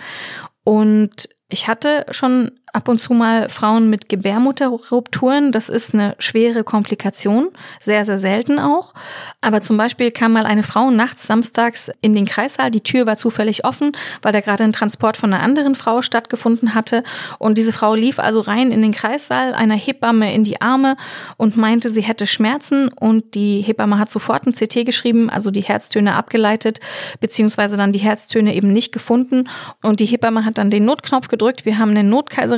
Und 0.64 1.29
ich 1.49 1.68
hatte 1.68 2.07
schon 2.11 2.53
ab 2.74 2.88
und 2.88 2.98
zu 2.98 3.14
mal 3.14 3.48
Frauen 3.48 3.88
mit 3.88 4.08
Gebärmutterrupturen. 4.08 5.52
Das 5.52 5.68
ist 5.68 5.94
eine 5.94 6.16
schwere 6.18 6.64
Komplikation, 6.64 7.48
sehr, 7.80 8.04
sehr 8.04 8.18
selten 8.18 8.58
auch. 8.58 8.94
Aber 9.40 9.60
zum 9.60 9.76
Beispiel 9.76 10.10
kam 10.10 10.32
mal 10.32 10.44
eine 10.44 10.64
Frau 10.64 10.90
nachts 10.90 11.26
samstags 11.26 11.90
in 12.00 12.14
den 12.14 12.26
Kreissaal. 12.26 12.72
Die 12.72 12.80
Tür 12.80 13.06
war 13.06 13.16
zufällig 13.16 13.64
offen, 13.64 13.92
weil 14.22 14.32
da 14.32 14.40
gerade 14.40 14.64
ein 14.64 14.72
Transport 14.72 15.16
von 15.16 15.32
einer 15.32 15.42
anderen 15.42 15.76
Frau 15.76 16.02
stattgefunden 16.02 16.74
hatte. 16.74 17.04
Und 17.38 17.58
diese 17.58 17.72
Frau 17.72 17.94
lief 17.94 18.18
also 18.18 18.40
rein 18.40 18.72
in 18.72 18.82
den 18.82 18.92
Kreissaal, 18.92 19.54
einer 19.54 19.76
Hebamme 19.76 20.34
in 20.34 20.42
die 20.42 20.60
Arme 20.60 20.96
und 21.37 21.56
meinte, 21.56 21.90
sie 21.90 22.02
hätte 22.02 22.26
Schmerzen. 22.26 22.88
Und 22.88 23.34
die 23.37 23.60
Hebamme 23.60 23.98
hat 23.98 24.10
sofort 24.10 24.46
ein 24.46 24.52
CT 24.52 24.84
geschrieben, 24.84 25.30
also 25.30 25.52
die 25.52 25.62
Herztöne 25.62 26.14
abgeleitet, 26.16 26.80
beziehungsweise 27.20 27.77
dann 27.77 27.92
die 27.92 28.00
Herztöne 28.00 28.54
eben 28.54 28.72
nicht 28.72 28.90
gefunden. 28.90 29.48
Und 29.81 30.00
die 30.00 30.06
Hebamme 30.06 30.44
hat 30.44 30.58
dann 30.58 30.70
den 30.70 30.85
Notknopf 30.85 31.29
gedrückt. 31.29 31.64
Wir 31.64 31.79
haben 31.79 31.94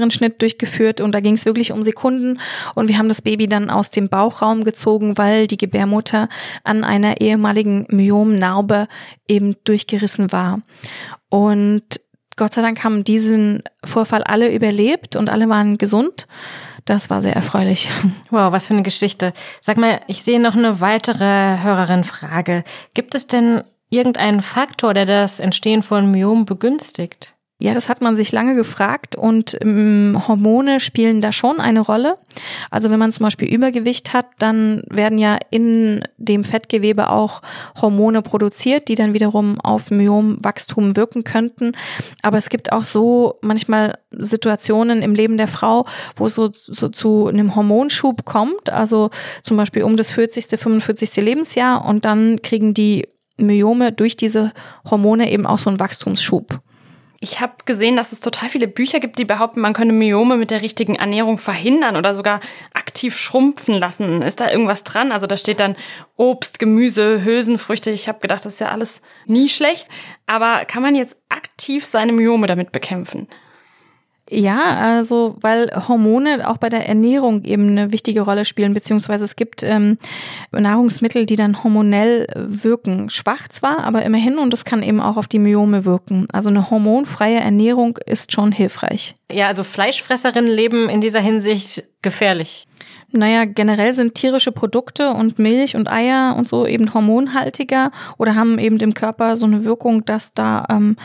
einen 0.06 0.10
Notkaiserin-Schnitt 0.10 0.42
durchgeführt 0.42 1.00
und 1.00 1.12
da 1.12 1.20
ging 1.20 1.34
es 1.34 1.44
wirklich 1.44 1.72
um 1.72 1.82
Sekunden. 1.82 2.40
Und 2.74 2.88
wir 2.88 2.98
haben 2.98 3.08
das 3.08 3.22
Baby 3.22 3.46
dann 3.46 3.70
aus 3.70 3.90
dem 3.90 4.08
Bauchraum 4.08 4.64
gezogen, 4.64 5.18
weil 5.18 5.46
die 5.46 5.58
Gebärmutter 5.58 6.28
an 6.64 6.84
einer 6.84 7.20
ehemaligen 7.20 7.86
Myomnarbe 7.88 8.88
eben 9.28 9.56
durchgerissen 9.64 10.32
war. 10.32 10.62
Und 11.28 12.00
Gott 12.36 12.52
sei 12.52 12.62
Dank 12.62 12.84
haben 12.84 13.04
diesen 13.04 13.62
Vorfall 13.84 14.22
alle 14.22 14.54
überlebt 14.54 15.16
und 15.16 15.30
alle 15.30 15.48
waren 15.48 15.78
gesund. 15.78 16.26
Das 16.84 17.10
war 17.10 17.20
sehr 17.20 17.34
erfreulich. 17.34 17.88
Wow, 18.30 18.52
was 18.52 18.66
für 18.66 18.74
eine 18.74 18.82
Geschichte. 18.82 19.32
Sag 19.60 19.76
mal, 19.76 20.00
ich 20.08 20.22
sehe 20.22 20.40
noch 20.40 20.54
eine 20.54 20.80
weitere 20.80 21.62
Hörerin-Frage. 21.62 22.64
Gibt 22.92 23.14
es 23.14 23.26
denn 23.26 23.62
irgendeinen 23.88 24.42
Faktor, 24.42 24.94
der 24.94 25.06
das 25.06 25.40
Entstehen 25.40 25.82
von 25.82 26.10
Myom 26.10 26.44
begünstigt? 26.44 27.35
Ja, 27.58 27.72
das 27.72 27.88
hat 27.88 28.02
man 28.02 28.16
sich 28.16 28.32
lange 28.32 28.54
gefragt 28.54 29.16
und 29.16 29.56
ähm, 29.62 30.20
Hormone 30.28 30.78
spielen 30.78 31.22
da 31.22 31.32
schon 31.32 31.58
eine 31.58 31.80
Rolle. 31.80 32.18
Also 32.70 32.90
wenn 32.90 32.98
man 32.98 33.12
zum 33.12 33.24
Beispiel 33.24 33.48
Übergewicht 33.48 34.12
hat, 34.12 34.26
dann 34.38 34.82
werden 34.90 35.16
ja 35.16 35.38
in 35.48 36.02
dem 36.18 36.44
Fettgewebe 36.44 37.08
auch 37.08 37.40
Hormone 37.80 38.20
produziert, 38.20 38.88
die 38.88 38.94
dann 38.94 39.14
wiederum 39.14 39.58
auf 39.58 39.90
Myomwachstum 39.90 40.96
wirken 40.96 41.24
könnten. 41.24 41.72
Aber 42.20 42.36
es 42.36 42.50
gibt 42.50 42.72
auch 42.72 42.84
so 42.84 43.36
manchmal 43.40 43.96
Situationen 44.10 45.00
im 45.00 45.14
Leben 45.14 45.38
der 45.38 45.48
Frau, 45.48 45.86
wo 46.14 46.26
es 46.26 46.34
so, 46.34 46.50
so 46.52 46.90
zu 46.90 47.26
einem 47.26 47.56
Hormonschub 47.56 48.26
kommt, 48.26 48.68
also 48.68 49.08
zum 49.42 49.56
Beispiel 49.56 49.82
um 49.82 49.96
das 49.96 50.10
40., 50.10 50.60
45. 50.60 51.16
Lebensjahr 51.24 51.86
und 51.86 52.04
dann 52.04 52.42
kriegen 52.42 52.74
die 52.74 53.08
Myome 53.38 53.92
durch 53.92 54.14
diese 54.14 54.52
Hormone 54.90 55.30
eben 55.30 55.46
auch 55.46 55.58
so 55.58 55.70
einen 55.70 55.80
Wachstumsschub. 55.80 56.60
Ich 57.18 57.40
habe 57.40 57.54
gesehen, 57.64 57.96
dass 57.96 58.12
es 58.12 58.20
total 58.20 58.48
viele 58.48 58.68
Bücher 58.68 59.00
gibt, 59.00 59.18
die 59.18 59.24
behaupten, 59.24 59.60
man 59.60 59.72
könne 59.72 59.92
Myome 59.92 60.36
mit 60.36 60.50
der 60.50 60.60
richtigen 60.60 60.96
Ernährung 60.96 61.38
verhindern 61.38 61.96
oder 61.96 62.14
sogar 62.14 62.40
aktiv 62.74 63.16
schrumpfen 63.16 63.74
lassen. 63.74 64.20
Ist 64.20 64.40
da 64.40 64.50
irgendwas 64.50 64.84
dran? 64.84 65.12
Also 65.12 65.26
da 65.26 65.36
steht 65.36 65.60
dann 65.60 65.76
Obst, 66.16 66.58
Gemüse, 66.58 67.24
Hülsenfrüchte. 67.24 67.90
Ich 67.90 68.08
habe 68.08 68.20
gedacht, 68.20 68.44
das 68.44 68.54
ist 68.54 68.60
ja 68.60 68.68
alles 68.68 69.00
nie 69.24 69.48
schlecht. 69.48 69.88
Aber 70.26 70.64
kann 70.66 70.82
man 70.82 70.94
jetzt 70.94 71.16
aktiv 71.30 71.86
seine 71.86 72.12
Myome 72.12 72.46
damit 72.46 72.72
bekämpfen? 72.72 73.28
Ja, 74.28 74.74
also 74.74 75.36
weil 75.40 75.70
Hormone 75.88 76.48
auch 76.48 76.56
bei 76.56 76.68
der 76.68 76.88
Ernährung 76.88 77.44
eben 77.44 77.70
eine 77.70 77.92
wichtige 77.92 78.22
Rolle 78.22 78.44
spielen, 78.44 78.74
beziehungsweise 78.74 79.24
es 79.24 79.36
gibt 79.36 79.62
ähm, 79.62 79.98
Nahrungsmittel, 80.50 81.26
die 81.26 81.36
dann 81.36 81.62
hormonell 81.62 82.26
wirken. 82.34 83.08
Schwach 83.08 83.48
zwar, 83.48 83.84
aber 83.84 84.02
immerhin 84.02 84.38
und 84.38 84.52
das 84.52 84.64
kann 84.64 84.82
eben 84.82 85.00
auch 85.00 85.16
auf 85.16 85.28
die 85.28 85.38
Myome 85.38 85.84
wirken. 85.84 86.26
Also 86.32 86.50
eine 86.50 86.70
hormonfreie 86.70 87.38
Ernährung 87.38 87.98
ist 88.04 88.32
schon 88.32 88.50
hilfreich. 88.50 89.14
Ja, 89.30 89.46
also 89.46 89.62
Fleischfresserinnen 89.62 90.50
leben 90.50 90.88
in 90.88 91.00
dieser 91.00 91.20
Hinsicht 91.20 91.84
gefährlich. 92.06 92.68
Naja, 93.10 93.46
generell 93.46 93.92
sind 93.92 94.14
tierische 94.14 94.52
Produkte 94.52 95.10
und 95.10 95.40
Milch 95.40 95.74
und 95.74 95.90
Eier 95.90 96.36
und 96.38 96.46
so 96.46 96.64
eben 96.64 96.94
hormonhaltiger 96.94 97.90
oder 98.16 98.36
haben 98.36 98.60
eben 98.60 98.78
im 98.78 98.94
Körper 98.94 99.34
so 99.34 99.44
eine 99.44 99.64
Wirkung, 99.64 100.04
dass 100.04 100.32
da 100.32 100.64
ähm, 100.70 100.96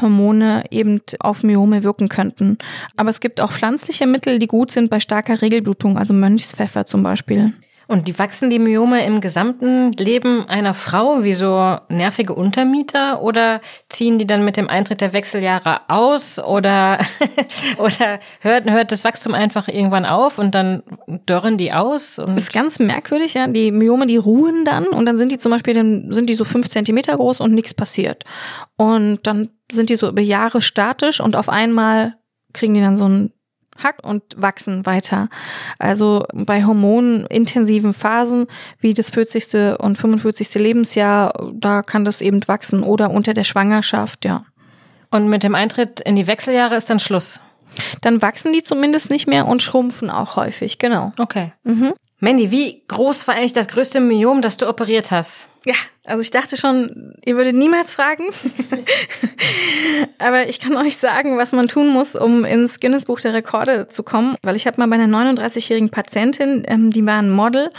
Hormone 0.00 0.62
eben 0.70 1.00
auf 1.18 1.42
Myome 1.42 1.82
wirken 1.82 2.08
könnten. 2.08 2.58
Aber 2.96 3.10
es 3.10 3.18
gibt 3.18 3.40
auch 3.40 3.50
pflanzliche 3.50 4.06
Mittel, 4.06 4.38
die 4.38 4.46
gut 4.46 4.70
sind 4.70 4.90
bei 4.90 5.00
starker 5.00 5.42
Regelblutung, 5.42 5.98
also 5.98 6.14
Mönchspfeffer 6.14 6.86
zum 6.86 7.02
Beispiel. 7.02 7.52
Und 7.86 8.08
die 8.08 8.18
wachsen 8.18 8.48
die 8.48 8.58
Myome 8.58 9.04
im 9.04 9.20
gesamten 9.20 9.92
Leben 9.92 10.48
einer 10.48 10.72
Frau 10.72 11.22
wie 11.22 11.34
so 11.34 11.76
nervige 11.88 12.34
Untermieter 12.34 13.22
oder 13.22 13.60
ziehen 13.88 14.18
die 14.18 14.26
dann 14.26 14.44
mit 14.44 14.56
dem 14.56 14.68
Eintritt 14.68 15.00
der 15.02 15.12
Wechseljahre 15.12 15.82
aus 15.88 16.38
oder, 16.38 16.98
oder 17.78 18.20
hört, 18.40 18.70
hört 18.70 18.90
das 18.90 19.04
Wachstum 19.04 19.34
einfach 19.34 19.68
irgendwann 19.68 20.06
auf 20.06 20.38
und 20.38 20.54
dann 20.54 20.82
dörren 21.26 21.58
die 21.58 21.74
aus? 21.74 22.18
Und 22.18 22.36
das 22.36 22.44
ist 22.44 22.52
ganz 22.52 22.78
merkwürdig, 22.78 23.34
ja. 23.34 23.46
Die 23.46 23.70
Myome, 23.70 24.06
die 24.06 24.16
ruhen 24.16 24.64
dann 24.64 24.86
und 24.86 25.04
dann 25.04 25.18
sind 25.18 25.30
die 25.30 25.38
zum 25.38 25.52
Beispiel, 25.52 25.74
dann 25.74 26.10
sind 26.10 26.30
die 26.30 26.34
so 26.34 26.44
fünf 26.44 26.68
Zentimeter 26.68 27.16
groß 27.16 27.40
und 27.40 27.52
nichts 27.52 27.74
passiert. 27.74 28.24
Und 28.76 29.26
dann 29.26 29.50
sind 29.70 29.90
die 29.90 29.96
so 29.96 30.08
über 30.08 30.22
Jahre 30.22 30.62
statisch 30.62 31.20
und 31.20 31.36
auf 31.36 31.48
einmal 31.50 32.16
kriegen 32.54 32.72
die 32.72 32.80
dann 32.80 32.96
so 32.96 33.06
ein 33.06 33.33
Hack 33.82 33.98
und 34.02 34.22
wachsen 34.36 34.86
weiter. 34.86 35.28
Also 35.78 36.24
bei 36.32 36.64
hormonintensiven 36.64 37.94
Phasen 37.94 38.46
wie 38.78 38.94
das 38.94 39.10
40. 39.10 39.78
und 39.78 39.96
45. 39.96 40.54
Lebensjahr, 40.54 41.32
da 41.52 41.82
kann 41.82 42.04
das 42.04 42.20
eben 42.20 42.46
wachsen 42.46 42.82
oder 42.82 43.10
unter 43.10 43.34
der 43.34 43.44
Schwangerschaft, 43.44 44.24
ja. 44.24 44.44
Und 45.10 45.28
mit 45.28 45.42
dem 45.42 45.54
Eintritt 45.54 46.00
in 46.00 46.16
die 46.16 46.26
Wechseljahre 46.26 46.76
ist 46.76 46.90
dann 46.90 46.98
Schluss? 46.98 47.40
Dann 48.00 48.22
wachsen 48.22 48.52
die 48.52 48.62
zumindest 48.62 49.10
nicht 49.10 49.26
mehr 49.26 49.46
und 49.46 49.62
schrumpfen 49.62 50.10
auch 50.10 50.36
häufig, 50.36 50.78
genau. 50.78 51.12
Okay. 51.18 51.52
Mhm. 51.64 51.92
Mandy, 52.20 52.50
wie 52.50 52.82
groß 52.88 53.26
war 53.28 53.34
eigentlich 53.34 53.52
das 53.52 53.68
größte 53.68 54.00
Myom, 54.00 54.42
das 54.42 54.56
du 54.56 54.68
operiert 54.68 55.10
hast? 55.10 55.48
Ja, 55.66 55.74
also 56.04 56.20
ich 56.20 56.30
dachte 56.30 56.56
schon, 56.56 57.14
ihr 57.24 57.36
würdet 57.36 57.54
niemals 57.54 57.92
fragen. 57.92 58.24
Aber 60.18 60.46
ich 60.46 60.60
kann 60.60 60.76
euch 60.76 60.98
sagen, 60.98 61.38
was 61.38 61.52
man 61.52 61.68
tun 61.68 61.88
muss, 61.88 62.14
um 62.14 62.44
ins 62.44 62.80
Guinness 62.80 63.06
Buch 63.06 63.20
der 63.20 63.32
Rekorde 63.32 63.88
zu 63.88 64.02
kommen. 64.02 64.36
Weil 64.42 64.56
ich 64.56 64.66
habe 64.66 64.78
mal 64.78 64.88
bei 64.88 65.02
einer 65.02 65.32
39-jährigen 65.32 65.88
Patientin, 65.88 66.64
ähm, 66.66 66.90
die 66.90 67.04
war 67.06 67.18
ein 67.18 67.30
Model 67.30 67.70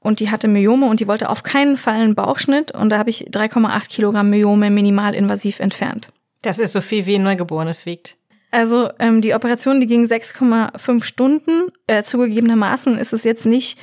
und 0.00 0.20
die 0.20 0.30
hatte 0.30 0.48
Myome 0.48 0.86
und 0.86 1.00
die 1.00 1.08
wollte 1.08 1.28
auf 1.28 1.42
keinen 1.42 1.76
Fall 1.76 1.96
einen 1.96 2.14
Bauchschnitt. 2.14 2.70
Und 2.70 2.88
da 2.90 2.98
habe 2.98 3.10
ich 3.10 3.24
3,8 3.24 3.88
Kilogramm 3.88 4.30
Myome 4.30 4.70
minimalinvasiv 4.70 5.60
entfernt. 5.60 6.08
Das 6.40 6.58
ist 6.58 6.72
so 6.72 6.80
viel 6.80 7.04
wie 7.04 7.16
ein 7.16 7.22
Neugeborenes 7.22 7.84
wiegt. 7.84 8.16
Also 8.50 8.88
ähm, 8.98 9.20
die 9.20 9.34
Operation, 9.34 9.80
die 9.80 9.86
ging 9.86 10.04
6,5 10.04 11.04
Stunden. 11.04 11.72
Äh, 11.86 12.02
zugegebenermaßen 12.02 12.96
ist 12.96 13.12
es 13.12 13.24
jetzt 13.24 13.44
nicht 13.44 13.78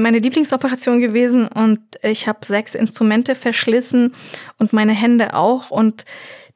meine 0.00 0.18
Lieblingsoperation 0.18 1.00
gewesen 1.00 1.48
und 1.48 1.80
ich 2.02 2.28
habe 2.28 2.38
sechs 2.44 2.74
Instrumente 2.74 3.34
verschlissen 3.34 4.14
und 4.58 4.72
meine 4.72 4.92
Hände 4.92 5.34
auch 5.34 5.70
und 5.70 6.04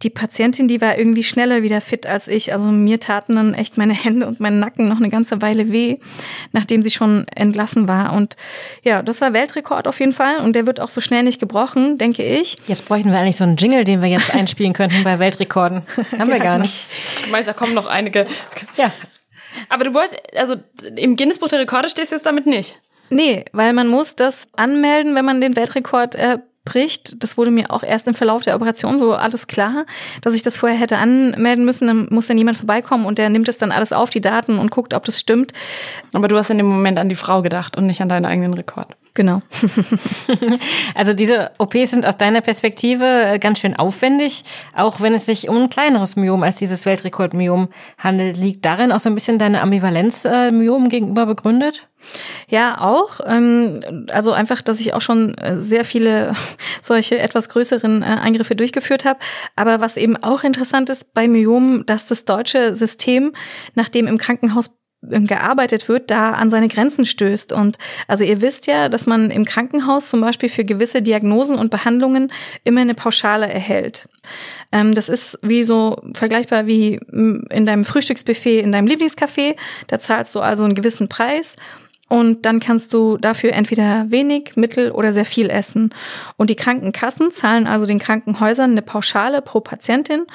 die 0.02 0.10
Patientin, 0.10 0.66
die 0.66 0.80
war 0.80 0.96
irgendwie 0.96 1.22
schneller 1.22 1.62
wieder 1.62 1.80
fit 1.80 2.06
als 2.06 2.26
ich. 2.26 2.54
Also 2.54 2.70
mir 2.70 3.00
taten 3.00 3.36
dann 3.36 3.52
echt 3.52 3.76
meine 3.76 3.92
Hände 3.92 4.26
und 4.26 4.40
mein 4.40 4.58
Nacken 4.58 4.88
noch 4.88 4.96
eine 4.96 5.10
ganze 5.10 5.42
Weile 5.42 5.70
weh, 5.72 5.98
nachdem 6.52 6.82
sie 6.82 6.90
schon 6.90 7.26
entlassen 7.34 7.86
war. 7.86 8.14
Und 8.14 8.36
ja, 8.82 9.02
das 9.02 9.20
war 9.20 9.34
Weltrekord 9.34 9.86
auf 9.86 10.00
jeden 10.00 10.14
Fall. 10.14 10.38
Und 10.38 10.56
der 10.56 10.66
wird 10.66 10.80
auch 10.80 10.88
so 10.88 11.02
schnell 11.02 11.22
nicht 11.22 11.38
gebrochen, 11.38 11.98
denke 11.98 12.22
ich. 12.22 12.56
Jetzt 12.66 12.86
bräuchten 12.86 13.10
wir 13.10 13.20
eigentlich 13.20 13.36
so 13.36 13.44
einen 13.44 13.56
Jingle, 13.56 13.84
den 13.84 14.00
wir 14.00 14.08
jetzt 14.08 14.32
einspielen 14.34 14.72
könnten 14.72 15.04
bei 15.04 15.18
Weltrekorden. 15.18 15.82
Haben 16.18 16.30
wir 16.30 16.38
gar 16.38 16.58
nicht. 16.58 16.86
Du 17.24 17.30
meinst, 17.30 17.48
da 17.48 17.52
kommen 17.52 17.74
noch 17.74 17.86
einige. 17.86 18.26
Ja. 18.78 18.90
Aber 19.68 19.84
du 19.84 19.92
wolltest, 19.92 20.16
also 20.34 20.54
im 20.96 21.16
Guinness 21.16 21.38
Buch 21.38 21.48
der 21.48 21.58
Rekorde 21.58 21.90
stehst 21.90 22.12
du 22.12 22.16
jetzt 22.16 22.24
damit 22.24 22.46
nicht. 22.46 22.80
Nee, 23.10 23.44
weil 23.52 23.72
man 23.72 23.88
muss 23.88 24.16
das 24.16 24.48
anmelden, 24.56 25.14
wenn 25.14 25.24
man 25.24 25.40
den 25.40 25.56
Weltrekord 25.56 26.14
äh, 26.14 26.38
bricht. 26.64 27.22
Das 27.22 27.36
wurde 27.36 27.50
mir 27.50 27.70
auch 27.70 27.82
erst 27.82 28.06
im 28.06 28.14
Verlauf 28.14 28.42
der 28.42 28.54
Operation 28.54 28.98
so 28.98 29.14
alles 29.14 29.46
klar, 29.46 29.86
dass 30.20 30.34
ich 30.34 30.42
das 30.42 30.56
vorher 30.56 30.78
hätte 30.78 30.98
anmelden 30.98 31.64
müssen. 31.64 31.86
Dann 31.86 32.06
muss 32.10 32.26
dann 32.26 32.38
jemand 32.38 32.58
vorbeikommen 32.58 33.06
und 33.06 33.18
der 33.18 33.28
nimmt 33.30 33.48
es 33.48 33.58
dann 33.58 33.72
alles 33.72 33.92
auf, 33.92 34.10
die 34.10 34.20
Daten 34.20 34.58
und 34.58 34.70
guckt, 34.70 34.94
ob 34.94 35.04
das 35.04 35.18
stimmt. 35.18 35.52
Aber 36.12 36.28
du 36.28 36.36
hast 36.36 36.50
in 36.50 36.58
dem 36.58 36.68
Moment 36.68 36.98
an 36.98 37.08
die 37.08 37.16
Frau 37.16 37.42
gedacht 37.42 37.76
und 37.76 37.86
nicht 37.86 38.00
an 38.00 38.08
deinen 38.08 38.26
eigenen 38.26 38.54
Rekord. 38.54 38.94
Genau. 39.14 39.42
also 40.94 41.12
diese 41.12 41.50
OPs 41.58 41.90
sind 41.90 42.06
aus 42.06 42.16
deiner 42.16 42.42
Perspektive 42.42 43.04
äh, 43.04 43.38
ganz 43.38 43.58
schön 43.58 43.74
aufwendig, 43.74 44.44
auch 44.74 45.00
wenn 45.00 45.14
es 45.14 45.26
sich 45.26 45.48
um 45.48 45.56
ein 45.56 45.70
kleineres 45.70 46.14
Myom 46.14 46.42
als 46.44 46.56
dieses 46.56 46.86
Weltrekordmyom 46.86 47.68
handelt. 47.98 48.36
Liegt 48.36 48.64
darin 48.64 48.92
auch 48.92 49.00
so 49.00 49.10
ein 49.10 49.14
bisschen 49.14 49.38
deine 49.38 49.62
Ambivalenz 49.62 50.24
äh, 50.24 50.52
Myom 50.52 50.88
gegenüber 50.88 51.26
begründet? 51.26 51.89
Ja, 52.48 52.80
auch. 52.80 53.20
Ähm, 53.26 54.06
also 54.10 54.32
einfach, 54.32 54.62
dass 54.62 54.80
ich 54.80 54.94
auch 54.94 55.00
schon 55.00 55.36
äh, 55.38 55.60
sehr 55.60 55.84
viele 55.84 56.34
solche 56.82 57.18
etwas 57.18 57.48
größeren 57.48 58.02
Eingriffe 58.02 58.56
durchgeführt 58.56 59.04
habe. 59.04 59.20
Aber 59.56 59.80
was 59.80 59.96
eben 59.96 60.16
auch 60.16 60.44
interessant 60.44 60.90
ist 60.90 61.12
bei 61.14 61.28
Myomen, 61.28 61.86
dass 61.86 62.06
das 62.06 62.24
deutsche 62.24 62.74
System, 62.74 63.32
nachdem 63.74 64.06
im 64.06 64.18
Krankenhaus 64.18 64.70
gearbeitet 65.02 65.88
wird, 65.88 66.10
da 66.10 66.32
an 66.32 66.50
seine 66.50 66.68
Grenzen 66.68 67.06
stößt. 67.06 67.52
Und 67.52 67.78
also 68.06 68.24
ihr 68.24 68.42
wisst 68.42 68.66
ja, 68.66 68.88
dass 68.88 69.06
man 69.06 69.30
im 69.30 69.44
Krankenhaus 69.44 70.10
zum 70.10 70.20
Beispiel 70.20 70.50
für 70.50 70.64
gewisse 70.64 71.00
Diagnosen 71.00 71.56
und 71.56 71.70
Behandlungen 71.70 72.30
immer 72.64 72.82
eine 72.82 72.94
Pauschale 72.94 73.48
erhält. 73.48 74.08
Ähm, 74.72 74.94
das 74.94 75.08
ist 75.08 75.38
wie 75.42 75.62
so 75.62 75.96
vergleichbar 76.12 76.66
wie 76.66 77.00
in 77.10 77.66
deinem 77.66 77.84
Frühstücksbuffet, 77.84 78.60
in 78.60 78.72
deinem 78.72 78.88
Lieblingscafé. 78.88 79.56
Da 79.86 79.98
zahlst 79.98 80.34
du 80.34 80.40
also 80.40 80.64
einen 80.64 80.74
gewissen 80.74 81.08
Preis 81.08 81.56
und 82.10 82.44
dann 82.44 82.58
kannst 82.58 82.92
du 82.92 83.18
dafür 83.18 83.52
entweder 83.52 84.10
wenig, 84.10 84.56
mittel 84.56 84.90
oder 84.90 85.12
sehr 85.12 85.24
viel 85.24 85.48
essen. 85.48 85.90
Und 86.36 86.50
die 86.50 86.56
Krankenkassen 86.56 87.30
zahlen 87.30 87.68
also 87.68 87.86
den 87.86 88.00
Krankenhäusern 88.00 88.72
eine 88.72 88.82
Pauschale 88.82 89.40
pro 89.42 89.60
Patientin 89.60 90.26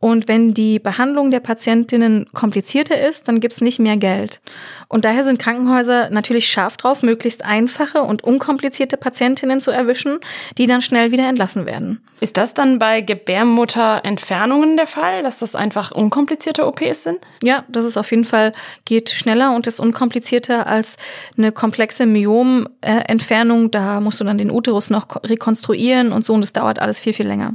und 0.00 0.28
wenn 0.28 0.54
die 0.54 0.78
Behandlung 0.78 1.30
der 1.30 1.40
Patientinnen 1.40 2.26
komplizierter 2.32 2.98
ist, 2.98 3.28
dann 3.28 3.38
gibt's 3.38 3.60
nicht 3.60 3.78
mehr 3.78 3.98
Geld. 3.98 4.40
Und 4.88 5.04
daher 5.04 5.22
sind 5.24 5.38
Krankenhäuser 5.38 6.08
natürlich 6.08 6.48
scharf 6.48 6.78
drauf, 6.78 7.02
möglichst 7.02 7.44
einfache 7.44 8.00
und 8.02 8.24
unkomplizierte 8.24 8.96
Patientinnen 8.96 9.60
zu 9.60 9.70
erwischen, 9.70 10.18
die 10.56 10.66
dann 10.66 10.80
schnell 10.80 11.12
wieder 11.12 11.28
entlassen 11.28 11.66
werden. 11.66 12.00
Ist 12.20 12.38
das 12.38 12.54
dann 12.54 12.78
bei 12.78 13.02
Gebärmutterentfernungen 13.02 14.78
der 14.78 14.86
Fall, 14.86 15.22
dass 15.22 15.38
das 15.38 15.54
einfach 15.54 15.90
unkomplizierte 15.90 16.66
OPs 16.66 17.02
sind? 17.02 17.18
Ja, 17.42 17.64
das 17.68 17.84
ist 17.84 17.98
auf 17.98 18.10
jeden 18.10 18.24
Fall, 18.24 18.54
geht 18.86 19.10
schneller 19.10 19.54
und 19.54 19.66
ist 19.66 19.80
unkomplizierter 19.80 20.66
als 20.66 20.96
eine 21.36 21.52
komplexe 21.52 22.06
Myomentfernung. 22.06 23.70
Da 23.70 24.00
musst 24.00 24.18
du 24.18 24.24
dann 24.24 24.38
den 24.38 24.50
Uterus 24.50 24.88
noch 24.88 25.22
rekonstruieren 25.22 26.10
und 26.12 26.24
so 26.24 26.32
und 26.32 26.40
das 26.40 26.54
dauert 26.54 26.78
alles 26.78 27.00
viel, 27.00 27.12
viel 27.12 27.26
länger. 27.26 27.52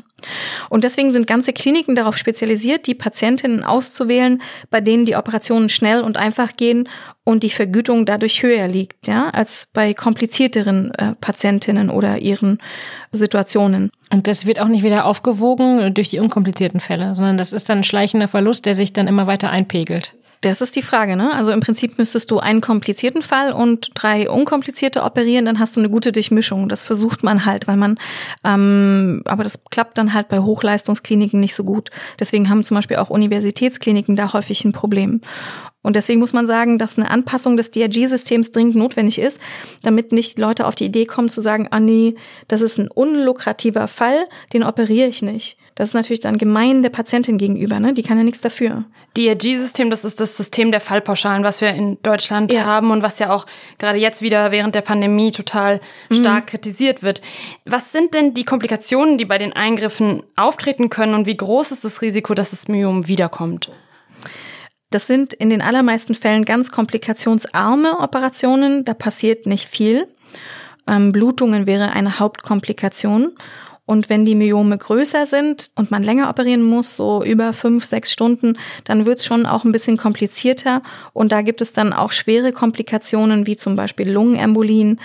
Und 0.69 0.83
deswegen 0.83 1.11
sind 1.11 1.27
ganze 1.27 1.53
Kliniken 1.53 1.95
darauf 1.95 2.17
spezialisiert, 2.17 2.34
die 2.87 2.95
Patientinnen 2.95 3.63
auszuwählen, 3.63 4.41
bei 4.69 4.81
denen 4.81 5.05
die 5.05 5.15
Operationen 5.15 5.69
schnell 5.69 6.01
und 6.01 6.17
einfach 6.17 6.55
gehen 6.57 6.89
und 7.25 7.43
die 7.43 7.49
Vergütung 7.49 8.05
dadurch 8.05 8.41
höher 8.43 8.69
liegt, 8.69 9.07
ja, 9.07 9.29
als 9.31 9.67
bei 9.73 9.93
komplizierteren 9.93 10.93
äh, 10.93 11.15
Patientinnen 11.19 11.89
oder 11.89 12.19
ihren 12.19 12.59
Situationen. 13.11 13.91
Und 14.11 14.27
das 14.27 14.45
wird 14.45 14.61
auch 14.61 14.67
nicht 14.67 14.83
wieder 14.83 15.05
aufgewogen 15.05 15.93
durch 15.93 16.09
die 16.09 16.19
unkomplizierten 16.19 16.79
Fälle, 16.79 17.15
sondern 17.15 17.37
das 17.37 17.51
ist 17.51 17.67
dann 17.67 17.79
ein 17.79 17.83
schleichender 17.83 18.27
Verlust, 18.27 18.65
der 18.65 18.75
sich 18.75 18.93
dann 18.93 19.07
immer 19.07 19.27
weiter 19.27 19.49
einpegelt. 19.49 20.15
Das 20.41 20.61
ist 20.61 20.75
die 20.75 20.83
Frage, 20.83 21.15
ne? 21.15 21.33
Also 21.33 21.51
im 21.51 21.59
Prinzip 21.59 21.97
müsstest 21.97 22.29
du 22.29 22.37
einen 22.37 22.61
komplizierten 22.61 23.23
Fall 23.23 23.51
und 23.51 23.89
drei 23.95 24.29
unkomplizierte 24.29 25.01
operieren, 25.01 25.45
dann 25.45 25.57
hast 25.57 25.75
du 25.75 25.81
eine 25.81 25.89
gute 25.89 26.11
Durchmischung. 26.11 26.69
Das 26.69 26.83
versucht 26.83 27.23
man 27.23 27.45
halt, 27.45 27.67
weil 27.67 27.77
man, 27.77 27.97
ähm, 28.43 29.23
aber 29.25 29.43
das 29.43 29.63
klappt 29.71 29.97
dann 29.97 30.13
halt 30.13 30.27
bei 30.27 30.39
Hochleistungskliniken 30.39 31.39
nicht 31.39 31.55
so 31.55 31.63
gut. 31.63 31.89
Deswegen 32.19 32.47
haben 32.49 32.63
zum 32.63 32.75
Beispiel 32.75 32.97
auch 32.97 33.09
Universitätskliniken 33.09 34.15
da 34.15 34.33
häufig 34.33 34.63
ein 34.65 34.71
Problem. 34.71 35.21
Und 35.85 35.95
deswegen 35.95 36.19
muss 36.19 36.33
man 36.33 36.47
sagen, 36.47 36.79
dass 36.79 36.97
eine 36.97 37.11
Anpassung 37.11 37.57
des 37.57 37.69
DRG-Systems 37.69 38.51
dringend 38.51 38.75
notwendig 38.75 39.19
ist, 39.19 39.39
damit 39.83 40.11
nicht 40.11 40.39
Leute 40.39 40.65
auf 40.65 40.73
die 40.73 40.85
Idee 40.85 41.05
kommen 41.05 41.29
zu 41.29 41.41
sagen, 41.41 41.67
ah 41.69 41.79
nee, 41.79 42.15
das 42.47 42.61
ist 42.61 42.79
ein 42.79 42.87
unlukrativer 42.87 43.87
Fall, 43.87 44.25
den 44.51 44.63
operiere 44.63 45.07
ich 45.07 45.21
nicht. 45.21 45.59
Das 45.75 45.89
ist 45.89 45.93
natürlich 45.93 46.21
dann 46.21 46.39
gemein 46.39 46.81
der 46.81 46.89
Patientin 46.89 47.37
gegenüber, 47.37 47.79
ne? 47.79 47.93
Die 47.93 48.01
kann 48.01 48.17
ja 48.17 48.23
nichts 48.23 48.41
dafür. 48.41 48.85
DRG-System, 49.15 49.91
das 49.91 50.05
ist 50.05 50.19
das 50.19 50.35
System 50.35 50.71
der 50.71 50.81
Fallpauschalen, 50.81 51.43
was 51.43 51.61
wir 51.61 51.69
in 51.69 51.99
Deutschland 52.01 52.51
ja. 52.51 52.65
haben 52.65 52.89
und 52.89 53.03
was 53.03 53.19
ja 53.19 53.31
auch 53.31 53.45
gerade 53.77 53.99
jetzt 53.99 54.23
wieder 54.23 54.49
während 54.49 54.73
der 54.73 54.81
Pandemie 54.81 55.31
total 55.31 55.81
stark 56.09 56.45
mhm. 56.45 56.49
kritisiert 56.49 57.03
wird. 57.03 57.21
Was 57.65 57.91
sind 57.91 58.15
denn 58.15 58.33
die 58.33 58.43
Komplikationen, 58.43 59.19
die 59.19 59.25
bei 59.25 59.37
den 59.37 59.53
Eingriffen 59.53 60.23
auftreten 60.35 60.89
können 60.89 61.13
und 61.13 61.27
wie 61.27 61.37
groß 61.37 61.71
ist 61.71 61.85
das 61.85 62.01
Risiko, 62.01 62.33
dass 62.33 62.49
das 62.49 62.67
Myom 62.67 63.07
wiederkommt? 63.07 63.69
Das 64.89 65.07
sind 65.07 65.33
in 65.33 65.49
den 65.49 65.61
allermeisten 65.61 66.15
Fällen 66.15 66.45
ganz 66.45 66.71
komplikationsarme 66.71 67.99
Operationen. 67.99 68.85
Da 68.85 68.93
passiert 68.93 69.45
nicht 69.45 69.67
viel. 69.67 70.07
Ähm, 70.87 71.11
Blutungen 71.11 71.67
wäre 71.67 71.91
eine 71.91 72.19
Hauptkomplikation. 72.19 73.31
Und 73.87 74.09
wenn 74.09 74.25
die 74.25 74.33
Myome 74.33 74.77
größer 74.77 75.27
sind 75.27 75.69
und 75.75 75.91
man 75.91 76.03
länger 76.03 76.29
operieren 76.29 76.63
muss, 76.63 76.95
so 76.95 77.23
über 77.23 77.53
fünf, 77.53 77.85
sechs 77.85 78.11
Stunden, 78.11 78.57
dann 78.83 79.05
wird 79.05 79.19
es 79.19 79.25
schon 79.25 79.45
auch 79.45 79.63
ein 79.63 79.71
bisschen 79.71 79.97
komplizierter. 79.97 80.81
Und 81.13 81.31
da 81.31 81.43
gibt 81.43 81.61
es 81.61 81.71
dann 81.71 81.93
auch 81.93 82.11
schwere 82.11 82.51
Komplikationen, 82.51 83.45
wie 83.45 83.57
zum 83.57 83.75
Beispiel 83.75 84.11
Lungenembolien 84.11 84.99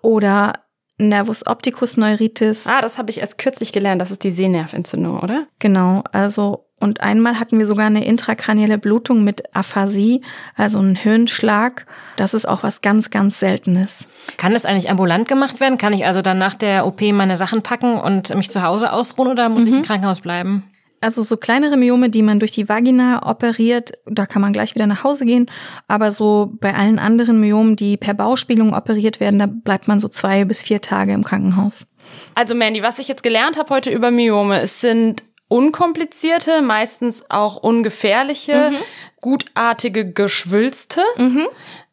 oder 0.00 0.63
Nervus 0.98 1.46
opticus 1.46 1.96
Neuritis. 1.96 2.66
Ah, 2.66 2.80
das 2.80 2.98
habe 2.98 3.10
ich 3.10 3.18
erst 3.18 3.38
kürzlich 3.38 3.72
gelernt. 3.72 4.00
Das 4.00 4.10
ist 4.10 4.22
die 4.22 4.30
Sehnerventzündung, 4.30 5.18
oder? 5.20 5.46
Genau. 5.58 6.04
Also 6.12 6.64
und 6.80 7.00
einmal 7.00 7.38
hatten 7.38 7.58
wir 7.58 7.66
sogar 7.66 7.86
eine 7.86 8.04
intrakranielle 8.04 8.78
Blutung 8.78 9.24
mit 9.24 9.54
Aphasie, 9.56 10.22
also 10.54 10.80
einen 10.80 10.96
Hirnschlag. 10.96 11.86
Das 12.16 12.34
ist 12.34 12.46
auch 12.46 12.62
was 12.62 12.82
ganz, 12.82 13.10
ganz 13.10 13.40
Seltenes. 13.40 14.06
Kann 14.36 14.52
das 14.52 14.66
eigentlich 14.66 14.90
ambulant 14.90 15.28
gemacht 15.28 15.60
werden? 15.60 15.78
Kann 15.78 15.92
ich 15.92 16.04
also 16.04 16.20
dann 16.20 16.38
nach 16.38 16.54
der 16.54 16.86
OP 16.86 17.00
meine 17.00 17.36
Sachen 17.36 17.62
packen 17.62 17.98
und 17.98 18.34
mich 18.34 18.50
zu 18.50 18.62
Hause 18.62 18.92
ausruhen 18.92 19.28
oder 19.28 19.48
muss 19.48 19.62
mhm. 19.62 19.68
ich 19.68 19.74
im 19.76 19.82
Krankenhaus 19.82 20.20
bleiben? 20.20 20.64
Also 21.04 21.22
so 21.22 21.36
kleinere 21.36 21.76
Myome, 21.76 22.08
die 22.08 22.22
man 22.22 22.38
durch 22.38 22.52
die 22.52 22.66
Vagina 22.66 23.28
operiert, 23.28 23.92
da 24.06 24.24
kann 24.24 24.40
man 24.40 24.54
gleich 24.54 24.74
wieder 24.74 24.86
nach 24.86 25.04
Hause 25.04 25.26
gehen. 25.26 25.50
Aber 25.86 26.12
so 26.12 26.54
bei 26.60 26.74
allen 26.74 26.98
anderen 26.98 27.38
Myomen, 27.40 27.76
die 27.76 27.98
per 27.98 28.14
Bauspielung 28.14 28.72
operiert 28.72 29.20
werden, 29.20 29.38
da 29.38 29.46
bleibt 29.46 29.86
man 29.86 30.00
so 30.00 30.08
zwei 30.08 30.46
bis 30.46 30.62
vier 30.62 30.80
Tage 30.80 31.12
im 31.12 31.22
Krankenhaus. 31.22 31.86
Also 32.34 32.54
Mandy, 32.54 32.82
was 32.82 32.98
ich 32.98 33.06
jetzt 33.06 33.22
gelernt 33.22 33.58
habe 33.58 33.68
heute 33.68 33.90
über 33.90 34.10
Myome, 34.10 34.62
es 34.62 34.80
sind 34.80 35.22
unkomplizierte, 35.48 36.62
meistens 36.62 37.24
auch 37.28 37.56
ungefährliche, 37.56 38.70
mhm. 38.70 38.76
gutartige 39.20 40.10
Geschwülste, 40.10 41.02
mhm. 41.18 41.46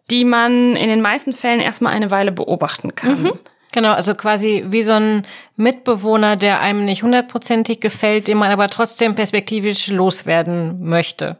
die 0.09 0.23
man 0.23 0.77
in 0.77 0.87
den 0.87 1.01
meisten 1.01 1.33
Fällen 1.33 1.59
erstmal 1.59 1.93
eine 1.93 2.11
Weile 2.11 2.31
beobachten 2.31 2.95
kann. 2.95 3.23
Mhm. 3.23 3.33
Genau, 3.71 3.93
also 3.93 4.15
quasi 4.15 4.65
wie 4.67 4.83
so 4.83 4.93
ein 4.93 5.25
Mitbewohner, 5.55 6.35
der 6.35 6.59
einem 6.59 6.83
nicht 6.83 7.03
hundertprozentig 7.03 7.79
gefällt, 7.79 8.27
den 8.27 8.37
man 8.37 8.51
aber 8.51 8.67
trotzdem 8.67 9.15
perspektivisch 9.15 9.87
loswerden 9.87 10.83
möchte. 10.83 11.37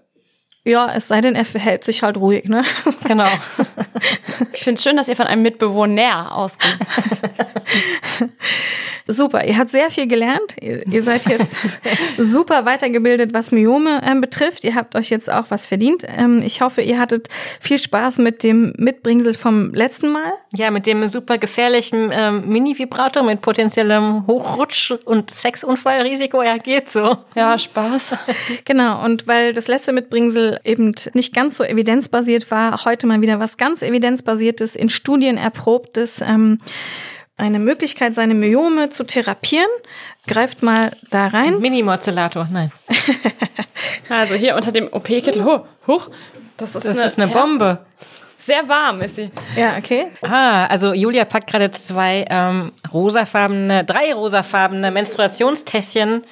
Ja, 0.64 0.94
es 0.94 1.08
sei 1.08 1.22
denn, 1.22 1.36
er 1.36 1.46
verhält 1.46 1.84
sich 1.84 2.04
halt 2.04 2.18
ruhig, 2.18 2.46
ne? 2.46 2.64
Genau. 3.06 3.28
ich 4.54 4.64
finde 4.64 4.78
es 4.78 4.84
schön, 4.84 4.96
dass 4.96 5.08
ihr 5.08 5.16
von 5.16 5.28
einem 5.28 5.42
Mitbewohner 5.42 6.36
ausgeht. 6.36 6.78
Super, 9.12 9.46
ihr 9.46 9.58
habt 9.58 9.70
sehr 9.70 9.92
viel 9.92 10.08
gelernt. 10.08 10.56
Ihr, 10.62 10.88
ihr 10.88 11.04
seid 11.04 11.26
jetzt 11.26 11.56
super 12.18 12.66
weitergebildet, 12.66 13.34
was 13.34 13.52
Myome 13.52 14.02
ähm, 14.06 14.22
betrifft. 14.22 14.64
Ihr 14.64 14.76
habt 14.76 14.96
euch 14.96 15.10
jetzt 15.10 15.32
auch 15.32 15.46
was 15.50 15.68
verdient. 15.68 16.06
Ähm, 16.18 16.42
ich 16.42 16.62
hoffe, 16.62 16.82
ihr 16.82 16.98
hattet 16.98 17.28
viel 17.60 17.78
Spaß 17.78 18.20
mit 18.20 18.44
dem 18.44 18.74
Mitbringsel 18.78 19.34
vom 19.34 19.74
letzten 19.74 20.12
Mal. 20.12 20.34
Ja, 20.54 20.72
mit 20.72 20.88
dem 20.88 21.08
super 21.08 21.38
gefährlichen 21.38 22.12
ähm, 22.14 22.48
Mini-Vibrator 22.48 23.24
mit 23.24 23.42
potenziellem 23.42 24.26
Hochrutsch- 24.28 24.98
und 25.06 25.30
Sexunfallrisiko. 25.30 26.42
Ja, 26.42 26.58
geht 26.58 26.90
so. 26.90 27.18
Ja, 27.36 27.58
Spaß. 27.58 28.16
genau, 28.66 29.04
und 29.04 29.28
weil 29.28 29.54
das 29.54 29.68
letzte 29.68 29.92
Mitbringsel 29.92 30.60
eben 30.64 30.96
nicht 31.14 31.34
ganz 31.34 31.58
so 31.58 31.64
evidenzbasiert 31.64 32.50
war, 32.50 32.86
heute 32.86 33.08
mal 33.08 33.20
wieder 33.22 33.40
was 33.40 33.58
ganz 33.58 33.82
evidenzbasiertes, 33.82 34.76
in 34.76 34.90
Studien 34.90 35.38
erprobtes. 35.38 36.22
Ähm, 36.22 36.60
eine 37.42 37.60
Möglichkeit, 37.60 38.16
seine 38.16 38.34
Myome 38.34 38.90
zu 38.90 39.04
therapieren. 39.04 39.70
Greift 40.28 40.62
mal 40.62 40.92
da 41.10 41.28
rein. 41.28 41.60
Mini-Morzellator, 41.60 42.48
nein. 42.52 42.72
also 44.10 44.36
hier 44.36 44.56
unter 44.56 44.72
dem 44.72 44.88
OP-Kittel. 44.92 45.44
Hoch, 45.44 45.66
hoch. 45.88 46.10
Das 46.58 46.76
ist, 46.76 46.86
das 46.86 46.98
eine, 46.98 47.08
ist 47.08 47.20
eine 47.20 47.32
Bombe. 47.32 47.80
Sehr 48.38 48.68
warm 48.68 49.02
ist 49.02 49.16
sie. 49.16 49.32
Ja, 49.56 49.78
okay. 49.78 50.08
Ah, 50.22 50.66
also 50.68 50.94
Julia 50.94 51.26
packt 51.26 51.50
gerade 51.50 51.72
zwei 51.72 52.26
ähm, 52.30 52.72
rosafarbene, 52.94 53.86
drei 53.86 54.14
rosafarbene 54.14 54.92
Menstruationstässchen 54.92 56.24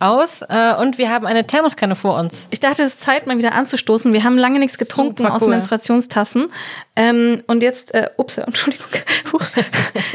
aus 0.00 0.42
äh, 0.48 0.74
und 0.74 0.98
wir 0.98 1.10
haben 1.10 1.26
eine 1.26 1.46
Thermoskanne 1.46 1.94
vor 1.94 2.18
uns. 2.18 2.48
Ich 2.50 2.58
dachte, 2.58 2.82
es 2.82 2.94
ist 2.94 3.02
Zeit, 3.02 3.26
mal 3.26 3.38
wieder 3.38 3.52
anzustoßen. 3.52 4.12
Wir 4.12 4.24
haben 4.24 4.38
lange 4.38 4.58
nichts 4.58 4.78
getrunken 4.78 5.26
cool. 5.26 5.30
aus 5.30 5.46
Menstruationstassen. 5.46 6.48
Ähm, 6.96 7.44
und 7.46 7.62
jetzt, 7.62 7.94
äh, 7.94 8.08
ups, 8.16 8.38
Entschuldigung, 8.38 8.88
Huch. 9.32 9.42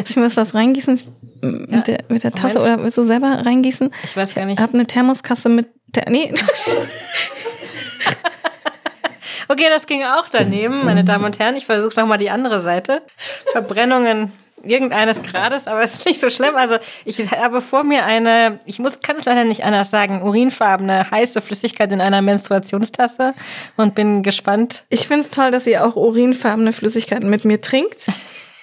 ich 0.04 0.16
muss 0.18 0.36
was 0.36 0.56
reingießen 0.56 1.02
mit, 1.42 1.72
ja. 1.72 1.82
der, 1.82 2.00
mit 2.10 2.24
der 2.24 2.32
Tasse 2.32 2.58
Moment. 2.58 2.76
oder 2.76 2.84
willst 2.84 2.98
du 2.98 3.04
selber 3.04 3.46
reingießen? 3.46 3.92
Ich 4.04 4.18
weiß 4.18 4.34
gar 4.34 4.46
nicht. 4.46 4.58
Ich 4.58 4.64
habe 4.64 4.74
eine 4.74 4.88
Thermoskasse 4.88 5.50
mit, 5.50 5.68
der, 5.88 6.10
nee. 6.10 6.34
okay, 9.48 9.68
das 9.70 9.86
ging 9.86 10.04
auch 10.04 10.28
daneben, 10.32 10.84
meine 10.84 11.04
Damen 11.04 11.26
und 11.26 11.38
Herren. 11.40 11.56
Ich 11.56 11.68
versuche 11.68 12.00
nochmal 12.00 12.18
die 12.18 12.32
andere 12.32 12.60
Seite. 12.60 13.04
Verbrennungen 13.52 14.32
irgendeines 14.70 15.22
Grades, 15.22 15.68
aber 15.68 15.82
es 15.82 15.94
ist 15.96 16.06
nicht 16.06 16.20
so 16.20 16.30
schlimm. 16.30 16.56
Also 16.56 16.78
ich 17.06 17.20
habe 17.32 17.62
vor 17.62 17.84
mir 17.84 18.06
eine, 18.06 18.60
ich 18.66 18.80
muss, 18.80 19.00
kann 19.02 19.18
es 19.18 19.26
leider 19.26 19.44
nicht 19.44 19.64
anders 19.64 19.90
sagen, 19.90 20.22
urinfarbene 20.22 21.10
heiße 21.12 21.42
Flüssigkeit 21.42 21.92
in 21.92 22.02
einer 22.02 22.22
Menstruationstasse 22.22 23.34
und 23.78 23.96
bin 23.96 24.24
gespannt. 24.24 24.86
Ich 24.90 25.08
finde 25.08 25.22
es 25.22 25.30
toll, 25.30 25.52
dass 25.52 25.68
ihr 25.68 25.86
auch 25.86 25.96
urinfarbene 25.96 26.74
Flüssigkeiten 26.74 27.30
mit 27.30 27.46
mir 27.46 27.62
trinkt. 27.62 28.06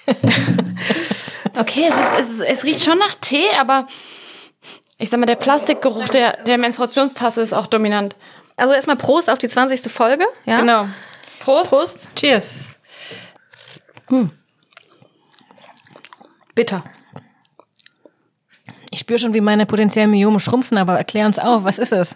okay, 1.57 1.89
es, 1.89 2.25
ist, 2.29 2.39
es, 2.39 2.59
es 2.59 2.63
riecht 2.63 2.83
schon 2.83 2.97
nach 2.97 3.15
Tee, 3.15 3.49
aber 3.59 3.87
ich 4.97 5.09
sag 5.09 5.19
mal, 5.19 5.25
der 5.25 5.35
Plastikgeruch 5.35 6.09
der, 6.09 6.43
der 6.43 6.57
Menstruationstasse 6.57 7.41
ist 7.41 7.53
auch 7.53 7.67
dominant. 7.67 8.15
Also 8.55 8.73
erstmal 8.73 8.95
Prost 8.95 9.29
auf 9.29 9.37
die 9.37 9.49
20. 9.49 9.91
Folge. 9.91 10.25
Ja? 10.45 10.59
Genau. 10.59 10.87
Prost. 11.39 11.69
Prost. 11.69 12.09
Cheers. 12.15 12.65
Bitter. 16.55 16.83
Ich 18.91 18.99
spüre 18.99 19.19
schon, 19.19 19.33
wie 19.33 19.41
meine 19.41 19.65
potenziellen 19.65 20.11
Myome 20.11 20.39
schrumpfen, 20.39 20.77
aber 20.77 20.97
erklär 20.97 21.25
uns 21.25 21.39
auf, 21.39 21.63
was 21.63 21.79
ist 21.79 21.91
es? 21.91 22.15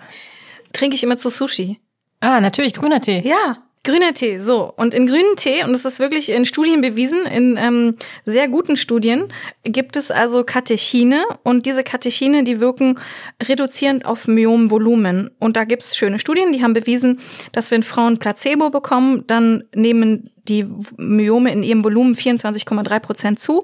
Trinke 0.73 0.95
ich 0.95 1.03
immer 1.03 1.17
zu 1.17 1.29
Sushi. 1.29 1.79
Ah, 2.19 2.39
natürlich, 2.39 2.73
grüner 2.73 3.01
Tee. 3.01 3.21
Ja, 3.27 3.57
grüner 3.87 4.13
Tee. 4.13 4.37
So, 4.39 4.73
und 4.75 4.93
in 4.93 5.07
grünen 5.07 5.35
Tee, 5.37 5.63
und 5.63 5.71
das 5.71 5.85
ist 5.85 5.99
wirklich 5.99 6.29
in 6.29 6.45
Studien 6.45 6.81
bewiesen, 6.81 7.25
in 7.25 7.57
ähm, 7.57 7.95
sehr 8.25 8.47
guten 8.49 8.77
Studien, 8.77 9.29
gibt 9.63 9.95
es 9.95 10.11
also 10.11 10.43
Katechine. 10.43 11.23
Und 11.43 11.65
diese 11.65 11.83
Katechine, 11.83 12.43
die 12.43 12.59
wirken 12.59 12.99
reduzierend 13.41 14.05
auf 14.05 14.27
Myomvolumen. 14.27 15.31
Und 15.39 15.57
da 15.57 15.63
gibt 15.63 15.83
es 15.83 15.95
schöne 15.95 16.19
Studien, 16.19 16.51
die 16.51 16.61
haben 16.61 16.73
bewiesen, 16.73 17.19
dass 17.53 17.71
wenn 17.71 17.81
Frauen 17.81 18.17
Placebo 18.19 18.69
bekommen, 18.69 19.23
dann 19.25 19.63
nehmen 19.73 20.29
die 20.47 20.65
Myome 20.97 21.51
in 21.51 21.63
ihrem 21.63 21.83
Volumen 21.83 22.15
24,3 22.15 22.99
Prozent 22.99 23.39
zu. 23.39 23.63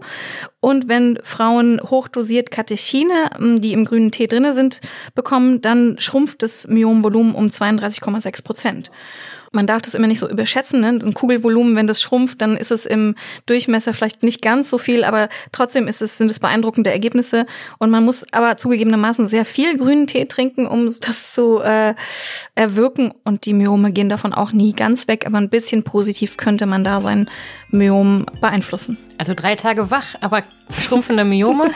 Und 0.60 0.88
wenn 0.88 1.20
Frauen 1.24 1.82
hochdosiert 1.82 2.52
Katechine, 2.52 3.30
m, 3.38 3.62
die 3.62 3.74
im 3.74 3.86
grünen 3.86 4.12
Tee 4.12 4.28
drinne 4.28 4.54
sind, 4.54 4.82
bekommen, 5.16 5.62
dann 5.62 5.98
schrumpft 6.00 6.44
das 6.44 6.68
Myomvolumen 6.68 7.36
um 7.36 7.48
32,6 7.48 8.44
Prozent. 8.44 8.92
Man 9.54 9.68
darf 9.68 9.82
das 9.82 9.94
immer 9.94 10.08
nicht 10.08 10.20
so 10.20 10.30
überschätzen. 10.30 10.82
Ne? 10.82 11.00
Ein 11.02 11.14
Kugelvolumen, 11.14 11.76
wenn 11.76 11.88
das 11.88 12.02
schrumpft, 12.02 12.42
dann 12.42 12.58
ist 12.58 12.72
es 12.72 12.86
im 12.86 13.16
Durchmesser 13.46 13.94
vielleicht 13.94 14.24
nicht 14.24 14.42
ganz 14.42 14.70
so 14.70 14.78
viel, 14.78 15.04
aber 15.04 15.30
trotzdem 15.52 15.88
ist 15.88 16.02
es, 16.02 16.18
sind 16.18 16.30
es 16.30 16.40
beeindruckende 16.40 16.92
Ergebnisse. 16.92 17.46
Und 17.78 17.92
man 17.92 18.04
muss 18.04 18.26
aber 18.32 18.58
zugegebenermaßen 18.58 19.28
sehr 19.28 19.46
viel 19.46 19.78
grünen 19.78 20.08
Tee 20.08 20.26
trinken, 20.26 20.68
um 20.68 20.86
das 20.86 21.34
zu 21.34 21.60
äh, 21.62 21.94
erwirken. 22.56 23.14
Und 23.24 23.46
die 23.46 23.54
Myome 23.54 23.92
gehen 23.92 24.10
davon 24.10 24.34
auch 24.34 24.52
nie 24.52 24.74
ganz 24.74 25.08
weg, 25.08 25.26
aber 25.26 25.38
ein 25.38 25.50
bisschen 25.50 25.84
positiv 25.84 26.38
könnte 26.38 26.66
man 26.66 26.84
da 26.84 27.02
sein 27.02 27.30
Myom 27.70 28.26
beeinflussen. 28.40 28.98
Also 29.18 29.34
drei 29.34 29.56
Tage 29.56 29.90
wach, 29.90 30.16
aber 30.22 30.44
schrumpfende 30.80 31.24
Myome. 31.24 31.72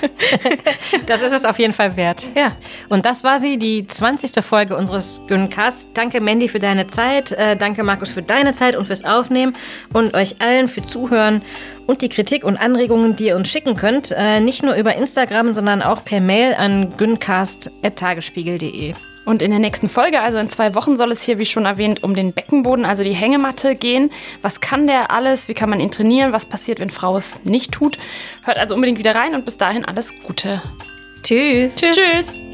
das 1.08 1.22
ist 1.22 1.34
es 1.34 1.46
auf 1.46 1.60
jeden 1.60 1.74
Fall 1.74 1.96
wert. 1.98 2.28
Ja. 2.36 2.56
Und 2.90 3.06
das 3.06 3.24
war 3.24 3.40
sie, 3.40 3.58
die 3.58 3.88
20. 3.88 4.44
Folge 4.44 4.76
unseres 4.76 5.22
Gyncasts. 5.28 5.88
Danke, 5.94 6.22
Mandy, 6.22 6.48
für 6.48 6.60
deine 6.60 6.88
Zeit. 6.88 7.32
Äh, 7.32 7.56
danke, 7.68 7.84
Markus, 7.84 8.12
für 8.12 8.22
deine 8.22 8.54
Zeit 8.54 8.78
und 8.78 8.86
fürs 8.86 9.04
Aufnehmen. 9.04 9.54
Und 9.92 10.14
euch 10.14 10.40
allen 10.40 10.70
für 10.70 10.82
Zuhören 10.84 11.42
und 11.86 12.02
die 12.02 12.08
Kritik 12.08 12.46
und 12.46 12.56
Anregungen, 12.56 13.18
die 13.18 13.26
ihr 13.28 13.36
uns 13.36 13.50
schicken 13.50 13.76
könnt. 13.76 14.14
Äh, 14.16 14.40
nicht 14.40 14.64
nur 14.64 14.76
über 14.76 14.96
Instagram, 14.96 15.54
sondern 15.54 15.82
auch 15.82 16.06
per 16.06 16.22
Mail 16.22 16.54
an 16.54 16.94
gyncast.tagesspiegel.de. 16.96 18.94
Und 19.26 19.42
in 19.42 19.52
der 19.52 19.60
nächsten 19.60 19.90
Folge, 19.90 20.22
also 20.22 20.38
in 20.38 20.50
zwei 20.50 20.74
Wochen, 20.76 20.96
soll 20.96 21.12
es 21.12 21.22
hier, 21.24 21.38
wie 21.40 21.46
schon 21.46 21.66
erwähnt, 21.66 22.02
um 22.04 22.16
den 22.16 22.32
Beckenboden, 22.32 22.86
also 22.86 23.04
die 23.04 23.12
Hängematte 23.12 23.76
gehen. 23.76 24.12
Was 24.42 24.62
kann 24.62 24.88
der 24.88 25.12
alles? 25.12 25.50
Wie 25.50 25.54
kann 25.54 25.70
man 25.70 25.82
ihn 25.82 25.92
trainieren? 25.92 26.32
Was 26.32 26.46
passiert, 26.46 26.80
wenn 26.80 26.90
Frau 26.90 27.18
es 27.18 27.36
nicht 27.44 27.74
tut? 27.74 27.98
Hört 28.46 28.58
also 28.58 28.76
unbedingt 28.76 29.00
wieder 29.00 29.14
rein 29.14 29.36
und 29.36 29.44
bis 29.44 29.58
dahin 29.58 29.84
alles 29.84 30.14
Gute. 30.26 30.62
Tschüss. 31.24 31.76
Tschüss. 31.76 31.98
Tschüss. 31.98 32.47